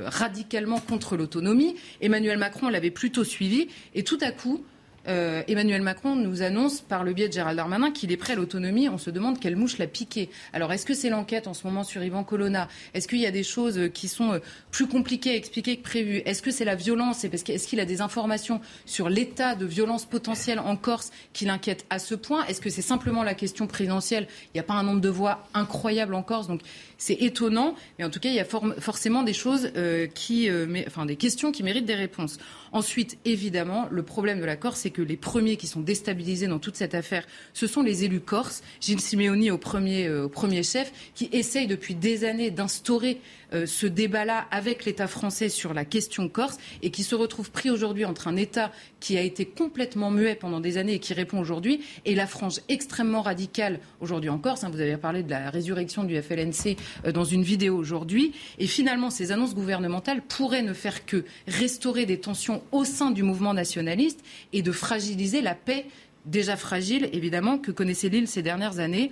radicalement 0.07 0.79
contre 0.79 1.17
l'autonomie. 1.17 1.77
Emmanuel 2.01 2.39
Macron 2.39 2.69
l'avait 2.69 2.91
plutôt 2.91 3.25
suivi. 3.25 3.69
Et 3.95 4.03
tout 4.03 4.19
à 4.21 4.33
coup, 4.33 4.65
euh, 5.09 5.43
Emmanuel 5.49 5.83
Macron 5.83 6.15
nous 6.15 6.43
annonce 6.43 6.81
par 6.81 7.03
le 7.03 7.13
biais 7.13 7.29
de 7.29 7.33
Gérald 7.33 7.57
Darmanin 7.57 7.91
qu'il 7.91 8.13
est 8.13 8.17
prêt 8.17 8.35
à 8.35 8.37
l'autonomie. 8.37 8.89
On 8.89 8.99
se 8.99 9.11
demande 9.11 9.41
quelle 9.41 9.57
mouche 9.57 9.79
l'a 9.79 9.87
piqué. 9.87 10.31
Alors 10.53 10.73
est-ce 10.73 10.87
que 10.87 10.95
c'est 10.95 11.11
l'enquête 11.11 11.47
en 11.47 11.55
ce 11.55 11.67
moment 11.67 11.83
sur 11.83 12.03
Ivan 12.05 12.23
Colonna? 12.25 12.69
Est-ce 12.95 13.09
qu'il 13.09 13.19
y 13.19 13.27
a 13.27 13.31
des 13.31 13.43
choses 13.43 13.91
qui 13.93 14.09
sont 14.09 14.35
euh, 14.35 14.39
plus 14.71 14.87
compliquées 14.87 15.31
à 15.31 15.35
expliquer 15.35 15.77
que 15.77 15.83
prévu 15.83 16.19
Est-ce 16.25 16.43
que 16.43 16.51
c'est 16.51 16.65
la 16.65 16.77
violence? 16.77 17.25
Est-ce 17.25 17.67
qu'il 17.67 17.81
a 17.81 17.85
des 17.85 18.01
informations 18.01 18.61
sur 18.87 19.09
l'état 19.09 19.55
de 19.55 19.67
violence 19.67 20.05
potentielle 20.05 20.61
en 20.61 20.77
Corse 20.77 21.11
qui 21.33 21.47
l'inquiète 21.47 21.85
à 21.91 21.99
ce 21.99 22.15
point? 22.15 22.45
Est-ce 22.47 22.61
que 22.61 22.71
c'est 22.71 22.83
simplement 22.83 23.25
la 23.25 23.35
question 23.35 23.67
présidentielle? 23.67 24.29
Il 24.47 24.57
n'y 24.57 24.61
a 24.61 24.65
pas 24.65 24.75
un 24.75 24.85
nombre 24.85 25.01
de 25.01 25.09
voix 25.09 25.45
incroyable 25.55 26.15
en 26.15 26.23
Corse, 26.23 26.47
donc 26.47 26.61
c'est 26.99 27.15
étonnant. 27.15 27.75
Mais 27.99 28.05
en 28.05 28.11
tout 28.11 28.21
cas, 28.21 28.29
il 28.29 28.37
y 28.37 28.41
a 28.41 28.45
forcément 28.45 29.25
des 29.25 29.33
choses 29.33 29.71
euh, 29.77 30.07
qui, 30.07 30.49
enfin 30.87 31.07
des 31.07 31.17
questions 31.17 31.51
qui 31.51 31.63
méritent 31.63 31.87
des 31.87 31.95
réponses. 31.95 32.39
Ensuite, 32.71 33.19
évidemment, 33.25 33.89
le 33.91 34.03
problème 34.03 34.41
de 34.41 34.45
la 34.45 34.57
Corse, 34.57 34.81
c'est 34.81 34.92
que 34.93 35.03
les 35.03 35.17
premiers 35.17 35.57
qui 35.57 35.67
sont 35.67 35.81
déstabilisés 35.81 36.47
dans 36.47 36.59
toute 36.59 36.77
cette 36.77 36.95
affaire, 36.95 37.27
ce 37.53 37.67
sont 37.67 37.83
les 37.83 38.05
élus 38.05 38.21
corses. 38.21 38.63
Gilles 38.81 39.01
Simeoni 39.01 39.51
au 39.51 39.59
premier, 39.59 40.07
euh, 40.07 40.25
au 40.25 40.29
premier 40.29 40.63
chef, 40.63 40.93
qui 41.15 41.29
essaye 41.33 41.67
depuis 41.67 41.95
des 41.95 42.25
années 42.25 42.51
d'instaurer 42.51 43.21
ce 43.67 43.87
débat-là 43.87 44.47
avec 44.51 44.85
l'État 44.85 45.07
français 45.07 45.49
sur 45.49 45.75
la 45.75 45.85
question 45.85 46.29
corse 46.29 46.59
et 46.83 46.91
qui 46.91 47.03
se 47.03 47.15
retrouve 47.15 47.51
pris 47.51 47.71
aujourd'hui 47.71 48.05
entre 48.05 48.29
un 48.29 48.37
État 48.37 48.73
qui 49.01 49.19
a 49.19 49.23
été 49.23 49.45
complètement 49.47 50.11
muet 50.11 50.35
pendant 50.35 50.61
des 50.61 50.79
années 50.79 50.95
et 50.95 50.99
qui 50.99 51.15
répond 51.15 51.39
aujourd'hui 51.39 51.83
et 52.05 52.15
la 52.15 52.27
frange 52.27 52.61
extrêmement 52.69 53.23
radicale 53.23 53.81
aujourd'hui 54.01 54.31
en 54.31 54.39
Corse. 54.39 54.65
Hein, 54.65 54.71
vous 54.71 54.81
avez 54.81 54.97
parlé 54.97 55.23
de 55.23 55.31
la 55.31 55.51
résurrection 55.51 56.05
du 56.05 56.21
FLNC 56.21 56.77
euh, 57.05 57.13
dans 57.13 57.25
une 57.25 57.43
vidéo 57.43 57.77
aujourd'hui. 57.77 58.33
Et 58.59 58.67
finalement, 58.67 59.11
ces 59.11 59.33
annonces 59.33 59.55
gouvernementales 59.55 60.23
pourraient 60.23 60.63
ne 60.63 60.73
faire 60.73 61.05
que 61.07 61.25
restaurer 61.47 62.07
des 62.07 62.19
tensions 62.19 62.63
au 62.73 62.85
sein 62.85 63.11
du 63.11 63.23
mouvement 63.23 63.55
nationaliste 63.55 64.21
et 64.53 64.63
de 64.63 64.73
fragiliser 64.73 65.43
la 65.43 65.55
paix 65.55 65.87
déjà 66.25 66.57
fragile, 66.57 67.09
évidemment, 67.13 67.59
que 67.59 67.73
connaissait 67.73 68.09
l'île 68.09 68.29
ces 68.29 68.43
dernières 68.43 68.79
années. 68.79 69.11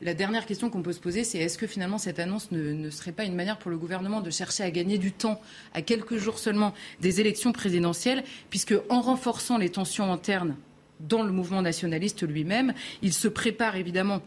La 0.00 0.14
dernière 0.14 0.46
question 0.46 0.70
qu'on 0.70 0.82
peut 0.82 0.92
se 0.92 1.00
poser, 1.00 1.24
c'est 1.24 1.38
est-ce 1.38 1.58
que 1.58 1.66
finalement 1.66 1.98
cette 1.98 2.20
annonce 2.20 2.52
ne, 2.52 2.88
serait 2.88 3.10
pas 3.10 3.24
une 3.24 3.34
manière 3.34 3.58
pour 3.58 3.70
le 3.70 3.76
gouvernement 3.76 4.20
de 4.20 4.30
chercher 4.30 4.62
à 4.62 4.70
gagner 4.70 4.96
du 4.96 5.10
temps 5.10 5.40
à 5.74 5.82
quelques 5.82 6.18
jours 6.18 6.38
seulement 6.38 6.72
des 7.00 7.20
élections 7.20 7.50
présidentielles, 7.50 8.22
puisque 8.48 8.74
en 8.90 9.00
renforçant 9.00 9.58
les 9.58 9.70
tensions 9.70 10.12
internes 10.12 10.54
dans 11.00 11.24
le 11.24 11.32
mouvement 11.32 11.62
nationaliste 11.62 12.26
lui-même, 12.26 12.74
il 13.02 13.12
se 13.12 13.26
prépare 13.26 13.74
évidemment 13.74 14.22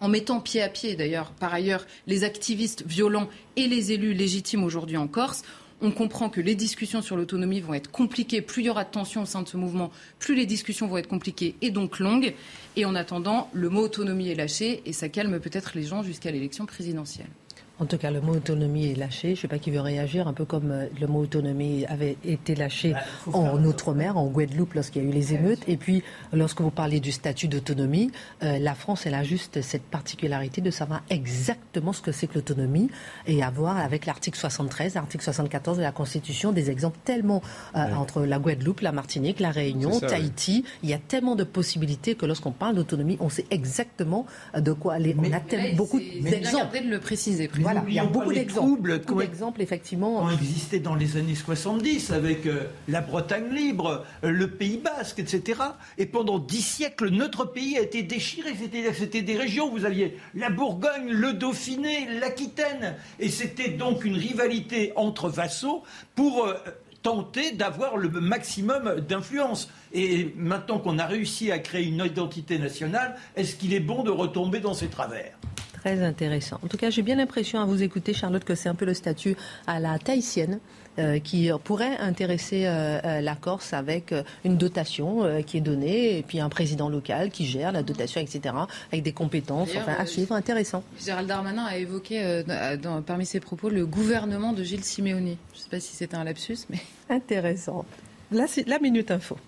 en 0.00 0.08
mettant 0.08 0.40
pied 0.40 0.62
à 0.62 0.68
pied 0.68 0.96
d'ailleurs, 0.96 1.30
par 1.32 1.52
ailleurs, 1.52 1.86
les 2.06 2.24
activistes 2.24 2.84
violents 2.86 3.28
et 3.56 3.66
les 3.66 3.92
élus 3.92 4.14
légitimes 4.14 4.64
aujourd'hui 4.64 4.96
en 4.96 5.08
Corse. 5.08 5.42
On 5.84 5.90
comprend 5.90 6.30
que 6.30 6.40
les 6.40 6.54
discussions 6.54 7.02
sur 7.02 7.16
l'autonomie 7.16 7.60
vont 7.60 7.74
être 7.74 7.90
compliquées. 7.90 8.40
Plus 8.40 8.62
il 8.62 8.66
y 8.66 8.70
aura 8.70 8.84
de 8.84 8.90
tensions 8.90 9.22
au 9.22 9.26
sein 9.26 9.42
de 9.42 9.48
ce 9.48 9.56
mouvement, 9.56 9.90
plus 10.20 10.36
les 10.36 10.46
discussions 10.46 10.86
vont 10.86 10.96
être 10.96 11.08
compliquées 11.08 11.56
et 11.60 11.72
donc 11.72 11.98
longues. 11.98 12.34
Et 12.76 12.84
en 12.84 12.94
attendant, 12.94 13.50
le 13.52 13.68
mot 13.68 13.80
autonomie 13.80 14.30
est 14.30 14.36
lâché 14.36 14.80
et 14.86 14.92
ça 14.92 15.08
calme 15.08 15.40
peut-être 15.40 15.72
les 15.74 15.82
gens 15.82 16.04
jusqu'à 16.04 16.30
l'élection 16.30 16.66
présidentielle. 16.66 17.26
En 17.82 17.86
tout 17.86 17.98
cas, 17.98 18.12
le 18.12 18.20
mot 18.20 18.34
autonomie 18.34 18.92
est 18.92 18.94
lâché. 18.94 19.30
Je 19.30 19.32
ne 19.32 19.36
sais 19.36 19.48
pas 19.48 19.58
qui 19.58 19.72
veut 19.72 19.80
réagir, 19.80 20.28
un 20.28 20.32
peu 20.32 20.44
comme 20.44 20.70
euh, 20.70 20.86
le 21.00 21.08
mot 21.08 21.18
autonomie 21.18 21.84
avait 21.86 22.16
été 22.24 22.54
lâché 22.54 22.92
bah, 22.92 23.00
en 23.32 23.64
Outre-mer, 23.64 24.16
en 24.16 24.26
Guadeloupe, 24.26 24.74
lorsqu'il 24.74 25.02
y 25.02 25.04
a 25.04 25.08
eu 25.08 25.12
les 25.12 25.34
émeutes. 25.34 25.58
Et 25.66 25.76
puis, 25.76 26.04
lorsque 26.32 26.60
vous 26.60 26.70
parlez 26.70 27.00
du 27.00 27.10
statut 27.10 27.48
d'autonomie, 27.48 28.12
euh, 28.44 28.60
la 28.60 28.76
France, 28.76 29.04
elle 29.04 29.14
a 29.14 29.24
juste 29.24 29.62
cette 29.62 29.82
particularité 29.82 30.60
de 30.60 30.70
savoir 30.70 31.02
exactement 31.10 31.92
ce 31.92 32.00
que 32.00 32.12
c'est 32.12 32.28
que 32.28 32.34
l'autonomie 32.36 32.88
et 33.26 33.42
avoir, 33.42 33.76
avec 33.78 34.06
l'article 34.06 34.38
73, 34.38 34.94
l'article 34.94 35.24
74 35.24 35.78
de 35.78 35.82
la 35.82 35.90
Constitution, 35.90 36.52
des 36.52 36.70
exemples 36.70 36.98
tellement 37.04 37.42
euh, 37.74 37.92
entre 37.94 38.22
la 38.22 38.38
Guadeloupe, 38.38 38.82
la 38.82 38.92
Martinique, 38.92 39.40
la 39.40 39.50
Réunion, 39.50 39.98
Tahiti. 39.98 40.64
Il 40.84 40.88
y 40.88 40.94
a 40.94 40.98
tellement 40.98 41.34
de 41.34 41.42
possibilités 41.42 42.14
que 42.14 42.26
lorsqu'on 42.26 42.52
parle 42.52 42.76
d'autonomie, 42.76 43.16
on 43.18 43.28
sait 43.28 43.46
exactement 43.50 44.24
de 44.56 44.72
quoi 44.72 44.94
aller. 44.94 45.16
on 45.18 45.32
a 45.32 45.40
tellement, 45.40 45.76
beaucoup 45.76 45.98
d'exemples. 45.98 46.84
de 46.84 46.88
le 46.88 47.00
préciser 47.00 47.48
il 47.86 47.94
y 47.94 47.98
a 47.98 48.04
beaucoup 48.04 48.32
d'exemples. 48.32 49.62
effectivement. 49.62 50.22
ont 50.22 50.30
existé 50.30 50.80
dans 50.80 50.94
les 50.94 51.16
années 51.16 51.34
70 51.34 52.12
avec 52.12 52.46
euh, 52.46 52.64
la 52.88 53.00
Bretagne 53.00 53.52
libre, 53.52 54.04
euh, 54.24 54.30
le 54.30 54.48
Pays 54.48 54.78
basque, 54.78 55.18
etc. 55.18 55.60
Et 55.98 56.06
pendant 56.06 56.38
dix 56.38 56.62
siècles, 56.62 57.08
notre 57.10 57.44
pays 57.44 57.78
a 57.78 57.80
été 57.80 58.02
déchiré. 58.02 58.50
C'était 58.94 59.22
des 59.22 59.36
régions. 59.36 59.70
Vous 59.70 59.84
aviez 59.84 60.16
la 60.34 60.50
Bourgogne, 60.50 61.08
le 61.08 61.32
Dauphiné, 61.32 62.08
l'Aquitaine. 62.20 62.96
Et 63.18 63.28
c'était 63.28 63.70
donc 63.70 64.04
une 64.04 64.16
rivalité 64.16 64.92
entre 64.96 65.28
vassaux 65.28 65.82
pour 66.14 66.46
euh, 66.46 66.54
tenter 67.02 67.52
d'avoir 67.52 67.96
le 67.96 68.08
maximum 68.08 69.00
d'influence. 69.00 69.68
Et 69.92 70.32
maintenant 70.36 70.78
qu'on 70.78 70.98
a 70.98 71.06
réussi 71.06 71.50
à 71.50 71.58
créer 71.58 71.86
une 71.86 72.04
identité 72.04 72.58
nationale, 72.58 73.16
est-ce 73.36 73.56
qu'il 73.56 73.74
est 73.74 73.80
bon 73.80 74.02
de 74.02 74.10
retomber 74.10 74.60
dans 74.60 74.74
ces 74.74 74.88
travers? 74.88 75.36
Très 75.82 76.00
intéressant. 76.00 76.60
En 76.64 76.68
tout 76.68 76.76
cas, 76.76 76.90
j'ai 76.90 77.02
bien 77.02 77.16
l'impression 77.16 77.60
à 77.60 77.64
vous 77.64 77.82
écouter, 77.82 78.14
Charlotte, 78.14 78.44
que 78.44 78.54
c'est 78.54 78.68
un 78.68 78.74
peu 78.76 78.84
le 78.84 78.94
statut 78.94 79.36
à 79.66 79.80
la 79.80 79.98
tahitienne. 79.98 80.60
Euh, 80.98 81.20
qui 81.20 81.50
pourrait 81.64 81.96
intéresser 81.96 82.66
euh, 82.66 83.00
euh, 83.02 83.20
la 83.22 83.34
Corse 83.34 83.72
avec 83.72 84.14
une 84.44 84.58
dotation 84.58 85.42
qui 85.46 85.56
est 85.56 85.62
donnée 85.62 86.18
et 86.18 86.22
puis 86.22 86.38
un 86.38 86.50
président 86.50 86.90
local 86.90 87.30
qui 87.30 87.46
gère 87.46 87.72
la 87.72 87.82
dotation, 87.82 88.20
etc., 88.20 88.54
avec 88.92 89.02
des 89.02 89.12
compétences, 89.12 89.70
enfin, 89.74 89.94
à 89.98 90.04
suivre, 90.04 90.34
intéressant. 90.34 90.84
Gérald 91.02 91.26
Darmanin 91.26 91.64
a 91.64 91.78
évoqué 91.78 92.42
parmi 93.06 93.24
ses 93.24 93.40
propos 93.40 93.70
le 93.70 93.86
gouvernement 93.86 94.52
de 94.52 94.62
Gilles 94.62 94.84
Siméoni. 94.84 95.38
Je 95.54 95.58
ne 95.58 95.62
sais 95.62 95.70
pas 95.70 95.80
si 95.80 95.96
c'était 95.96 96.16
un 96.16 96.24
lapsus, 96.24 96.58
mais... 96.68 96.78
Intéressant. 97.08 97.86
Là, 98.30 98.44
c'est 98.46 98.68
la 98.68 98.78
Minute 98.78 99.10
Info. 99.10 99.38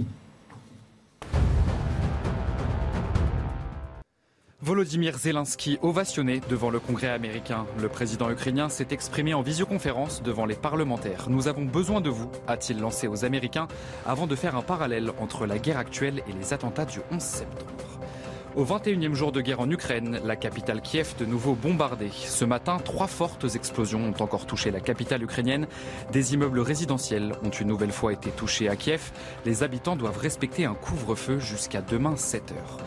Volodymyr 4.64 5.18
Zelensky 5.18 5.78
ovationné 5.82 6.40
devant 6.48 6.70
le 6.70 6.80
Congrès 6.80 7.08
américain. 7.08 7.66
Le 7.82 7.90
président 7.90 8.30
ukrainien 8.30 8.70
s'est 8.70 8.86
exprimé 8.92 9.34
en 9.34 9.42
visioconférence 9.42 10.22
devant 10.22 10.46
les 10.46 10.54
parlementaires. 10.54 11.26
Nous 11.28 11.48
avons 11.48 11.66
besoin 11.66 12.00
de 12.00 12.08
vous, 12.08 12.30
a-t-il 12.46 12.80
lancé 12.80 13.06
aux 13.06 13.26
Américains, 13.26 13.68
avant 14.06 14.26
de 14.26 14.34
faire 14.34 14.56
un 14.56 14.62
parallèle 14.62 15.12
entre 15.20 15.44
la 15.44 15.58
guerre 15.58 15.76
actuelle 15.76 16.22
et 16.26 16.32
les 16.32 16.54
attentats 16.54 16.86
du 16.86 17.00
11 17.12 17.20
septembre. 17.20 17.84
Au 18.56 18.64
21e 18.64 19.12
jour 19.12 19.32
de 19.32 19.42
guerre 19.42 19.60
en 19.60 19.70
Ukraine, 19.70 20.18
la 20.24 20.36
capitale 20.36 20.80
Kiev 20.80 21.14
de 21.18 21.26
nouveau 21.26 21.54
bombardée. 21.54 22.12
Ce 22.12 22.46
matin, 22.46 22.78
trois 22.78 23.08
fortes 23.08 23.44
explosions 23.56 24.02
ont 24.02 24.22
encore 24.22 24.46
touché 24.46 24.70
la 24.70 24.80
capitale 24.80 25.24
ukrainienne. 25.24 25.66
Des 26.10 26.32
immeubles 26.32 26.60
résidentiels 26.60 27.34
ont 27.44 27.50
une 27.50 27.68
nouvelle 27.68 27.92
fois 27.92 28.14
été 28.14 28.30
touchés 28.30 28.70
à 28.70 28.76
Kiev. 28.76 29.10
Les 29.44 29.62
habitants 29.62 29.96
doivent 29.96 30.16
respecter 30.16 30.64
un 30.64 30.74
couvre-feu 30.74 31.38
jusqu'à 31.38 31.82
demain 31.82 32.16
7 32.16 32.52
heures. 32.52 32.78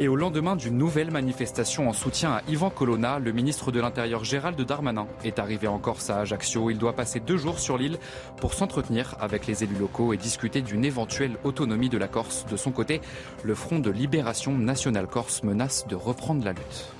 Et 0.00 0.08
au 0.08 0.16
lendemain 0.16 0.56
d'une 0.56 0.76
nouvelle 0.76 1.12
manifestation 1.12 1.88
en 1.88 1.92
soutien 1.92 2.32
à 2.32 2.42
Ivan 2.48 2.68
Colonna, 2.68 3.20
le 3.20 3.30
ministre 3.30 3.70
de 3.70 3.80
l'Intérieur 3.80 4.24
Gérald 4.24 4.60
Darmanin 4.60 5.06
est 5.24 5.38
arrivé 5.38 5.68
en 5.68 5.78
Corse 5.78 6.10
à 6.10 6.18
Ajaccio. 6.18 6.68
Il 6.70 6.78
doit 6.78 6.94
passer 6.94 7.20
deux 7.20 7.36
jours 7.36 7.60
sur 7.60 7.78
l'île 7.78 7.98
pour 8.36 8.54
s'entretenir 8.54 9.14
avec 9.20 9.46
les 9.46 9.62
élus 9.62 9.78
locaux 9.78 10.12
et 10.12 10.16
discuter 10.16 10.62
d'une 10.62 10.84
éventuelle 10.84 11.36
autonomie 11.44 11.90
de 11.90 11.98
la 11.98 12.08
Corse. 12.08 12.44
De 12.50 12.56
son 12.56 12.72
côté, 12.72 13.00
le 13.44 13.54
Front 13.54 13.78
de 13.78 13.90
Libération 13.90 14.58
Nationale 14.58 15.06
Corse 15.06 15.44
menace 15.44 15.86
de 15.86 15.94
reprendre 15.94 16.44
la 16.44 16.52
lutte. 16.52 16.93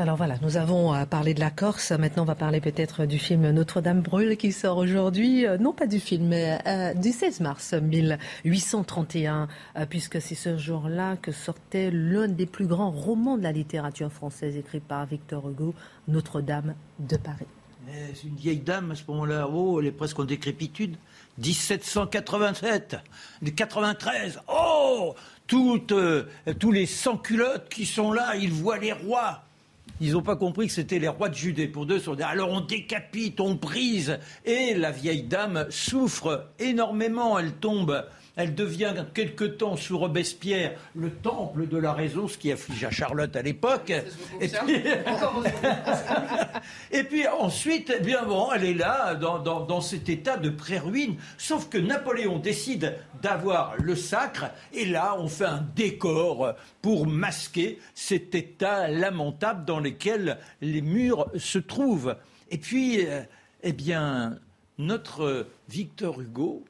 Alors 0.00 0.16
voilà, 0.16 0.36
nous 0.42 0.56
avons 0.56 0.94
euh, 0.94 1.06
parlé 1.06 1.34
de 1.34 1.40
la 1.40 1.50
Corse. 1.50 1.90
Maintenant, 1.90 2.22
on 2.22 2.26
va 2.26 2.36
parler 2.36 2.60
peut-être 2.60 3.04
du 3.04 3.18
film 3.18 3.50
Notre-Dame 3.50 4.00
brûle 4.00 4.36
qui 4.36 4.52
sort 4.52 4.76
aujourd'hui. 4.76 5.44
Euh, 5.44 5.58
non 5.58 5.72
pas 5.72 5.88
du 5.88 5.98
film, 5.98 6.28
mais 6.28 6.56
euh, 6.68 6.94
du 6.94 7.10
16 7.10 7.40
mars 7.40 7.72
1831, 7.74 9.48
puisque 9.90 10.22
c'est 10.22 10.36
ce 10.36 10.56
jour-là 10.56 11.16
que 11.16 11.32
sortait 11.32 11.90
l'un 11.90 12.28
des 12.28 12.46
plus 12.46 12.66
grands 12.66 12.92
romans 12.92 13.36
de 13.36 13.42
la 13.42 13.50
littérature 13.50 14.12
française 14.12 14.56
écrit 14.56 14.78
par 14.78 15.04
Victor 15.04 15.50
Hugo, 15.50 15.74
Notre-Dame 16.06 16.76
de 17.00 17.16
Paris. 17.16 17.46
C'est 18.14 18.28
une 18.28 18.36
vieille 18.36 18.60
dame 18.60 18.92
à 18.92 18.94
ce 18.94 19.02
moment-là. 19.08 19.48
Oh, 19.52 19.80
elle 19.80 19.88
est 19.88 19.92
presque 19.92 20.20
en 20.20 20.24
décrépitude. 20.24 20.94
1787, 21.38 22.98
93. 23.56 24.42
Oh, 24.46 25.16
toutes, 25.48 25.94
tous 26.60 26.70
les 26.70 26.86
sans-culottes 26.86 27.68
qui 27.68 27.84
sont 27.84 28.12
là, 28.12 28.36
ils 28.36 28.52
voient 28.52 28.78
les 28.78 28.92
rois 28.92 29.42
ils 30.00 30.12
n'ont 30.12 30.22
pas 30.22 30.36
compris 30.36 30.66
que 30.66 30.72
c'était 30.72 30.98
les 30.98 31.08
rois 31.08 31.28
de 31.28 31.34
Judée. 31.34 31.68
Pour 31.68 31.86
deux, 31.86 31.98
sont 31.98 32.18
alors 32.20 32.50
on 32.50 32.60
décapite, 32.60 33.40
on 33.40 33.54
brise. 33.54 34.18
Et 34.44 34.74
la 34.74 34.90
vieille 34.90 35.24
dame 35.24 35.66
souffre 35.70 36.48
énormément. 36.58 37.38
Elle 37.38 37.52
tombe 37.52 38.04
elle 38.38 38.54
devient 38.54 38.94
quelque 39.14 39.44
temps 39.44 39.76
sous 39.76 39.98
Robespierre 39.98 40.78
le 40.94 41.10
temple 41.10 41.66
de 41.66 41.76
la 41.76 41.92
raison, 41.92 42.28
ce 42.28 42.38
qui 42.38 42.52
affligea 42.52 42.88
Charlotte 42.88 43.34
à 43.34 43.42
l'époque. 43.42 43.92
Et, 46.92 47.02
puis, 47.02 47.26
ensuite, 47.26 47.92
eh 47.98 48.00
bien 48.00 48.22
bon, 48.22 48.48
elle 48.54 48.64
est 48.64 48.74
là 48.74 49.16
dans, 49.16 49.80
cet 49.80 50.08
état 50.08 50.36
de 50.36 50.50
pré-ruine. 50.50 51.16
Sauf 51.36 51.68
que 51.68 51.78
Napoléon 51.78 52.38
décide 52.38 52.94
d'avoir 53.20 53.74
le 53.76 53.96
sacre, 53.96 54.52
et 54.72 54.84
là, 54.84 55.16
on 55.18 55.26
fait 55.26 55.44
un 55.44 55.66
décor 55.74 56.54
pour 56.80 57.08
masquer 57.08 57.80
cet 57.94 58.36
état 58.36 58.86
lamentable 58.86 59.64
dans 59.64 59.80
lequel 59.80 60.38
les 60.60 60.80
murs 60.80 61.26
se 61.36 61.58
trouvent. 61.58 62.14
Et 62.52 62.58
puis, 62.58 63.04
eh 63.64 63.72
bien, 63.72 64.38
notre 64.78 65.48
Victor 65.68 66.20
Hugo 66.20 66.64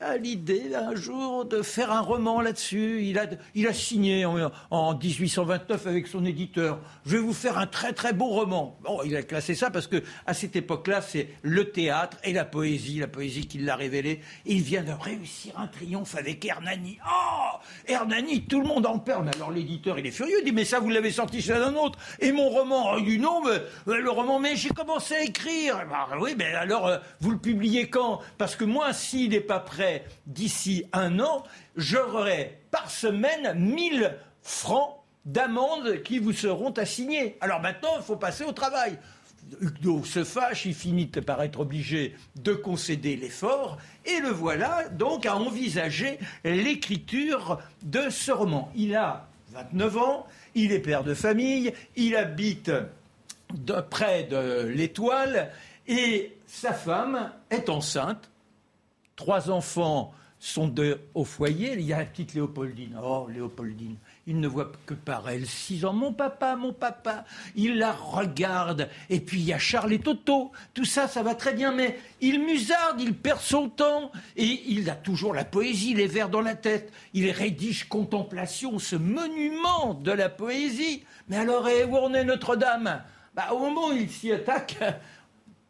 a 0.00 0.16
l'idée 0.16 0.74
un 0.74 0.94
jour 0.94 1.44
de 1.44 1.62
faire 1.62 1.90
un 1.90 2.00
roman 2.00 2.40
là-dessus. 2.40 3.02
Il 3.02 3.18
a, 3.18 3.26
il 3.54 3.66
a 3.66 3.72
signé 3.72 4.24
en, 4.24 4.94
1829 4.94 5.86
avec 5.86 6.06
son 6.06 6.24
éditeur. 6.24 6.80
Je 7.04 7.16
vais 7.16 7.22
vous 7.22 7.32
faire 7.32 7.58
un 7.58 7.66
très 7.66 7.92
très 7.92 8.12
beau 8.12 8.26
roman. 8.26 8.78
Bon, 8.84 9.00
il 9.04 9.16
a 9.16 9.22
classé 9.22 9.56
ça 9.56 9.70
parce 9.70 9.88
que 9.88 10.02
à 10.26 10.34
cette 10.34 10.54
époque-là, 10.54 11.00
c'est 11.00 11.28
le 11.42 11.70
théâtre 11.70 12.16
et 12.22 12.32
la 12.32 12.44
poésie, 12.44 13.00
la 13.00 13.08
poésie 13.08 13.48
qui 13.48 13.58
l'a 13.58 13.74
révélé. 13.74 14.20
Il 14.46 14.62
vient 14.62 14.84
de 14.84 14.92
réussir 14.92 15.58
un 15.58 15.66
triomphe 15.66 16.14
avec 16.16 16.44
Hernani. 16.44 16.98
Oh, 17.04 17.58
Hernani, 17.86 18.42
tout 18.44 18.60
le 18.60 18.68
monde 18.68 18.86
en 18.86 19.00
parle. 19.00 19.28
Alors 19.34 19.50
l'éditeur, 19.50 19.98
il 19.98 20.06
est 20.06 20.12
furieux. 20.12 20.36
Il 20.40 20.44
dit 20.44 20.52
mais 20.52 20.64
ça, 20.64 20.78
vous 20.78 20.90
l'avez 20.90 21.10
sorti 21.10 21.42
chez 21.42 21.54
un 21.54 21.74
autre. 21.74 21.98
Et 22.20 22.30
mon 22.30 22.48
roman, 22.48 22.96
il 22.98 23.04
dit 23.04 23.18
non, 23.18 23.42
mais 23.42 23.92
euh, 23.92 24.00
le 24.00 24.10
roman, 24.10 24.38
mais 24.38 24.54
j'ai 24.54 24.70
commencé 24.70 25.14
à 25.14 25.22
écrire. 25.22 25.84
Bah, 25.90 26.08
oui, 26.20 26.34
mais 26.38 26.54
alors 26.54 26.86
euh, 26.86 26.98
vous 27.20 27.32
le 27.32 27.38
publiez 27.38 27.90
quand? 27.90 28.20
Parce 28.36 28.54
que 28.54 28.64
moi, 28.64 28.92
s'il 28.92 29.30
n'est 29.30 29.40
pas 29.40 29.58
prêt 29.58 29.87
d'ici 30.26 30.84
un 30.92 31.20
an, 31.20 31.44
j'aurai 31.76 32.60
par 32.70 32.90
semaine 32.90 33.54
1000 33.54 34.16
francs 34.42 34.96
d'amende 35.24 36.02
qui 36.02 36.18
vous 36.18 36.32
seront 36.32 36.72
assignés. 36.72 37.36
Alors 37.40 37.60
maintenant, 37.60 37.90
il 37.96 38.02
faut 38.02 38.16
passer 38.16 38.44
au 38.44 38.52
travail. 38.52 38.98
Hugo 39.60 40.04
se 40.04 40.24
fâche, 40.24 40.66
il 40.66 40.74
finit 40.74 41.06
par 41.06 41.42
être 41.42 41.60
obligé 41.60 42.14
de 42.36 42.52
concéder 42.52 43.16
l'effort, 43.16 43.78
et 44.04 44.20
le 44.20 44.28
voilà 44.28 44.88
donc 44.90 45.26
à 45.26 45.36
envisager 45.36 46.18
l'écriture 46.44 47.58
de 47.82 48.10
ce 48.10 48.30
roman. 48.30 48.70
Il 48.74 48.94
a 48.94 49.26
29 49.52 49.98
ans, 49.98 50.26
il 50.54 50.72
est 50.72 50.80
père 50.80 51.04
de 51.04 51.14
famille, 51.14 51.72
il 51.96 52.16
habite 52.16 52.70
près 53.90 54.24
de 54.24 54.66
l'étoile, 54.66 55.50
et 55.86 56.36
sa 56.46 56.74
femme 56.74 57.32
est 57.50 57.70
enceinte, 57.70 58.30
trois 59.18 59.50
enfants 59.50 60.14
sont 60.40 60.72
au 61.14 61.24
foyer, 61.24 61.72
il 61.72 61.80
y 61.80 61.92
a 61.92 61.98
la 61.98 62.04
petite 62.04 62.32
Léopoldine. 62.32 62.96
Oh, 63.02 63.26
Léopoldine, 63.28 63.96
il 64.28 64.38
ne 64.38 64.46
voit 64.46 64.70
que 64.86 64.94
par 64.94 65.28
elle. 65.28 65.44
Six 65.44 65.84
ans, 65.84 65.92
mon 65.92 66.12
papa, 66.12 66.54
mon 66.54 66.72
papa. 66.72 67.24
Il 67.56 67.78
la 67.78 67.90
regarde. 67.90 68.88
Et 69.10 69.18
puis 69.18 69.40
il 69.40 69.46
y 69.46 69.52
a 69.52 69.58
Charles 69.58 69.92
et 69.92 69.98
Toto. 69.98 70.52
Tout 70.74 70.84
ça, 70.84 71.08
ça 71.08 71.24
va 71.24 71.34
très 71.34 71.54
bien, 71.54 71.72
mais 71.72 71.98
il 72.20 72.40
musarde, 72.40 73.00
il 73.00 73.14
perd 73.14 73.40
son 73.40 73.68
temps. 73.68 74.12
Et 74.36 74.62
il 74.68 74.88
a 74.88 74.94
toujours 74.94 75.34
la 75.34 75.44
poésie, 75.44 75.94
les 75.94 76.06
vers 76.06 76.28
dans 76.28 76.40
la 76.40 76.54
tête. 76.54 76.92
Il 77.14 77.28
rédige 77.32 77.88
Contemplation, 77.88 78.78
ce 78.78 78.94
monument 78.94 79.94
de 79.94 80.12
la 80.12 80.28
poésie. 80.28 81.02
Mais 81.28 81.38
alors, 81.38 81.68
et 81.68 81.82
où 81.82 81.96
en 81.96 82.14
est 82.14 82.24
Notre-Dame? 82.24 83.02
Bah, 83.34 83.48
Au 83.52 83.58
moment 83.58 83.88
où 83.88 83.92
il 83.92 84.08
s'y 84.08 84.30
attaque, 84.30 84.78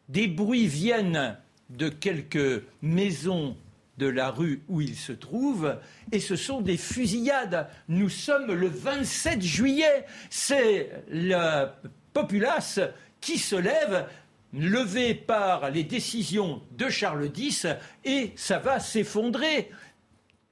des 0.09 0.27
bruits 0.27 0.67
viennent 0.67 1.37
de 1.69 1.89
quelques 1.89 2.63
maisons 2.81 3.55
de 3.97 4.07
la 4.07 4.31
rue 4.31 4.61
où 4.69 4.79
il 4.79 4.95
se 4.95 5.11
trouve, 5.11 5.75
et 6.11 6.19
ce 6.19 6.35
sont 6.37 6.61
des 6.61 6.77
fusillades. 6.77 7.67
Nous 7.89 8.09
sommes 8.09 8.53
le 8.53 8.67
27 8.67 9.41
juillet. 9.41 10.05
C'est 10.29 11.03
la 11.09 11.75
populace 12.13 12.79
qui 13.19 13.37
se 13.37 13.57
lève, 13.57 14.07
levée 14.53 15.13
par 15.13 15.69
les 15.69 15.83
décisions 15.83 16.61
de 16.71 16.89
Charles 16.89 17.29
X, 17.35 17.67
et 18.05 18.31
ça 18.35 18.57
va 18.57 18.79
s'effondrer. 18.79 19.69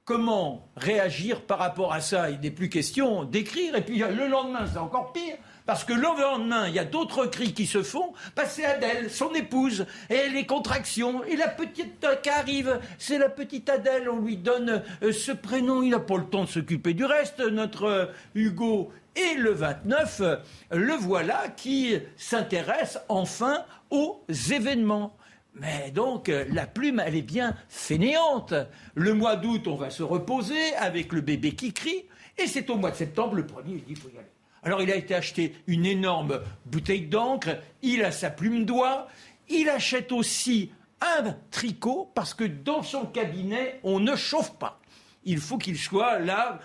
Comment 0.04 0.68
réagir 0.76 1.42
par 1.42 1.58
rapport 1.58 1.92
à 1.92 2.00
ça? 2.00 2.30
Il 2.30 2.40
n'est 2.40 2.50
plus 2.50 2.68
question 2.68 3.24
d'écrire, 3.24 3.74
et 3.76 3.82
puis 3.82 3.98
le 3.98 4.28
lendemain, 4.28 4.66
c'est 4.70 4.78
encore 4.78 5.12
pire. 5.12 5.36
Parce 5.68 5.84
que 5.84 5.92
le 5.92 6.00
lendemain, 6.00 6.66
il 6.66 6.74
y 6.74 6.78
a 6.78 6.84
d'autres 6.86 7.26
cris 7.26 7.52
qui 7.52 7.66
se 7.66 7.82
font. 7.82 8.14
Passer 8.34 8.64
Adèle, 8.64 9.10
son 9.10 9.34
épouse, 9.34 9.84
et 10.08 10.30
les 10.30 10.46
contractions, 10.46 11.22
et 11.24 11.36
la 11.36 11.46
petite 11.46 12.06
qui 12.22 12.30
arrive, 12.30 12.80
c'est 12.96 13.18
la 13.18 13.28
petite 13.28 13.68
Adèle, 13.68 14.08
on 14.08 14.18
lui 14.18 14.38
donne 14.38 14.82
euh, 15.02 15.12
ce 15.12 15.30
prénom, 15.30 15.82
il 15.82 15.90
n'a 15.90 16.00
pas 16.00 16.16
le 16.16 16.24
temps 16.24 16.44
de 16.44 16.48
s'occuper 16.48 16.94
du 16.94 17.04
reste, 17.04 17.40
notre 17.40 17.84
euh, 17.84 18.06
Hugo. 18.34 18.90
Et 19.14 19.34
le 19.34 19.50
29, 19.50 20.22
le 20.70 20.94
voilà 20.94 21.48
qui 21.54 21.98
s'intéresse 22.16 22.98
enfin 23.10 23.62
aux 23.90 24.24
événements. 24.50 25.18
Mais 25.52 25.90
donc, 25.90 26.30
euh, 26.30 26.46
la 26.50 26.66
plume, 26.66 27.02
elle 27.04 27.14
est 27.14 27.20
bien 27.20 27.54
fainéante. 27.68 28.54
Le 28.94 29.12
mois 29.12 29.36
d'août, 29.36 29.68
on 29.68 29.76
va 29.76 29.90
se 29.90 30.02
reposer 30.02 30.74
avec 30.76 31.12
le 31.12 31.20
bébé 31.20 31.54
qui 31.54 31.74
crie. 31.74 32.06
Et 32.38 32.46
c'est 32.46 32.70
au 32.70 32.76
mois 32.76 32.90
de 32.90 32.96
septembre, 32.96 33.34
le 33.34 33.44
premier, 33.44 33.72
il 33.72 33.84
dit, 33.84 33.90
il 33.90 33.98
faut 33.98 34.08
y 34.08 34.16
aller. 34.16 34.37
Alors 34.62 34.82
il 34.82 34.90
a 34.90 34.96
été 34.96 35.14
acheté 35.14 35.54
une 35.66 35.86
énorme 35.86 36.40
bouteille 36.66 37.06
d'encre, 37.06 37.50
il 37.82 38.04
a 38.04 38.10
sa 38.10 38.30
plume 38.30 38.64
d'oie, 38.64 39.08
il 39.48 39.68
achète 39.68 40.12
aussi 40.12 40.70
un 41.00 41.34
tricot 41.50 42.10
parce 42.14 42.34
que 42.34 42.44
dans 42.44 42.82
son 42.82 43.06
cabinet, 43.06 43.80
on 43.84 44.00
ne 44.00 44.16
chauffe 44.16 44.54
pas. 44.58 44.80
Il 45.24 45.38
faut 45.38 45.58
qu'il 45.58 45.78
soit 45.78 46.18
là 46.18 46.58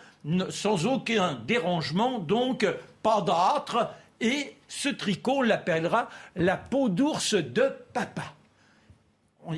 sans 0.50 0.86
aucun 0.86 1.36
dérangement, 1.46 2.20
donc 2.20 2.66
pas 3.02 3.22
d'âtre, 3.22 3.90
et 4.22 4.56
ce 4.68 4.90
tricot, 4.90 5.40
on 5.40 5.42
l'appellera 5.42 6.10
la 6.36 6.56
peau 6.56 6.88
d'ours 6.90 7.36
de 7.36 7.74
papa. 7.94 8.34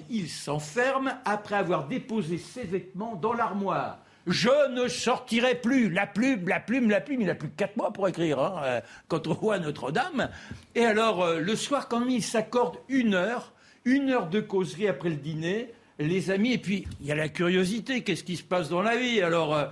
Il 0.09 0.29
s'enferme 0.29 1.13
après 1.23 1.55
avoir 1.55 1.87
déposé 1.87 2.39
ses 2.39 2.63
vêtements 2.63 3.15
dans 3.15 3.33
l'armoire. 3.33 3.99
Je 4.27 4.69
ne 4.71 4.87
sortirai 4.87 5.55
plus. 5.55 5.89
La 5.89 6.07
plume, 6.07 6.47
la 6.47 6.59
plume, 6.59 6.89
la 6.89 7.01
plume. 7.01 7.21
Il 7.21 7.29
a 7.29 7.35
plus 7.35 7.49
que 7.49 7.55
quatre 7.55 7.77
mois 7.77 7.93
pour 7.93 8.07
écrire 8.07 8.39
hein, 8.39 8.61
euh, 8.63 8.81
quand 9.07 9.27
on 9.27 9.59
Notre-Dame. 9.59 10.29
Et 10.73 10.85
alors, 10.85 11.23
euh, 11.23 11.39
le 11.39 11.55
soir, 11.55 11.87
quand 11.87 12.05
il 12.05 12.23
s'accorde 12.23 12.77
une 12.89 13.13
heure, 13.13 13.53
une 13.83 14.09
heure 14.09 14.27
de 14.27 14.39
causerie 14.39 14.87
après 14.87 15.09
le 15.09 15.15
dîner, 15.15 15.71
les 15.99 16.31
amis, 16.31 16.53
et 16.53 16.57
puis 16.57 16.87
il 16.99 17.07
y 17.07 17.11
a 17.11 17.15
la 17.15 17.29
curiosité, 17.29 18.01
qu'est-ce 18.01 18.23
qui 18.23 18.35
se 18.35 18.43
passe 18.43 18.69
dans 18.69 18.81
la 18.81 18.97
vie? 18.97 19.21
Alors, 19.21 19.55
euh, 19.55 19.65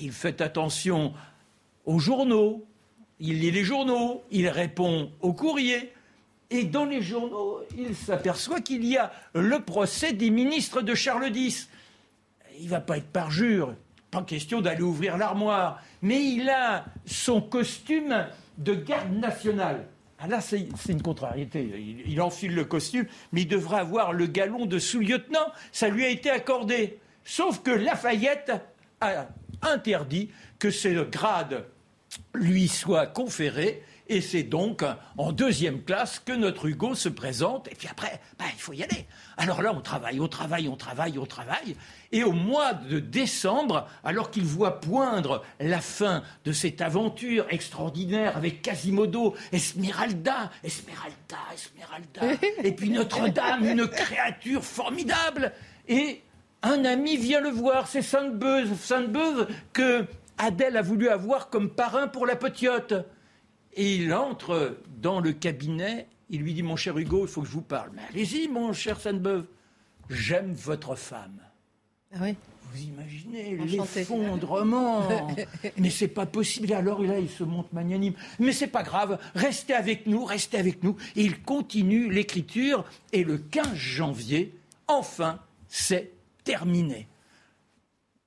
il 0.00 0.12
fait 0.12 0.40
attention 0.40 1.12
aux 1.84 1.98
journaux, 1.98 2.64
il 3.20 3.40
lit 3.40 3.50
les 3.50 3.64
journaux, 3.64 4.22
il 4.30 4.48
répond 4.48 5.10
aux 5.20 5.34
courriers. 5.34 5.92
Et 6.50 6.64
dans 6.64 6.84
les 6.84 7.02
journaux, 7.02 7.60
il 7.76 7.94
s'aperçoit 7.94 8.60
qu'il 8.60 8.84
y 8.84 8.96
a 8.96 9.12
le 9.34 9.60
procès 9.60 10.12
des 10.12 10.30
ministres 10.30 10.82
de 10.82 10.94
Charles 10.94 11.34
X 11.34 11.68
il 12.60 12.68
va 12.68 12.80
pas 12.80 12.98
être 12.98 13.10
parjure, 13.10 13.74
pas 14.10 14.22
question 14.22 14.60
d'aller 14.60 14.82
ouvrir 14.82 15.16
l'armoire, 15.16 15.82
mais 16.02 16.22
il 16.22 16.48
a 16.48 16.84
son 17.04 17.40
costume 17.40 18.26
de 18.58 18.74
garde 18.74 19.12
nationale. 19.12 19.86
Ah 20.18 20.28
là, 20.28 20.40
c'est 20.40 20.68
une 20.88 21.02
contrariété. 21.02 21.62
Il, 21.62 22.12
il, 22.12 22.20
enfile 22.22 22.54
le 22.54 22.64
costume, 22.64 23.06
mais 23.32 23.42
il 23.42 23.48
devrait 23.48 23.80
avoir 23.80 24.12
le 24.12 24.26
galon 24.26 24.66
de 24.66 24.78
sous-lieutenant. 24.78 25.52
Ça 25.72 25.88
lui 25.88 26.04
a 26.04 26.08
été 26.08 26.30
accordé. 26.30 26.98
Sauf 27.24 27.62
que 27.62 27.70
Lafayette 27.70 28.52
a 29.00 29.26
interdit 29.62 30.30
que 30.58 30.70
ce 30.70 30.88
grade 31.04 31.64
lui 32.34 32.68
soit 32.68 33.06
conféré 33.06 33.82
et 34.06 34.20
c'est 34.20 34.42
donc 34.42 34.84
en 35.16 35.32
deuxième 35.32 35.82
classe 35.82 36.18
que 36.18 36.32
notre 36.32 36.66
Hugo 36.66 36.94
se 36.94 37.08
présente. 37.08 37.68
Et 37.68 37.74
puis 37.74 37.88
après, 37.90 38.20
bah, 38.38 38.44
il 38.52 38.60
faut 38.60 38.74
y 38.74 38.82
aller. 38.82 39.06
Alors 39.38 39.62
là, 39.62 39.72
on 39.74 39.80
travaille, 39.80 40.20
on 40.20 40.28
travaille, 40.28 40.68
on 40.68 40.76
travaille, 40.76 41.18
on 41.18 41.24
travaille. 41.24 41.76
Et 42.12 42.22
au 42.22 42.32
mois 42.32 42.74
de 42.74 42.98
décembre, 42.98 43.88
alors 44.04 44.30
qu'il 44.30 44.44
voit 44.44 44.80
poindre 44.80 45.42
la 45.58 45.80
fin 45.80 46.22
de 46.44 46.52
cette 46.52 46.82
aventure 46.82 47.46
extraordinaire 47.48 48.36
avec 48.36 48.60
Quasimodo, 48.60 49.34
Esmeralda, 49.52 50.50
Esmeralda, 50.62 51.38
Esmeralda, 51.54 52.46
et 52.62 52.72
puis 52.72 52.90
Notre-Dame, 52.90 53.64
une 53.64 53.88
créature 53.88 54.62
formidable. 54.62 55.52
Et 55.88 56.22
un 56.62 56.84
ami 56.84 57.16
vient 57.16 57.40
le 57.40 57.50
voir, 57.50 57.88
c'est 57.88 58.02
Sainte-Beuve, 58.02 58.78
Sainte-Beuve 58.78 59.48
que 59.72 60.06
Adèle 60.36 60.76
a 60.76 60.82
voulu 60.82 61.08
avoir 61.08 61.48
comme 61.48 61.70
parrain 61.70 62.08
pour 62.08 62.26
la 62.26 62.36
petite. 62.36 62.94
Et 63.76 63.96
il 63.96 64.12
entre 64.14 64.78
dans 65.00 65.20
le 65.20 65.32
cabinet, 65.32 66.06
il 66.30 66.42
lui 66.42 66.54
dit 66.54 66.62
Mon 66.62 66.76
cher 66.76 66.96
Hugo, 66.98 67.22
il 67.22 67.28
faut 67.28 67.42
que 67.42 67.48
je 67.48 67.52
vous 67.52 67.62
parle. 67.62 67.90
Mais 67.94 68.02
allez-y, 68.10 68.48
mon 68.48 68.72
cher 68.72 69.00
Sainte-Beuve, 69.00 69.46
j'aime 70.10 70.52
votre 70.52 70.94
femme. 70.94 71.40
Ah 72.14 72.18
oui 72.22 72.36
vous 72.74 72.82
imaginez 72.82 73.56
l'effondrement. 73.56 75.06
Mais 75.78 75.90
c'est 75.90 76.08
pas 76.08 76.26
possible. 76.26 76.72
Alors 76.72 77.00
là, 77.02 77.18
il 77.18 77.30
se 77.30 77.44
montre 77.44 77.68
magnanime. 77.72 78.14
Mais 78.38 78.52
c'est 78.52 78.66
pas 78.66 78.82
grave. 78.82 79.18
Restez 79.34 79.74
avec 79.74 80.06
nous, 80.06 80.24
restez 80.24 80.58
avec 80.58 80.82
nous. 80.82 80.96
Et 81.14 81.22
il 81.22 81.40
continue 81.42 82.10
l'écriture. 82.10 82.84
Et 83.12 83.22
le 83.22 83.38
15 83.38 83.74
janvier, 83.74 84.54
enfin, 84.88 85.38
c'est 85.68 86.10
terminé. 86.42 87.06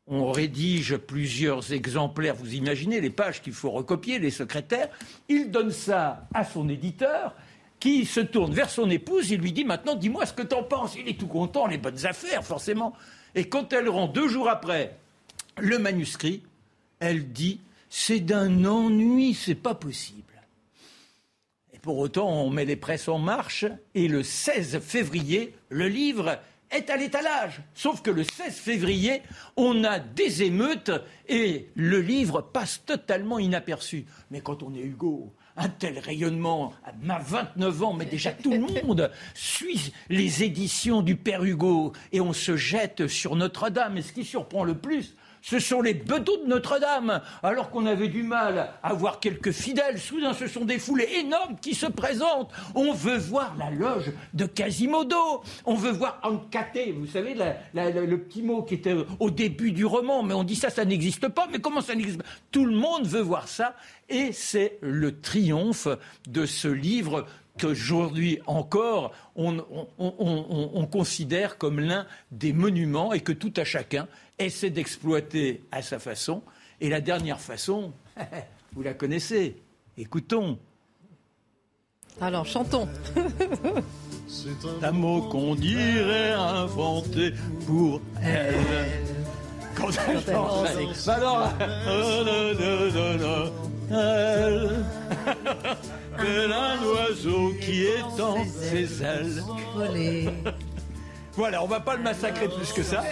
On 0.08 0.32
rédige 0.32 0.95
plusieurs 0.95 1.74
exemplaires, 1.74 2.36
vous 2.36 2.53
imaginez 2.53 3.01
les 3.01 3.10
pages 3.10 3.41
qu'il 3.41 3.51
faut 3.51 3.72
recopier, 3.72 4.20
les 4.20 4.32
secrétaires. 4.32 4.89
Il 5.28 5.51
donne 5.51 5.72
ça 5.72 6.28
à 6.34 6.45
son 6.45 6.70
éditeur, 6.70 7.36
qui 7.80 8.05
se 8.05 8.22
tourne 8.22 8.53
vers 8.53 8.70
son 8.70 8.89
épouse, 8.89 9.30
il 9.32 9.41
lui 9.41 9.51
dit 9.51 9.66
maintenant, 9.66 9.95
dis-moi 9.95 10.26
ce 10.26 10.34
que 10.34 10.43
t'en 10.43 10.64
penses. 10.64 10.95
Il 10.97 11.10
est 11.10 11.20
tout 11.20 11.28
content, 11.28 11.68
les 11.68 11.78
bonnes 11.78 12.05
affaires, 12.05 12.43
forcément. 12.43 12.93
Et 13.36 13.49
quand 13.49 13.74
elle 13.74 13.89
rend 13.89 14.08
deux 14.08 14.30
jours 14.30 14.49
après 14.49 14.95
le 15.58 15.78
manuscrit, 15.78 16.41
elle 16.99 17.32
dit 17.32 17.60
c'est 17.89 18.20
d'un 18.20 18.66
ennui, 18.66 19.34
c'est 19.34 19.55
pas 19.55 19.76
possible. 19.76 20.24
Et 21.74 21.80
pour 21.80 21.97
autant, 21.97 22.30
on 22.30 22.49
met 22.49 22.66
les 22.66 22.76
presses 22.76 23.08
en 23.08 23.20
marche, 23.20 23.66
et 23.93 24.08
le 24.08 24.24
16 24.24 24.80
février, 24.80 25.53
le 25.70 25.88
livre 25.88 26.39
est 26.72 26.89
à 26.89 26.97
l'étalage. 26.97 27.61
Sauf 27.74 28.01
que 28.01 28.11
le 28.11 28.24
16 28.24 28.55
février, 28.55 29.22
on 29.55 29.84
a 29.84 29.99
des 29.99 30.43
émeutes 30.43 30.91
et 31.28 31.68
le 31.76 32.01
livre 32.01 32.41
passe 32.41 32.84
totalement 32.86 33.39
inaperçu. 33.39 34.05
Mais 34.32 34.41
quand 34.41 34.63
on 34.63 34.74
est 34.74 34.82
Hugo, 34.82 35.34
un 35.55 35.70
tel 35.70 35.97
rayonnement, 35.99 36.74
à 36.86 37.20
29 37.20 37.84
ans, 37.84 37.93
mais 37.93 38.05
déjà 38.05 38.32
tout 38.32 38.51
le 38.51 38.59
monde 38.86 39.11
suit 39.34 39.93
les 40.09 40.43
éditions 40.43 41.01
du 41.01 41.15
Père 41.15 41.43
Hugo 41.43 41.93
et 42.11 42.22
on 42.22 42.34
se 42.34 42.55
jette 42.55 43.07
sur 43.07 43.36
Notre-Dame. 43.36 43.97
Et 43.97 44.01
ce 44.01 44.13
qui 44.13 44.24
surprend 44.24 44.63
le 44.63 44.78
plus, 44.78 45.15
ce 45.49 45.59
sont 45.59 45.81
les 45.81 45.93
bedeaux 45.93 46.35
de 46.43 46.47
Notre-Dame. 46.47 47.21
Alors 47.41 47.69
qu'on 47.69 47.85
avait 47.85 48.09
du 48.09 48.21
mal 48.21 48.69
à 48.83 48.93
voir 48.93 49.21
quelques 49.21 49.51
fidèles, 49.51 49.97
soudain 49.97 50.33
ce 50.33 50.45
sont 50.45 50.65
des 50.65 50.77
foules 50.77 51.03
énormes 51.03 51.55
qui 51.61 51.73
se 51.73 51.85
présentent. 51.85 52.51
On 52.75 52.91
veut 52.91 53.17
voir 53.17 53.55
la 53.57 53.71
loge 53.71 54.11
de 54.33 54.45
Quasimodo. 54.45 55.41
On 55.63 55.75
veut 55.75 55.91
voir 55.91 56.19
Ancaté, 56.23 56.91
vous 56.91 57.07
savez, 57.07 57.33
le 57.73 58.17
petit 58.17 58.41
mot 58.41 58.61
qui 58.63 58.73
était 58.73 58.95
au 59.21 59.29
début 59.29 59.71
du 59.71 59.85
roman. 59.85 60.21
Mais 60.21 60.33
on 60.33 60.43
dit 60.43 60.55
ça, 60.57 60.69
ça 60.69 60.83
n'existe 60.83 61.29
pas. 61.29 61.47
Mais 61.49 61.59
comment 61.59 61.79
ça 61.79 61.95
n'existe 61.95 62.21
pas? 62.21 62.27
Tout 62.51 62.65
le 62.65 62.75
monde 62.75 63.07
veut 63.07 63.21
voir 63.21 63.47
ça. 63.47 63.73
Et 64.09 64.33
c'est 64.33 64.77
le 64.81 65.21
triomphe 65.21 65.87
de 66.27 66.45
ce 66.45 66.67
livre 66.67 67.25
qu'aujourd'hui 67.58 68.39
encore, 68.45 69.14
on, 69.36 69.58
on, 69.97 70.86
considère 70.88 71.58
comme 71.58 71.80
l'un 71.80 72.05
des 72.32 72.53
monuments 72.53 73.14
et 73.14 73.22
que 73.22 73.32
tout 73.32 73.53
à 73.58 73.64
chacun 73.64 74.08
essaie 74.39 74.70
d'exploiter 74.70 75.64
à 75.72 75.82
sa 75.82 75.99
façon. 75.99 76.41
Et 76.80 76.89
la 76.89 77.01
dernière 77.01 77.39
façon, 77.39 77.91
vous 78.74 78.82
la 78.82 78.93
connaissez. 78.93 79.58
Écoutons. 79.97 80.60
Alors, 82.22 82.45
chantons. 82.45 82.88
C'est 84.28 84.84
un 84.84 84.91
mot 84.91 85.22
qu'on 85.30 85.55
dirait 85.55 86.32
inventer 86.32 87.34
pour 87.66 88.01
elle. 88.22 88.55
Quand 89.76 89.89
elle 89.89 90.22
chante, 90.22 91.08
alors, 91.08 91.53
elle, 93.89 94.86
tel 96.18 96.51
un 96.51 96.84
oiseau 96.84 97.53
qui 97.61 97.86
étend 97.86 98.43
ses 98.45 99.03
ailes. 99.03 99.43
Voilà, 101.38 101.63
on 101.63 101.67
va 101.67 101.79
pas 101.79 101.95
le 101.95 102.01
massacrer 102.01 102.47
plus 102.47 102.73
que 102.73 102.81
ça. 102.81 103.03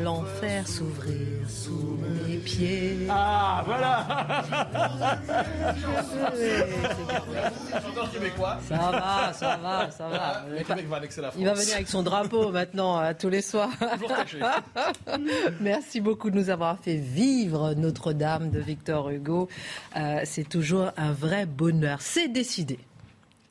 l'enfer 0.00 0.68
s'ouvrir 0.68 1.18
sous 1.48 1.98
mes 2.28 2.36
pieds. 2.36 3.08
Ah, 3.10 3.64
voilà 3.66 4.06
Ça 8.68 8.76
va, 8.92 9.32
ça 9.32 9.56
va, 9.56 9.90
ça 9.90 10.08
va. 10.08 10.44
Il 11.36 11.44
va 11.44 11.54
venir 11.54 11.74
avec 11.74 11.88
son 11.88 12.04
drapeau 12.04 12.52
maintenant 12.52 13.12
tous 13.14 13.28
les 13.28 13.42
soirs. 13.42 13.70
Merci 15.60 16.00
beaucoup 16.00 16.30
de 16.30 16.36
nous 16.36 16.50
avoir 16.50 16.78
fait 16.78 16.94
vivre 16.94 17.74
Notre-Dame 17.74 18.50
de 18.50 18.60
Victor 18.60 19.10
Hugo. 19.10 19.48
Euh, 19.96 20.20
c'est 20.24 20.48
toujours 20.48 20.92
un 20.96 21.10
vrai 21.10 21.46
bonheur. 21.46 21.98
C'est 22.00 22.28
décidé 22.28 22.78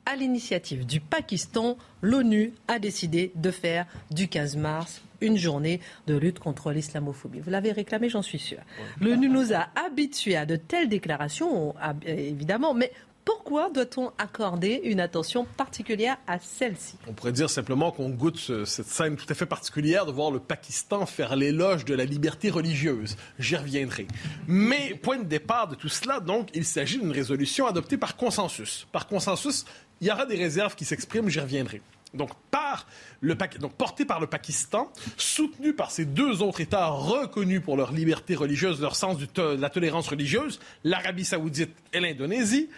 à 0.06 0.16
l'initiative 0.16 0.86
du 0.86 1.00
Pakistan, 1.00 1.76
l'ONU 2.00 2.52
a 2.68 2.78
décidé 2.78 3.32
de 3.34 3.50
faire 3.50 3.86
du 4.10 4.28
15 4.28 4.56
mars 4.56 5.02
une 5.20 5.36
journée 5.36 5.80
de 6.06 6.16
lutte 6.16 6.40
contre 6.40 6.72
l'islamophobie. 6.72 7.40
Vous 7.40 7.50
l'avez 7.50 7.72
réclamé, 7.72 8.08
j'en 8.08 8.22
suis 8.22 8.40
sûr. 8.40 8.58
L'ONU 9.00 9.28
nous 9.28 9.52
a 9.52 9.68
habitués 9.86 10.36
à 10.36 10.46
de 10.46 10.56
telles 10.56 10.88
déclarations, 10.88 11.74
évidemment, 12.04 12.74
mais 12.74 12.92
pourquoi 13.24 13.70
doit-on 13.70 14.10
accorder 14.18 14.80
une 14.82 14.98
attention 14.98 15.44
particulière 15.56 16.16
à 16.26 16.40
celle-ci? 16.40 16.96
On 17.06 17.12
pourrait 17.12 17.30
dire 17.30 17.48
simplement 17.48 17.92
qu'on 17.92 18.10
goûte 18.10 18.64
cette 18.64 18.86
scène 18.86 19.14
tout 19.14 19.26
à 19.28 19.34
fait 19.34 19.46
particulière 19.46 20.06
de 20.06 20.10
voir 20.10 20.32
le 20.32 20.40
Pakistan 20.40 21.06
faire 21.06 21.36
l'éloge 21.36 21.84
de 21.84 21.94
la 21.94 22.04
liberté 22.04 22.50
religieuse. 22.50 23.16
J'y 23.38 23.54
reviendrai. 23.54 24.08
Mais 24.48 24.98
point 25.00 25.18
de 25.18 25.24
départ 25.24 25.68
de 25.68 25.76
tout 25.76 25.88
cela, 25.88 26.18
donc, 26.18 26.48
il 26.52 26.64
s'agit 26.64 26.98
d'une 26.98 27.12
résolution 27.12 27.68
adoptée 27.68 27.96
par 27.96 28.16
consensus. 28.16 28.88
Par 28.90 29.06
consensus, 29.06 29.66
il 30.02 30.08
y 30.08 30.10
aura 30.10 30.26
des 30.26 30.36
réserves 30.36 30.74
qui 30.74 30.84
s'expriment, 30.84 31.28
j'y 31.28 31.40
reviendrai. 31.40 31.80
Donc, 32.12 32.30
par 32.50 32.86
le, 33.20 33.34
donc, 33.58 33.72
porté 33.74 34.04
par 34.04 34.20
le 34.20 34.26
Pakistan, 34.26 34.92
soutenu 35.16 35.72
par 35.72 35.90
ces 35.92 36.04
deux 36.04 36.42
autres 36.42 36.60
États 36.60 36.88
reconnus 36.88 37.62
pour 37.62 37.76
leur 37.76 37.92
liberté 37.92 38.34
religieuse, 38.34 38.80
leur 38.80 38.96
sens 38.96 39.16
de 39.16 39.42
la 39.42 39.70
tolérance 39.70 40.08
religieuse, 40.08 40.60
l'Arabie 40.84 41.24
saoudite 41.24 41.70
et 41.92 42.00
l'Indonésie, 42.00 42.68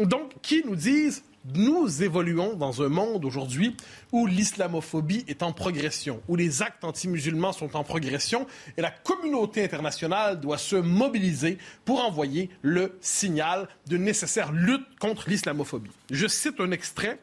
donc, 0.00 0.32
qui 0.40 0.62
nous 0.64 0.76
disent 0.76 1.24
nous 1.54 2.02
évoluons 2.02 2.54
dans 2.54 2.82
un 2.82 2.88
monde 2.88 3.24
aujourd'hui 3.24 3.76
où 4.12 4.26
l'islamophobie 4.26 5.24
est 5.28 5.42
en 5.42 5.52
progression, 5.52 6.20
où 6.28 6.36
les 6.36 6.62
actes 6.62 6.84
anti-musulmans 6.84 7.52
sont 7.52 7.76
en 7.76 7.84
progression, 7.84 8.46
et 8.76 8.82
la 8.82 8.90
communauté 8.90 9.64
internationale 9.64 10.40
doit 10.40 10.58
se 10.58 10.76
mobiliser 10.76 11.58
pour 11.84 12.04
envoyer 12.04 12.50
le 12.62 12.98
signal 13.00 13.68
de 13.86 13.96
nécessaire 13.96 14.52
lutte 14.52 14.86
contre 14.98 15.28
l'islamophobie. 15.28 15.90
Je 16.10 16.26
cite 16.26 16.60
un 16.60 16.70
extrait 16.70 17.18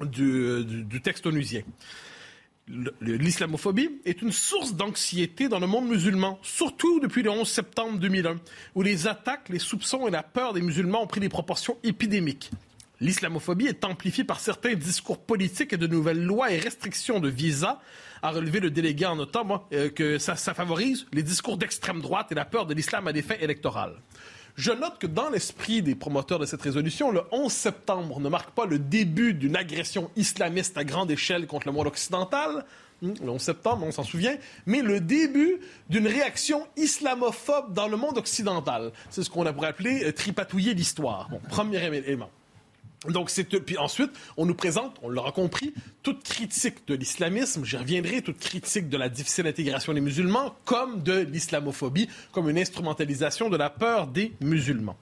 du, 0.00 0.64
du 0.64 1.00
texte 1.00 1.26
onusien. 1.26 1.62
L'islamophobie 3.00 3.88
est 4.04 4.20
une 4.20 4.32
source 4.32 4.74
d'anxiété 4.74 5.48
dans 5.48 5.58
le 5.58 5.66
monde 5.66 5.88
musulman, 5.88 6.38
surtout 6.42 7.00
depuis 7.00 7.22
le 7.22 7.30
11 7.30 7.48
septembre 7.48 7.98
2001, 7.98 8.38
où 8.74 8.82
les 8.82 9.06
attaques, 9.06 9.48
les 9.48 9.58
soupçons 9.58 10.06
et 10.06 10.10
la 10.10 10.22
peur 10.22 10.52
des 10.52 10.60
musulmans 10.60 11.02
ont 11.02 11.06
pris 11.06 11.20
des 11.20 11.30
proportions 11.30 11.78
épidémiques. 11.82 12.50
L'islamophobie 13.00 13.66
est 13.66 13.84
amplifiée 13.84 14.24
par 14.24 14.40
certains 14.40 14.74
discours 14.74 15.18
politiques 15.18 15.72
et 15.72 15.76
de 15.76 15.86
nouvelles 15.86 16.22
lois 16.22 16.50
et 16.50 16.58
restrictions 16.58 17.20
de 17.20 17.28
visa, 17.28 17.80
a 18.22 18.30
relevé 18.30 18.58
le 18.58 18.70
délégué 18.70 19.06
en 19.06 19.18
automne, 19.18 19.58
euh, 19.72 19.88
que 19.88 20.18
ça, 20.18 20.34
favorise 20.36 21.06
les 21.12 21.22
discours 21.22 21.56
d'extrême 21.56 22.00
droite 22.00 22.32
et 22.32 22.34
la 22.34 22.44
peur 22.44 22.66
de 22.66 22.74
l'islam 22.74 23.06
à 23.06 23.12
des 23.12 23.22
fins 23.22 23.36
électorales. 23.40 23.94
Je 24.56 24.72
note 24.72 24.98
que 24.98 25.06
dans 25.06 25.30
l'esprit 25.30 25.82
des 25.82 25.94
promoteurs 25.94 26.40
de 26.40 26.46
cette 26.46 26.62
résolution, 26.62 27.12
le 27.12 27.22
11 27.30 27.52
septembre 27.52 28.18
ne 28.18 28.28
marque 28.28 28.50
pas 28.50 28.66
le 28.66 28.80
début 28.80 29.32
d'une 29.32 29.54
agression 29.54 30.10
islamiste 30.16 30.76
à 30.76 30.82
grande 30.82 31.12
échelle 31.12 31.46
contre 31.46 31.68
le 31.68 31.74
monde 31.74 31.86
occidental, 31.86 32.64
hmm, 33.02 33.12
le 33.22 33.30
11 33.30 33.40
septembre, 33.40 33.86
on 33.86 33.92
s'en 33.92 34.02
souvient, 34.02 34.36
mais 34.66 34.82
le 34.82 34.98
début 34.98 35.60
d'une 35.88 36.08
réaction 36.08 36.66
islamophobe 36.76 37.72
dans 37.72 37.86
le 37.86 37.96
monde 37.96 38.18
occidental. 38.18 38.90
C'est 39.10 39.22
ce 39.22 39.30
qu'on 39.30 39.44
pourrait 39.52 39.68
appeler 39.68 40.02
euh, 40.02 40.12
tripatouiller 40.12 40.74
l'histoire. 40.74 41.30
Premier 41.48 41.84
élément. 41.94 42.30
Donc, 43.06 43.30
c'est 43.30 43.44
puis 43.44 43.78
ensuite, 43.78 44.10
on 44.36 44.44
nous 44.44 44.54
présente, 44.54 44.96
on 45.02 45.08
l'aura 45.08 45.30
compris, 45.30 45.72
toute 46.02 46.24
critique 46.24 46.86
de 46.88 46.94
l'islamisme, 46.94 47.64
j'y 47.64 47.76
reviendrai, 47.76 48.22
toute 48.22 48.38
critique 48.38 48.88
de 48.88 48.96
la 48.96 49.08
difficile 49.08 49.46
intégration 49.46 49.92
des 49.92 50.00
musulmans, 50.00 50.56
comme 50.64 51.02
de 51.02 51.20
l'islamophobie, 51.20 52.08
comme 52.32 52.50
une 52.50 52.58
instrumentalisation 52.58 53.50
de 53.50 53.56
la 53.56 53.70
peur 53.70 54.08
des 54.08 54.32
musulmans. 54.40 54.96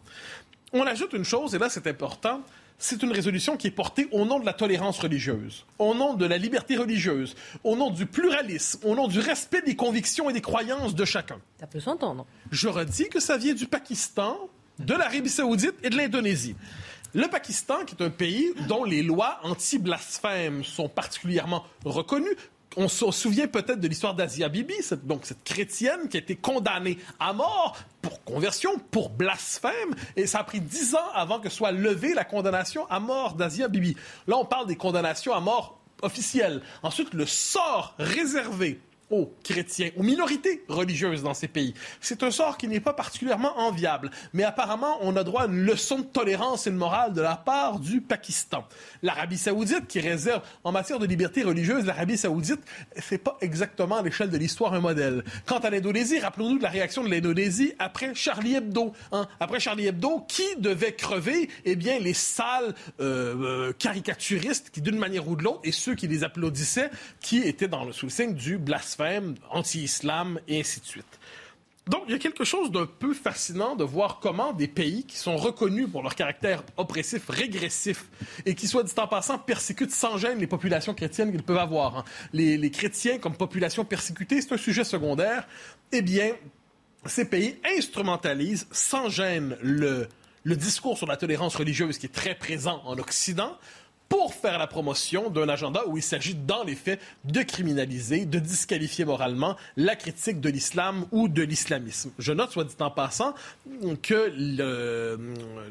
On 0.73 0.83
ajoute 0.83 1.15
une 1.15 1.25
chose, 1.25 1.55
et 1.55 1.59
là 1.59 1.71
c'est 1.71 1.87
important, 1.87 2.43
c'est 2.79 3.03
une 3.03 3.13
résolution 3.13 3.57
qui 3.57 3.69
est 3.69 3.71
portée 3.71 4.09
au 4.13 4.27
nom 4.27 4.39
de 4.39 4.45
la 4.45 4.53
tolérance 4.53 4.99
religieuse, 4.99 5.65
au 5.79 5.95
nom 5.95 6.13
de 6.13 6.27
la 6.27 6.37
liberté 6.37 6.77
religieuse, 6.77 7.35
au 7.65 7.77
nom 7.77 7.91
du 7.91 8.05
pluralisme, 8.05 8.81
au 8.85 8.95
nom 8.95 9.09
du 9.09 9.19
respect 9.19 9.63
des 9.63 9.77
convictions 9.77 10.29
et 10.29 10.35
des 10.35 10.43
croyances 10.43 10.95
de 10.95 11.05
chacun. 11.07 11.39
Ça 11.59 11.67
peut 11.67 11.81
s'entendre. 11.81 12.27
Je 12.51 12.69
redis 12.69 13.09
que 13.09 13.21
ça 13.21 13.39
vient 13.39 13.55
du 13.55 13.67
Pakistan, 13.67 14.39
de 14.79 14.93
l'Arabie 14.93 15.31
saoudite 15.31 15.75
et 15.83 15.89
de 15.89 15.97
l'Indonésie. 15.97 16.55
Le 17.17 17.29
Pakistan, 17.29 17.87
qui 17.87 17.95
est 17.95 18.05
un 18.05 18.11
pays 18.11 18.53
dont 18.69 18.85
les 18.85 19.03
lois 19.03 19.41
anti-blasphème 19.43 20.63
sont 20.63 20.87
particulièrement 20.87 21.65
reconnues, 21.87 22.37
on 22.77 22.89
se 22.89 23.11
souvient 23.11 23.47
peut-être 23.47 23.81
de 23.81 23.89
l'histoire 23.89 24.13
d'Asia 24.15 24.51
Bibi, 24.51 24.75
cette, 24.83 25.07
donc 25.07 25.25
cette 25.25 25.43
chrétienne 25.43 26.11
qui 26.11 26.19
a 26.19 26.21
été 26.21 26.37
condamnée 26.37 26.99
à 27.19 27.33
mort 27.33 27.75
pour 28.03 28.23
conversion, 28.23 28.79
pour 28.91 29.09
blasphème, 29.09 29.95
et 30.15 30.27
ça 30.27 30.41
a 30.41 30.45
pris 30.45 30.61
dix 30.61 30.95
ans 30.95 31.11
avant 31.15 31.41
que 31.41 31.49
soit 31.49 31.73
levée 31.73 32.13
la 32.13 32.25
condamnation 32.25 32.87
à 32.91 33.01
mort 33.01 33.33
d'Asia 33.33 33.69
Bibi. 33.69 33.97
Là, 34.27 34.37
on 34.37 34.45
parle 34.45 34.67
des 34.67 34.77
condamnations 34.77 35.33
à 35.33 35.41
mort 35.41 35.81
officielles. 36.03 36.61
Ensuite, 36.83 37.15
le 37.15 37.25
sort 37.25 37.95
réservé 37.99 38.79
aux 39.11 39.33
chrétiens, 39.45 39.91
aux 39.97 40.03
minorités 40.03 40.65
religieuses 40.69 41.23
dans 41.23 41.35
ces 41.35 41.49
pays. 41.49 41.75
C'est 42.01 42.23
un 42.23 42.31
sort 42.31 42.57
qui 42.57 42.67
n'est 42.67 42.81
pas 42.81 42.93
particulièrement 42.93 43.57
enviable, 43.59 44.11
mais 44.33 44.43
apparemment 44.43 44.99
on 45.03 45.15
a 45.17 45.23
droit 45.23 45.43
à 45.43 45.47
une 45.47 45.65
leçon 45.65 46.01
de 46.01 46.05
tolérance 46.05 46.67
et 46.67 46.71
de 46.71 46.77
morale 46.77 47.13
de 47.13 47.21
la 47.21 47.37
part 47.37 47.79
du 47.79 48.01
Pakistan. 48.01 48.67
L'Arabie 49.03 49.39
saoudite, 49.39 49.87
qui 49.87 50.01
réserve 50.01 50.43
en 50.65 50.73
matière 50.73 50.99
de 50.99 51.07
liberté 51.07 51.45
religieuse, 51.45 51.85
l'Arabie 51.85 52.19
saoudite, 52.19 52.61
c'est 52.97 53.19
pas 53.19 53.37
exactement 53.41 53.97
à 53.97 54.03
l'échelle 54.03 54.31
de 54.31 54.39
l'histoire 54.39 54.75
un 54.75 54.81
modèle. 54.81 55.23
Quant 55.47 55.59
à 55.59 55.71
l'Indonésie, 55.71 56.19
rappelons-nous 56.19 56.59
de 56.59 56.63
la 56.63 56.71
réaction 56.71 57.05
de 57.05 57.09
l'Indonésie 57.09 57.75
après 57.79 58.15
Charlie 58.15 58.57
Hebdo. 58.57 58.93
Hein? 59.13 59.29
Après 59.39 59.61
Charlie 59.61 59.87
Hebdo, 59.87 60.25
qui 60.27 60.57
devait 60.59 60.95
crever? 60.95 61.49
Eh 61.65 61.77
bien, 61.77 61.99
les 62.01 62.15
salles 62.15 62.75
euh, 63.01 63.69
euh, 63.69 63.73
caricaturistes 63.73 64.71
qui, 64.71 64.81
d'une 64.81 64.99
manière 64.99 65.29
ou 65.29 65.37
de 65.37 65.45
l'autre, 65.45 65.61
et 65.63 65.73
ceux 65.73 65.95
qui 65.95 66.09
les 66.09 66.25
applaudissaient, 66.25 66.91
qui 67.21 67.39
étaient 67.39 67.69
dans 67.69 67.85
le 67.85 67.93
sous 67.93 68.11
signe 68.11 68.35
du 68.35 68.59
blasphème 68.59 68.96
anti-islam 69.51 70.41
et 70.49 70.61
ainsi 70.61 70.81
de 70.81 70.87
suite. 70.87 71.19
Donc, 71.89 72.03
il 72.09 72.13
y 72.13 72.15
a 72.17 72.19
quelque 72.19 72.43
chose 72.43 72.73
d'un 72.73 72.87
peu 72.87 73.15
fascinant 73.15 73.77
de 73.77 73.85
voir 73.85 74.19
comment 74.19 74.53
des 74.53 74.67
pays 74.67 75.05
qui 75.05 75.17
sont 75.17 75.37
reconnus 75.37 75.87
pour 75.89 76.03
leur 76.03 76.17
caractère 76.17 76.65
oppressif, 76.77 77.29
régressif, 77.29 78.07
et 78.45 78.57
qui, 78.57 78.67
soit 78.67 78.83
dit 78.83 78.93
en 78.97 79.07
passant, 79.07 79.39
persécutent 79.39 79.93
sans 79.93 80.19
gêne 80.19 80.41
les 80.41 80.49
populations 80.49 80.95
chrétiennes 80.95 81.31
qu'ils 81.31 81.45
peuvent 81.45 81.59
avoir. 81.59 81.99
Hein. 81.99 82.05
Les, 82.33 82.71
chrétiens 82.73 83.19
comme 83.19 83.37
population 83.37 83.85
persécutée, 83.85 84.43
c'est 84.43 84.53
un 84.53 84.57
sujet 84.57 84.83
secondaire. 84.83 85.47
Eh 85.93 86.03
bien, 86.03 86.33
ces 87.05 87.25
pays 87.25 87.57
instrumentalisent 87.79 88.67
sans 88.73 89.09
gêne 89.09 89.57
le 89.63 90.09
discours 90.57 90.99
sur 90.99 91.07
la 91.07 91.17
tolérance 91.17 91.55
religieuse 91.55 91.99
qui 91.99 92.07
est 92.07 92.15
très 92.15 92.35
présent 92.35 92.83
en 92.85 92.99
Occident 92.99 93.57
pour 94.09 94.35
faire 94.35 94.59
la 94.59 94.67
promotion 94.67 95.31
d'un 95.31 95.49
agenda 95.49 95.83
où 95.87 95.97
il 95.97 96.03
s'agit, 96.03 96.35
dans 96.35 96.63
les 96.65 96.75
faits, 96.75 97.01
de 97.25 97.43
criminaliser, 97.43 98.25
de 98.25 98.39
disqualifier 98.39 99.05
moralement 99.05 99.57
la 99.77 99.97
critique 99.97 100.41
de 100.41 100.49
l'islam 100.49 101.07
ou 101.13 101.29
de 101.29 101.43
l'islamisme. 101.43 102.13
Je 102.19 102.33
note, 102.33 102.53
soit 102.53 102.65
dit 102.65 102.75
en 102.81 102.91
passant, 102.91 103.35
que 104.03 104.33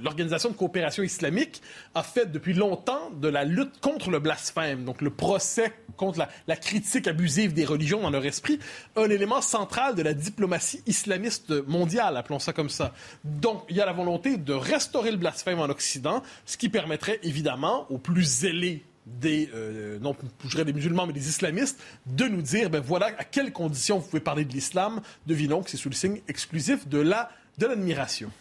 l'Organisation 0.01 0.49
de 0.49 0.55
coopération 0.55 1.03
islamique 1.03 1.61
a 1.93 2.03
fait 2.03 2.31
depuis 2.31 2.53
longtemps 2.53 3.09
de 3.11 3.27
la 3.27 3.43
lutte 3.43 3.79
contre 3.79 4.09
le 4.09 4.19
blasphème, 4.19 4.83
donc 4.83 5.01
le 5.01 5.09
procès 5.09 5.73
contre 5.97 6.27
la, 6.47 6.55
critique 6.55 7.07
abusive 7.07 7.53
des 7.53 7.65
religions 7.65 8.01
dans 8.01 8.09
leur 8.09 8.25
esprit, 8.25 8.59
un 8.95 9.09
élément 9.09 9.41
central 9.41 9.95
de 9.95 10.01
la 10.01 10.13
diplomatie 10.13 10.81
islamiste 10.87 11.51
mondiale, 11.67 12.17
appelons 12.17 12.39
ça 12.39 12.53
comme 12.53 12.69
ça. 12.69 12.93
Donc, 13.23 13.63
il 13.69 13.77
y 13.77 13.81
a 13.81 13.85
la 13.85 13.93
volonté 13.93 14.37
de 14.37 14.53
restaurer 14.53 15.11
le 15.11 15.17
blasphème 15.17 15.59
en 15.59 15.65
Occident, 15.65 16.23
ce 16.45 16.57
qui 16.57 16.69
permettrait 16.69 17.19
évidemment 17.23 17.85
aux 17.89 17.97
plus 17.97 18.24
zélés 18.25 18.83
des, 19.05 19.49
euh, 19.53 19.99
non, 19.99 20.15
je 20.43 20.49
dirais 20.49 20.65
des 20.65 20.73
musulmans, 20.73 21.05
mais 21.05 21.13
des 21.13 21.29
islamistes, 21.29 21.79
de 22.07 22.25
nous 22.25 22.41
dire, 22.41 22.69
ben 22.69 22.79
voilà, 22.79 23.07
à 23.17 23.23
quelles 23.23 23.53
conditions 23.53 23.99
vous 23.99 24.07
pouvez 24.07 24.19
parler 24.19 24.45
de 24.45 24.51
l'islam. 24.51 25.01
Devinons 25.27 25.61
que 25.61 25.69
c'est 25.69 25.77
sous 25.77 25.89
le 25.89 25.95
signe 25.95 26.21
exclusif 26.27 26.87
de 26.87 26.99
la 26.99 27.29
de 27.57 27.67
l'admiration. 27.67 28.31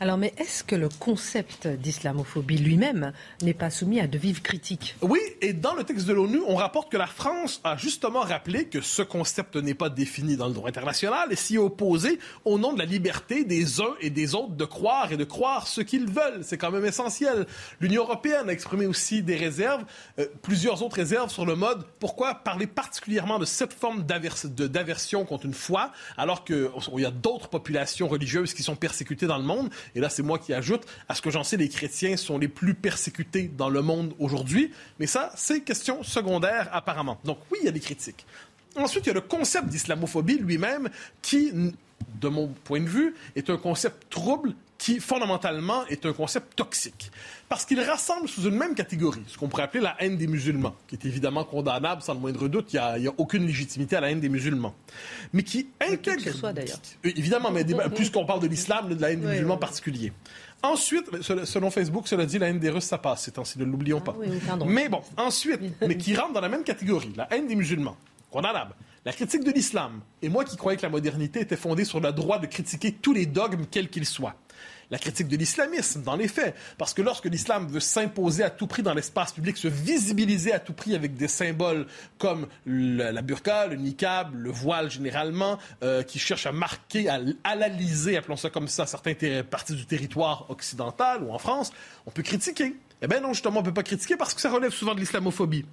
Alors, 0.00 0.18
mais 0.18 0.34
est-ce 0.38 0.64
que 0.64 0.74
le 0.74 0.88
concept 0.88 1.68
d'islamophobie 1.68 2.58
lui-même 2.58 3.12
n'est 3.42 3.54
pas 3.54 3.70
soumis 3.70 4.00
à 4.00 4.08
de 4.08 4.18
vives 4.18 4.42
critiques 4.42 4.96
Oui, 5.02 5.20
et 5.40 5.52
dans 5.52 5.74
le 5.74 5.84
texte 5.84 6.06
de 6.06 6.12
l'ONU, 6.12 6.40
on 6.48 6.56
rapporte 6.56 6.90
que 6.90 6.96
la 6.96 7.06
France 7.06 7.60
a 7.62 7.76
justement 7.76 8.22
rappelé 8.22 8.64
que 8.64 8.80
ce 8.80 9.02
concept 9.02 9.54
n'est 9.54 9.74
pas 9.74 9.90
défini 9.90 10.36
dans 10.36 10.48
le 10.48 10.52
droit 10.52 10.68
international 10.68 11.28
et 11.30 11.36
s'y 11.36 11.58
opposé 11.58 12.18
au 12.44 12.58
nom 12.58 12.72
de 12.72 12.80
la 12.80 12.86
liberté 12.86 13.44
des 13.44 13.80
uns 13.80 13.94
et 14.00 14.10
des 14.10 14.34
autres 14.34 14.56
de 14.56 14.64
croire 14.64 15.12
et 15.12 15.16
de 15.16 15.22
croire 15.22 15.68
ce 15.68 15.80
qu'ils 15.80 16.10
veulent. 16.10 16.42
C'est 16.42 16.58
quand 16.58 16.72
même 16.72 16.84
essentiel. 16.84 17.46
L'Union 17.78 18.02
européenne 18.02 18.48
a 18.48 18.52
exprimé 18.52 18.86
aussi 18.86 19.22
des 19.22 19.36
réserves, 19.36 19.84
euh, 20.18 20.26
plusieurs 20.42 20.82
autres 20.82 20.96
réserves 20.96 21.30
sur 21.30 21.46
le 21.46 21.54
mode 21.54 21.86
pourquoi 22.00 22.34
parler 22.34 22.66
particulièrement 22.66 23.38
de 23.38 23.44
cette 23.44 23.72
forme 23.72 24.02
d'aversion 24.02 25.24
contre 25.24 25.46
une 25.46 25.54
foi 25.54 25.92
alors 26.16 26.44
qu'il 26.44 26.68
y 26.96 27.06
a 27.06 27.12
d'autres 27.12 27.48
populations 27.48 28.08
religieuses 28.08 28.54
qui 28.54 28.64
sont 28.64 28.74
persécutées 28.74 29.28
dans 29.28 29.38
le 29.38 29.44
monde? 29.44 29.70
Et 29.94 30.00
là, 30.00 30.08
c'est 30.08 30.22
moi 30.22 30.38
qui 30.38 30.52
ajoute, 30.52 30.82
à 31.08 31.14
ce 31.14 31.22
que 31.22 31.30
j'en 31.30 31.44
sais, 31.44 31.56
les 31.56 31.68
chrétiens 31.68 32.16
sont 32.16 32.38
les 32.38 32.48
plus 32.48 32.74
persécutés 32.74 33.50
dans 33.56 33.68
le 33.68 33.82
monde 33.82 34.14
aujourd'hui. 34.18 34.72
Mais 34.98 35.06
ça, 35.06 35.30
c'est 35.36 35.60
question 35.60 36.02
secondaire, 36.02 36.68
apparemment. 36.72 37.18
Donc 37.24 37.38
oui, 37.50 37.58
il 37.62 37.66
y 37.66 37.68
a 37.68 37.72
des 37.72 37.80
critiques. 37.80 38.26
Ensuite, 38.76 39.06
il 39.06 39.08
y 39.08 39.12
a 39.12 39.14
le 39.14 39.20
concept 39.20 39.68
d'islamophobie 39.68 40.38
lui-même 40.38 40.88
qui, 41.22 41.52
de 41.52 42.28
mon 42.28 42.48
point 42.48 42.80
de 42.80 42.88
vue, 42.88 43.14
est 43.36 43.50
un 43.50 43.56
concept 43.56 44.10
trouble 44.10 44.54
qui, 44.78 45.00
fondamentalement, 45.00 45.86
est 45.86 46.04
un 46.06 46.12
concept 46.12 46.56
toxique. 46.56 47.10
Parce 47.48 47.64
qu'il 47.64 47.80
rassemble 47.80 48.28
sous 48.28 48.42
une 48.42 48.56
même 48.56 48.74
catégorie 48.74 49.22
ce 49.26 49.38
qu'on 49.38 49.48
pourrait 49.48 49.62
appeler 49.62 49.82
la 49.82 49.96
haine 50.00 50.16
des 50.16 50.26
musulmans, 50.26 50.74
qui 50.88 50.96
est 50.96 51.04
évidemment 51.04 51.44
condamnable 51.44 52.02
sans 52.02 52.14
le 52.14 52.20
moindre 52.20 52.48
doute. 52.48 52.72
Il 52.72 53.00
n'y 53.00 53.06
a, 53.06 53.12
aucune 53.16 53.46
légitimité 53.46 53.96
à 53.96 54.00
la 54.00 54.10
haine 54.10 54.20
des 54.20 54.28
musulmans. 54.28 54.74
Mais 55.32 55.42
qui 55.42 55.68
intègre. 55.80 56.32
soit 56.32 56.52
d'ailleurs. 56.52 56.78
Euh, 57.04 57.10
évidemment, 57.16 57.50
mais 57.50 57.64
puisqu'on 57.94 58.26
parle 58.26 58.40
de 58.40 58.46
l'islam, 58.46 58.94
de 58.94 59.00
la 59.00 59.12
haine 59.12 59.20
des 59.20 59.26
musulmans 59.26 59.54
en 59.54 59.58
particulier. 59.58 60.12
Ensuite, 60.62 61.10
selon 61.22 61.70
Facebook, 61.70 62.08
cela 62.08 62.24
dit, 62.24 62.38
la 62.38 62.48
haine 62.48 62.58
des 62.58 62.70
Russes, 62.70 62.84
ça 62.84 62.96
passe. 62.96 63.30
C'est 63.34 63.56
ne 63.56 63.64
l'oublions 63.64 64.02
ah 64.06 64.12
pas. 64.12 64.16
mais 64.66 64.88
bon, 64.88 65.02
ensuite, 65.18 65.60
mais 65.86 65.98
qui 65.98 66.16
rentre 66.16 66.32
dans 66.32 66.40
la 66.40 66.48
même 66.48 66.64
catégorie, 66.64 67.12
la 67.16 67.28
haine 67.32 67.46
des 67.46 67.54
musulmans, 67.54 67.96
condamnable. 68.30 68.74
La 69.04 69.12
critique 69.12 69.44
de 69.44 69.50
l'islam, 69.50 70.00
et 70.22 70.30
moi 70.30 70.44
qui 70.44 70.56
croyais 70.56 70.78
que 70.78 70.82
la 70.82 70.88
modernité 70.88 71.40
était 71.40 71.58
fondée 71.58 71.84
sur 71.84 72.00
le 72.00 72.10
droit 72.12 72.38
de 72.38 72.46
critiquer 72.46 72.92
tous 72.92 73.12
les 73.12 73.26
dogmes, 73.26 73.66
quels 73.70 73.90
qu'ils 73.90 74.06
soient 74.06 74.34
la 74.94 74.98
critique 74.98 75.26
de 75.26 75.36
l'islamisme, 75.36 76.02
dans 76.02 76.14
les 76.14 76.28
faits. 76.28 76.54
Parce 76.78 76.94
que 76.94 77.02
lorsque 77.02 77.24
l'islam 77.24 77.66
veut 77.66 77.80
s'imposer 77.80 78.44
à 78.44 78.50
tout 78.50 78.68
prix 78.68 78.84
dans 78.84 78.94
l'espace 78.94 79.32
public, 79.32 79.56
se 79.56 79.66
visibiliser 79.66 80.52
à 80.52 80.60
tout 80.60 80.72
prix 80.72 80.94
avec 80.94 81.16
des 81.16 81.26
symboles 81.26 81.88
comme 82.16 82.46
la 82.64 83.20
burqa, 83.20 83.66
le 83.66 83.74
niqab, 83.74 84.32
le 84.36 84.52
voile 84.52 84.92
généralement, 84.92 85.58
euh, 85.82 86.04
qui 86.04 86.20
cherche 86.20 86.46
à 86.46 86.52
marquer, 86.52 87.08
à 87.08 87.18
halaliser, 87.42 88.16
appelons 88.16 88.36
ça 88.36 88.50
comme 88.50 88.68
ça, 88.68 88.86
certaines 88.86 89.42
parties 89.42 89.74
du 89.74 89.84
territoire 89.84 90.48
occidental 90.48 91.24
ou 91.24 91.32
en 91.32 91.38
France, 91.38 91.72
on 92.06 92.12
peut 92.12 92.22
critiquer. 92.22 92.76
Eh 93.02 93.08
bien 93.08 93.18
non, 93.18 93.32
justement, 93.32 93.58
on 93.58 93.62
ne 93.62 93.66
peut 93.66 93.74
pas 93.74 93.82
critiquer 93.82 94.16
parce 94.16 94.32
que 94.32 94.40
ça 94.40 94.52
relève 94.52 94.70
souvent 94.70 94.94
de 94.94 95.00
l'islamophobie 95.00 95.64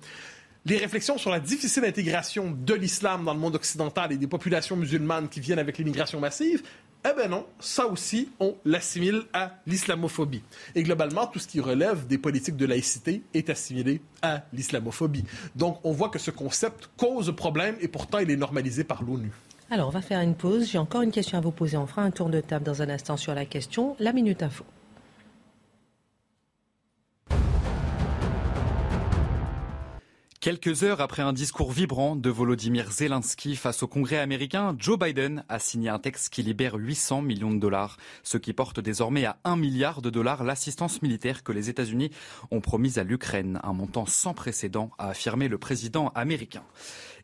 les 0.66 0.78
réflexions 0.78 1.18
sur 1.18 1.32
la 1.32 1.40
difficile 1.40 1.86
intégration 1.86 2.52
de 2.52 2.74
l'islam 2.76 3.26
dans 3.26 3.34
le 3.34 3.40
monde 3.40 3.56
occidental 3.56 4.12
et 4.12 4.18
des 4.18 4.28
populations 4.28 4.76
musulmanes 4.76 5.28
qui 5.28 5.40
viennent 5.40 5.58
avec 5.58 5.80
l'immigration 5.80 6.20
massive, 6.20 6.62
eh 7.10 7.16
bien 7.16 7.28
non, 7.28 7.46
ça 7.60 7.88
aussi, 7.88 8.30
on 8.40 8.56
l'assimile 8.64 9.24
à 9.34 9.54
l'islamophobie. 9.66 10.44
Et 10.76 10.84
globalement, 10.84 11.26
tout 11.26 11.40
ce 11.40 11.48
qui 11.48 11.60
relève 11.60 12.06
des 12.06 12.20
politiques 12.20 12.58
de 12.58 12.66
laïcité 12.66 13.24
est 13.34 13.50
assimilé 13.50 14.02
à 14.22 14.44
l'islamophobie. 14.54 15.24
Donc, 15.56 15.80
on 15.84 15.94
voit 15.94 16.10
que 16.10 16.20
ce 16.20 16.30
concept 16.30 16.90
cause 16.98 17.36
problème 17.36 17.76
et 17.82 17.88
pourtant 17.88 18.20
il 18.20 18.30
est 18.30 18.36
normalisé 18.36 18.84
par 18.84 19.04
l'ONU. 19.04 19.32
Alors, 19.72 19.88
on 19.88 19.92
va 19.92 20.02
faire 20.02 20.20
une 20.20 20.36
pause. 20.36 20.70
J'ai 20.70 20.78
encore 20.78 21.02
une 21.02 21.12
question 21.12 21.38
à 21.38 21.42
vous 21.42 21.52
poser. 21.52 21.78
On 21.78 21.88
fera 21.88 22.04
un 22.04 22.12
tour 22.12 22.30
de 22.30 22.42
table 22.42 22.66
dans 22.66 22.82
un 22.82 22.90
instant 22.90 23.18
sur 23.18 23.34
la 23.34 23.46
question. 23.46 23.96
La 24.00 24.14
Minute 24.14 24.44
Info. 24.44 24.66
Quelques 30.42 30.82
heures 30.82 31.02
après 31.02 31.22
un 31.22 31.34
discours 31.34 31.72
vibrant 31.72 32.16
de 32.16 32.32
Volodymyr 32.32 32.92
Zelensky 32.92 33.56
face 33.56 33.84
au 33.84 33.88
Congrès 33.88 34.18
américain, 34.18 34.76
Joe 34.76 34.98
Biden 34.98 35.46
a 35.50 35.60
signé 35.60 35.90
un 35.90 36.00
texte 36.00 36.34
qui 36.34 36.42
libère 36.42 36.74
800 36.74 37.22
millions 37.22 37.54
de 37.54 37.60
dollars, 37.60 37.98
ce 38.24 38.40
qui 38.40 38.52
porte 38.52 38.80
désormais 38.80 39.26
à 39.26 39.38
1 39.44 39.56
milliard 39.56 40.02
de 40.02 40.10
dollars 40.10 40.44
l'assistance 40.44 41.04
militaire 41.04 41.44
que 41.44 41.52
les 41.52 41.70
États-Unis 41.70 42.10
ont 42.50 42.60
promise 42.60 42.98
à 42.98 43.04
l'Ukraine, 43.04 43.60
un 43.62 43.74
montant 43.74 44.08
sans 44.08 44.34
précédent, 44.34 44.90
a 44.98 45.10
affirmé 45.10 45.48
le 45.48 45.60
président 45.60 46.10
américain. 46.16 46.64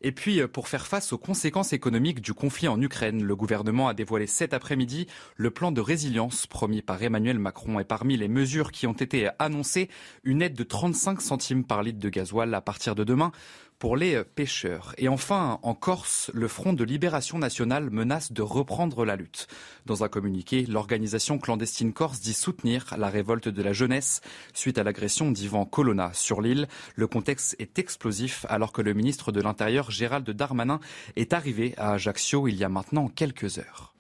Et 0.02 0.12
puis, 0.12 0.42
euh, 0.42 0.48
pour 0.48 0.68
faire 0.68 0.88
face 0.88 1.14
aux 1.14 1.18
conséquences 1.18 1.74
économiques 1.74 2.22
du 2.22 2.34
conflit 2.34 2.68
en 2.68 2.82
Ukraine, 2.82 3.24
le 3.24 3.36
gouvernement 3.36 3.88
a 3.88 3.94
dévoilé 3.94 4.28
cet 4.28 4.54
après-midi 4.54 5.08
le 5.36 5.52
plan 5.52 5.72
de 5.72 5.82
résilience 5.82 6.48
promis 6.48 6.82
par 6.82 7.02
Emmanuel 7.02 7.40
Macron. 7.40 7.80
Et 7.80 7.84
parmi 7.84 8.18
les 8.18 8.28
mesures 8.28 8.72
qui 8.72 8.88
ont 8.88 8.94
été 8.94 9.30
annoncées, 9.40 9.90
une 10.24 10.42
aide 10.42 10.56
de 10.56 10.64
35 10.64 11.22
centimes 11.22 11.64
par 11.64 11.84
litre 11.84 12.00
de 12.00 12.10
gasoil 12.10 12.54
à 12.54 12.62
partir 12.62 12.96
de 12.96 13.04
demain 13.04 13.32
pour 13.80 13.98
les 13.98 14.16
euh, 14.16 14.24
pêcheurs. 14.24 14.94
Et 14.98 15.08
enfin, 15.08 15.60
en 15.64 15.74
Corse, 15.74 16.32
le 16.34 16.48
Front 16.48 16.74
de 16.74 16.84
libération 16.84 17.38
nationale 17.38 17.90
menace 17.90 18.32
de 18.32 18.42
reprendre 18.42 19.06
la 19.06 19.16
lutte. 19.16 19.48
Dans 19.86 20.04
un 20.04 20.08
communiqué, 20.08 20.66
l'organisation 20.66 21.38
clandestine 21.38 21.94
corse 21.94 22.20
dit 22.20 22.34
soutenir 22.34 22.96
la 22.98 23.10
révolte 23.10 23.50
de 23.50 23.62
la 23.62 23.74
jeunesse 23.74 24.22
suite 24.54 24.78
à 24.78 24.84
l'agression 24.84 25.32
d'Ivan 25.32 25.66
Colonna 25.66 26.12
sur 26.14 26.42
l'île. 26.42 26.68
Le 26.96 27.08
contexte 27.08 27.56
est 27.60 27.80
explosif 27.80 28.46
alors 28.50 28.72
que 28.72 28.82
le 28.82 28.94
ministre 28.94 29.32
de 29.32 29.42
l'Intérieur, 29.42 29.92
Gérald 29.92 30.30
Darmanin, 30.30 30.80
est 31.16 31.34
arrivé 31.34 31.74
à 31.78 31.94
Ajaccio 31.94 32.48
il 32.48 32.56
y 32.56 32.64
a 32.64 32.70
maintenant 32.70 33.08
quelques 33.08 33.60
heures. 33.60 33.97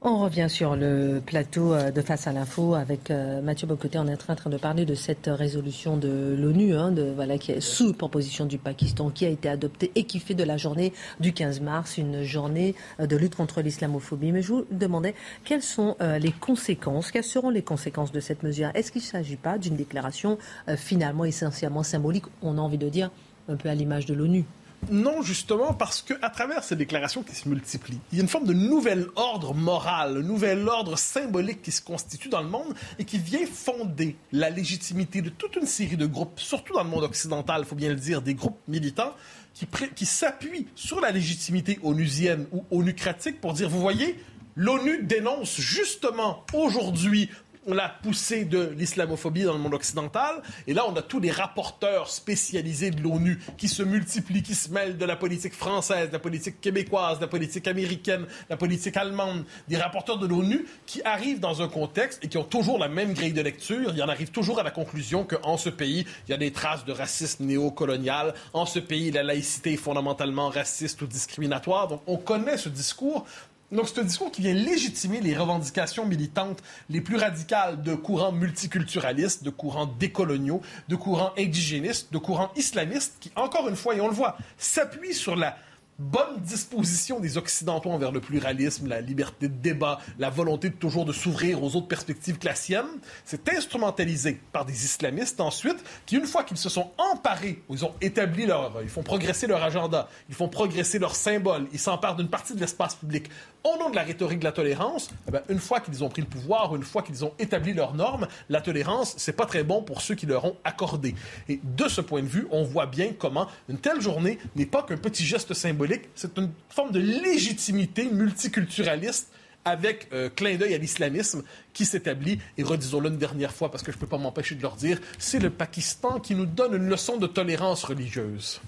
On 0.00 0.18
revient 0.18 0.46
sur 0.48 0.76
le 0.76 1.20
plateau 1.26 1.74
euh, 1.74 1.90
de 1.90 2.00
Face 2.02 2.28
à 2.28 2.32
l'info 2.32 2.74
avec 2.74 3.10
euh, 3.10 3.42
Mathieu 3.42 3.66
Bocoté. 3.66 3.98
On 3.98 4.06
est 4.06 4.30
en 4.30 4.36
train 4.36 4.48
de 4.48 4.56
parler 4.56 4.84
de 4.84 4.94
cette 4.94 5.26
résolution 5.26 5.96
de 5.96 6.36
l'ONU, 6.38 6.72
hein, 6.76 6.94
voilà, 7.16 7.36
qui 7.36 7.50
est 7.50 7.60
sous 7.60 7.92
proposition 7.94 8.46
du 8.46 8.58
Pakistan, 8.58 9.10
qui 9.10 9.26
a 9.26 9.28
été 9.28 9.48
adoptée 9.48 9.90
et 9.96 10.04
qui 10.04 10.20
fait 10.20 10.34
de 10.34 10.44
la 10.44 10.56
journée 10.56 10.92
du 11.18 11.32
15 11.32 11.60
mars 11.62 11.98
une 11.98 12.22
journée 12.22 12.76
euh, 13.00 13.06
de 13.08 13.16
lutte 13.16 13.34
contre 13.34 13.60
l'islamophobie. 13.60 14.30
Mais 14.30 14.40
je 14.40 14.52
vous 14.52 14.66
demandais 14.70 15.16
quelles 15.44 15.62
sont 15.62 15.96
les 16.20 16.30
conséquences, 16.30 17.10
quelles 17.10 17.24
seront 17.24 17.50
les 17.50 17.62
conséquences 17.62 18.12
de 18.12 18.20
cette 18.20 18.44
mesure? 18.44 18.70
Est-ce 18.74 18.92
qu'il 18.92 19.02
ne 19.02 19.06
s'agit 19.06 19.36
pas 19.36 19.58
d'une 19.58 19.74
déclaration 19.74 20.38
finalement 20.76 21.24
essentiellement 21.24 21.82
symbolique 21.82 22.26
On 22.42 22.56
a 22.56 22.60
envie 22.60 22.78
de 22.78 22.88
dire 22.88 23.10
un 23.48 23.56
peu 23.56 23.68
à 23.68 23.74
l'image 23.74 24.06
de 24.06 24.14
l'ONU? 24.14 24.44
Non, 24.90 25.22
justement, 25.22 25.74
parce 25.74 26.02
qu'à 26.02 26.30
travers 26.30 26.64
ces 26.64 26.76
déclarations 26.76 27.22
qui 27.22 27.34
se 27.34 27.48
multiplient, 27.48 28.00
il 28.12 28.18
y 28.18 28.20
a 28.20 28.22
une 28.22 28.28
forme 28.28 28.46
de 28.46 28.54
nouvel 28.54 29.06
ordre 29.16 29.52
moral, 29.52 30.18
un 30.18 30.22
nouvel 30.22 30.66
ordre 30.68 30.96
symbolique 30.96 31.62
qui 31.62 31.72
se 31.72 31.82
constitue 31.82 32.28
dans 32.28 32.40
le 32.40 32.48
monde 32.48 32.74
et 32.98 33.04
qui 33.04 33.18
vient 33.18 33.44
fonder 33.46 34.16
la 34.32 34.50
légitimité 34.50 35.20
de 35.20 35.28
toute 35.28 35.56
une 35.56 35.66
série 35.66 35.96
de 35.96 36.06
groupes, 36.06 36.40
surtout 36.40 36.72
dans 36.72 36.84
le 36.84 36.88
monde 36.88 37.04
occidental, 37.04 37.62
il 37.64 37.66
faut 37.66 37.76
bien 37.76 37.90
le 37.90 37.96
dire, 37.96 38.22
des 38.22 38.34
groupes 38.34 38.60
militants 38.66 39.12
qui, 39.52 39.66
qui 39.94 40.06
s'appuient 40.06 40.68
sur 40.74 41.00
la 41.00 41.10
légitimité 41.10 41.78
onusienne 41.82 42.46
ou 42.52 42.64
onucratique 42.70 43.40
pour 43.40 43.52
dire, 43.52 43.68
vous 43.68 43.80
voyez, 43.80 44.18
l'ONU 44.56 45.02
dénonce 45.02 45.60
justement 45.60 46.44
aujourd'hui 46.52 47.30
la 47.74 47.88
poussée 47.88 48.44
de 48.44 48.74
l'islamophobie 48.76 49.42
dans 49.42 49.52
le 49.52 49.58
monde 49.58 49.74
occidental. 49.74 50.42
Et 50.66 50.74
là, 50.74 50.84
on 50.88 50.96
a 50.96 51.02
tous 51.02 51.20
les 51.20 51.30
rapporteurs 51.30 52.08
spécialisés 52.08 52.90
de 52.90 53.02
l'ONU 53.02 53.38
qui 53.56 53.68
se 53.68 53.82
multiplient, 53.82 54.42
qui 54.42 54.54
se 54.54 54.70
mêlent 54.70 54.96
de 54.96 55.04
la 55.04 55.16
politique 55.16 55.54
française, 55.54 56.08
de 56.08 56.12
la 56.12 56.18
politique 56.18 56.60
québécoise, 56.60 57.18
de 57.18 57.22
la 57.22 57.28
politique 57.28 57.66
américaine, 57.68 58.22
de 58.22 58.26
la 58.50 58.56
politique 58.56 58.96
allemande, 58.96 59.44
des 59.68 59.76
rapporteurs 59.76 60.18
de 60.18 60.26
l'ONU 60.26 60.66
qui 60.86 61.02
arrivent 61.02 61.40
dans 61.40 61.62
un 61.62 61.68
contexte 61.68 62.24
et 62.24 62.28
qui 62.28 62.38
ont 62.38 62.44
toujours 62.44 62.78
la 62.78 62.88
même 62.88 63.12
grille 63.12 63.32
de 63.32 63.42
lecture. 63.42 63.92
Ils 63.94 64.02
en 64.02 64.08
arrivent 64.08 64.30
toujours 64.30 64.60
à 64.60 64.62
la 64.62 64.70
conclusion 64.70 65.24
qu'en 65.24 65.56
ce 65.56 65.68
pays, 65.68 66.06
il 66.26 66.30
y 66.30 66.34
a 66.34 66.38
des 66.38 66.52
traces 66.52 66.84
de 66.84 66.92
racisme 66.92 67.44
néocolonial. 67.44 68.34
En 68.52 68.66
ce 68.66 68.78
pays, 68.78 69.10
la 69.10 69.22
laïcité 69.22 69.74
est 69.74 69.76
fondamentalement 69.76 70.48
raciste 70.48 71.02
ou 71.02 71.06
discriminatoire. 71.06 71.88
Donc, 71.88 72.02
on 72.06 72.16
connaît 72.16 72.56
ce 72.56 72.68
discours. 72.68 73.26
Donc, 73.70 73.88
c'est 73.88 74.00
un 74.00 74.04
discours 74.04 74.30
qui 74.32 74.40
vient 74.40 74.54
légitimer 74.54 75.20
les 75.20 75.36
revendications 75.36 76.06
militantes 76.06 76.62
les 76.88 77.02
plus 77.02 77.16
radicales 77.16 77.82
de 77.82 77.94
courants 77.94 78.32
multiculturalistes, 78.32 79.44
de 79.44 79.50
courants 79.50 79.86
décoloniaux, 79.86 80.62
de 80.88 80.96
courants 80.96 81.32
indigénistes, 81.36 82.10
de 82.10 82.18
courants 82.18 82.50
islamistes, 82.56 83.16
qui, 83.20 83.30
encore 83.36 83.68
une 83.68 83.76
fois, 83.76 83.94
et 83.94 84.00
on 84.00 84.08
le 84.08 84.14
voit, 84.14 84.38
s'appuient 84.56 85.12
sur 85.12 85.36
la 85.36 85.56
bonne 85.98 86.40
disposition 86.40 87.18
des 87.18 87.38
Occidentaux 87.38 87.90
envers 87.90 88.12
le 88.12 88.20
pluralisme, 88.20 88.86
la 88.86 89.00
liberté 89.00 89.48
de 89.48 89.54
débat, 89.54 89.98
la 90.18 90.30
volonté 90.30 90.70
de 90.70 90.74
toujours 90.74 91.04
de 91.04 91.12
s'ouvrir 91.12 91.62
aux 91.62 91.74
autres 91.74 91.88
perspectives 91.88 92.38
sienne, 92.54 92.86
c'est 93.24 93.48
instrumentalisé 93.50 94.40
par 94.52 94.64
des 94.64 94.84
islamistes 94.84 95.40
ensuite, 95.40 95.76
qui 96.06 96.16
une 96.16 96.26
fois 96.26 96.44
qu'ils 96.44 96.56
se 96.56 96.68
sont 96.68 96.90
emparés, 96.98 97.62
ils 97.70 97.84
ont 97.84 97.92
établi 98.00 98.46
leur, 98.46 98.80
ils 98.82 98.88
font 98.88 99.02
progresser 99.02 99.46
leur 99.46 99.62
agenda, 99.62 100.08
ils 100.28 100.34
font 100.34 100.48
progresser 100.48 100.98
leurs 100.98 101.16
symboles, 101.16 101.66
ils 101.72 101.78
s'emparent 101.78 102.16
d'une 102.16 102.28
partie 102.28 102.54
de 102.54 102.60
l'espace 102.60 102.94
public 102.94 103.28
au 103.64 103.76
nom 103.78 103.90
de 103.90 103.96
la 103.96 104.02
rhétorique 104.02 104.38
de 104.38 104.44
la 104.44 104.52
tolérance, 104.52 105.10
eh 105.26 105.30
bien, 105.30 105.42
une 105.48 105.58
fois 105.58 105.80
qu'ils 105.80 106.04
ont 106.04 106.08
pris 106.08 106.22
le 106.22 106.28
pouvoir, 106.28 106.74
une 106.76 106.82
fois 106.82 107.02
qu'ils 107.02 107.24
ont 107.24 107.32
établi 107.38 107.74
leurs 107.74 107.94
normes, 107.94 108.28
la 108.48 108.60
tolérance, 108.60 109.14
c'est 109.16 109.32
pas 109.32 109.46
très 109.46 109.64
bon 109.64 109.82
pour 109.82 110.00
ceux 110.00 110.14
qui 110.14 110.26
leur 110.26 110.44
ont 110.44 110.56
accordé. 110.64 111.14
Et 111.48 111.60
de 111.62 111.88
ce 111.88 112.00
point 112.00 112.22
de 112.22 112.26
vue, 112.26 112.46
on 112.50 112.62
voit 112.62 112.86
bien 112.86 113.12
comment 113.18 113.48
une 113.68 113.78
telle 113.78 114.00
journée 114.00 114.38
n'est 114.56 114.66
pas 114.66 114.82
qu'un 114.82 114.96
petit 114.96 115.24
geste 115.24 115.54
symbolique, 115.54 115.87
c'est 116.14 116.36
une 116.38 116.50
forme 116.68 116.92
de 116.92 117.00
légitimité 117.00 118.10
multiculturaliste 118.10 119.30
avec 119.64 120.08
euh, 120.12 120.30
clin 120.30 120.56
d'œil 120.56 120.74
à 120.74 120.78
l'islamisme 120.78 121.42
qui 121.72 121.84
s'établit. 121.84 122.38
Et 122.56 122.62
redisons-le 122.62 123.10
une 123.10 123.18
dernière 123.18 123.52
fois, 123.52 123.70
parce 123.70 123.82
que 123.82 123.92
je 123.92 123.96
ne 123.96 124.00
peux 124.00 124.06
pas 124.06 124.18
m'empêcher 124.18 124.54
de 124.54 124.62
leur 124.62 124.76
dire, 124.76 125.00
c'est 125.18 125.38
le 125.38 125.50
Pakistan 125.50 126.20
qui 126.20 126.34
nous 126.34 126.46
donne 126.46 126.74
une 126.74 126.88
leçon 126.88 127.16
de 127.16 127.26
tolérance 127.26 127.84
religieuse. 127.84 128.60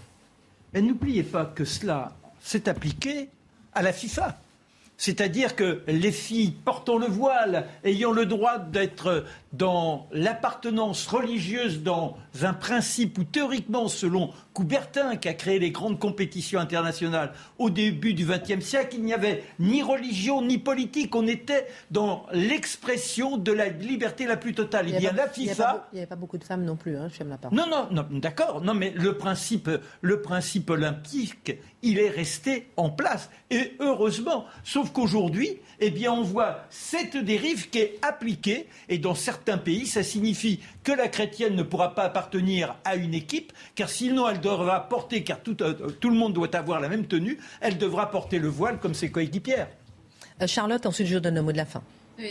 Mais 0.73 0.83
n'oubliez 0.83 1.23
pas 1.23 1.45
que 1.45 1.64
cela 1.64 2.16
s'est 2.41 2.68
appliqué 2.68 3.29
à 3.73 3.83
la 3.83 3.93
FIFA. 3.93 4.39
C'est-à-dire 5.01 5.57
que 5.57 5.80
les 5.86 6.12
filles 6.12 6.51
portant 6.51 6.98
le 6.98 7.07
voile, 7.07 7.66
ayant 7.84 8.12
le 8.12 8.26
droit 8.26 8.59
d'être 8.59 9.24
dans 9.55 10.07
l'appartenance 10.12 11.07
religieuse, 11.07 11.82
dans 11.82 12.18
un 12.42 12.53
principe 12.53 13.16
où 13.16 13.24
théoriquement, 13.24 13.88
selon 13.88 14.30
Coubertin, 14.53 15.16
qui 15.16 15.28
a 15.28 15.32
créé 15.32 15.59
les 15.59 15.70
grandes 15.70 15.98
compétitions 15.98 16.61
internationales 16.61 17.32
au 17.57 17.70
début 17.70 18.12
du 18.12 18.26
XXe 18.26 18.62
siècle, 18.62 18.96
il 18.98 19.05
n'y 19.05 19.14
avait 19.14 19.42
ni 19.59 19.82
religion 19.82 20.42
ni 20.42 20.59
politique. 20.59 21.16
On 21.16 21.26
était 21.26 21.66
dans 21.90 22.26
l'expression 22.32 23.38
de 23.38 23.53
la 23.53 23.68
liberté 23.70 24.26
la 24.26 24.36
plus 24.36 24.53
totale. 24.53 24.90
Il, 24.90 25.01
y 25.01 25.07
a, 25.07 25.12
la 25.12 25.28
FIFA. 25.28 25.88
Il 25.92 25.94
n'y 25.94 26.01
avait, 26.01 26.09
pas 26.09 26.16
beaucoup 26.16 26.36
de 26.36 26.44
femmes 26.44 26.64
non 26.64 26.76
plus, 26.76 26.98
hein, 26.98 27.09
je 27.09 27.24
la 27.24 27.38
Non, 27.51 27.64
non, 27.70 27.88
non 27.90 28.07
d'accord. 28.11 28.61
Non, 28.61 28.74
mais 28.74 28.92
le 28.94 29.16
principe, 29.16 29.70
le 30.03 30.20
principe 30.20 30.68
olympique, 30.68 31.53
il 31.83 31.99
est 31.99 32.11
resté 32.11 32.68
en 32.76 32.91
place. 32.91 33.31
Et 33.51 33.74
heureusement. 33.81 34.47
Sauf 34.64 34.93
qu'aujourd'hui, 34.93 35.59
eh 35.81 35.91
bien, 35.91 36.12
on 36.12 36.22
voit 36.22 36.64
cette 36.70 37.16
dérive 37.16 37.70
qui 37.70 37.78
est 37.78 37.99
appliquée. 38.03 38.68
Et 38.89 38.99
dans 38.99 39.14
certains 39.14 39.59
pays, 39.59 39.87
ça 39.87 40.03
signifie 40.03 40.61
que 40.85 40.93
la 40.93 41.09
chrétienne 41.09 41.57
ne 41.57 41.62
pourra 41.62 41.95
pas 41.95 42.05
appartenir 42.05 42.76
à 42.85 42.97
une 42.97 43.14
équipe, 43.14 43.53
car 43.74 43.89
sinon 43.89 44.28
elle 44.28 44.41
devra 44.41 44.89
porter, 44.89 45.22
car 45.24 45.41
tout, 45.41 45.62
euh, 45.62 45.74
le 46.03 46.11
monde 46.11 46.33
doit 46.33 46.55
avoir 46.55 46.81
la 46.81 46.89
même 46.89 47.07
tenue, 47.07 47.39
elle 47.61 47.78
devra 47.78 48.11
porter 48.11 48.39
le 48.39 48.49
voile 48.49 48.78
comme 48.78 48.95
ses 48.95 49.11
coéquipières. 49.11 49.68
Euh, 50.43 50.47
Charlotte, 50.47 50.85
ensuite 50.87 51.07
je 51.07 51.18
donne 51.18 51.35
le 51.35 51.43
mot 51.43 51.53
de 51.53 51.57
la 51.57 51.66
fin 51.66 51.83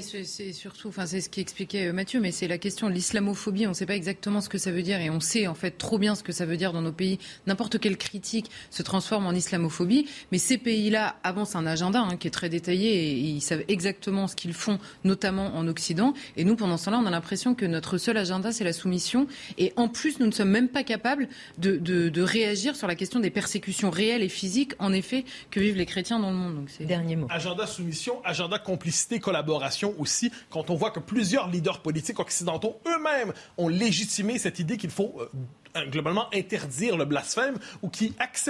c'est 0.02 0.54
surtout, 0.54 0.90
enfin, 0.90 1.06
c'est 1.06 1.22
ce 1.22 1.30
qu'expliquait 1.30 1.88
euh, 1.88 1.94
Mathieu, 1.94 2.20
mais 2.20 2.32
c'est 2.32 2.48
la 2.48 2.58
question 2.58 2.88
de 2.90 2.94
l'islamophobie. 2.94 3.66
On 3.66 3.70
ne 3.70 3.74
sait 3.74 3.86
pas 3.86 3.96
exactement 3.96 4.42
ce 4.42 4.50
que 4.50 4.58
ça 4.58 4.72
veut 4.72 4.84
dire 4.84 5.00
et 5.00 5.10
on 5.10 5.20
sait 5.20 5.48
en 5.48 5.56
fait 5.56 5.72
trop 5.72 5.98
bien 5.98 6.16
ce 6.16 6.24
que 6.24 6.32
ça 6.32 6.46
veut 6.46 6.58
dire 6.58 6.74
dans 6.74 6.82
nos 6.82 6.92
pays. 6.92 7.20
N'importe 7.48 7.80
quelle 7.80 7.98
critique 7.98 8.52
se 8.70 8.84
transforme 8.84 9.26
en 9.26 9.32
islamophobie. 9.32 10.08
Mais 10.32 10.38
ces 10.38 10.58
pays-là 10.58 11.16
avancent 11.24 11.56
un 11.56 11.66
agenda 11.66 12.02
hein, 12.02 12.18
qui 12.18 12.28
est 12.28 12.32
très 12.32 12.50
détaillé 12.50 12.90
et, 12.90 13.14
ils 13.14 13.42
savent 13.42 13.64
exactement 13.68 14.28
ce 14.28 14.36
qu'ils 14.36 14.54
font, 14.54 14.80
notamment 15.04 15.56
en 15.56 15.68
Occident. 15.68 16.14
Et 16.38 16.44
nous, 16.44 16.56
pendant 16.56 16.78
ce 16.78 16.86
temps-là, 16.86 17.00
on 17.02 17.06
a 17.06 17.12
l'impression 17.12 17.56
que 17.56 17.66
notre 17.66 17.98
seul 17.98 18.18
agenda, 18.18 18.52
c'est 18.52 18.64
la 18.64 18.74
soumission. 18.74 19.28
Et 19.58 19.74
en 19.76 19.88
plus, 19.88 20.20
nous 20.20 20.28
ne 20.28 20.32
sommes 20.32 20.50
même 20.50 20.70
pas 20.70 20.84
capables 20.84 21.28
de, 21.58 21.78
de, 21.78 22.22
réagir 22.22 22.76
sur 22.76 22.88
la 22.88 22.96
question 22.96 23.20
des 23.20 23.30
persécutions 23.30 23.90
réelles 23.90 24.24
et 24.24 24.30
physiques, 24.30 24.74
en 24.80 24.92
effet, 24.92 25.24
que 25.52 25.60
vivent 25.60 25.78
les 25.78 25.86
chrétiens 25.86 26.20
dans 26.20 26.32
le 26.32 26.36
monde. 26.36 26.56
Donc, 26.56 26.70
Dernier 26.82 27.16
mot. 27.16 27.28
Agenda 27.30 27.66
soumission, 27.66 28.22
agenda 28.26 28.60
complicité, 28.60 29.20
collaboration 29.20 29.79
aussi 29.86 30.32
quand 30.50 30.70
on 30.70 30.76
voit 30.76 30.92
que 30.92 31.00
plusieurs 31.00 31.48
leaders 31.50 31.82
politiques 31.82 32.20
occidentaux 32.20 32.80
eux-mêmes 32.88 33.34
ont 33.58 33.68
légitimé 33.68 34.38
cette 34.38 34.60
idée 34.60 34.78
qu'il 34.78 34.92
faut 34.92 35.16
euh, 35.20 35.86
globalement 35.88 36.28
interdire 36.34 36.98
le 36.98 37.06
blasphème 37.06 37.58
ou 37.82 37.90
qui 37.90 38.14
acceptent. 38.20 38.50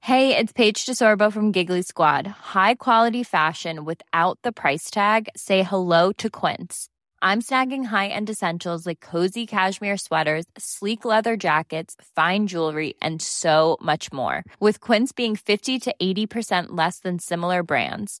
Hey, 0.00 0.36
it's 0.36 0.52
Paige 0.52 0.84
DeSorbo 0.84 1.32
from 1.32 1.50
Giggly 1.50 1.80
Squad. 1.80 2.26
High 2.26 2.74
quality 2.74 3.22
fashion 3.22 3.86
without 3.86 4.38
the 4.42 4.52
price 4.52 4.90
tag. 4.90 5.30
Say 5.34 5.62
hello 5.62 6.12
to 6.18 6.28
Quince. 6.28 6.88
I'm 7.22 7.40
snagging 7.40 7.86
high-end 7.86 8.28
essentials 8.28 8.86
like 8.86 9.00
cozy 9.00 9.46
cashmere 9.46 9.96
sweaters, 9.96 10.44
sleek 10.58 11.06
leather 11.06 11.38
jackets, 11.38 11.96
fine 12.14 12.48
jewelry, 12.48 12.96
and 13.00 13.22
so 13.22 13.78
much 13.80 14.12
more. 14.12 14.44
With 14.60 14.82
Quince 14.82 15.12
being 15.12 15.36
50 15.36 15.78
to 15.80 15.94
80% 16.02 16.66
less 16.72 16.98
than 16.98 17.18
similar 17.18 17.62
brands 17.62 18.20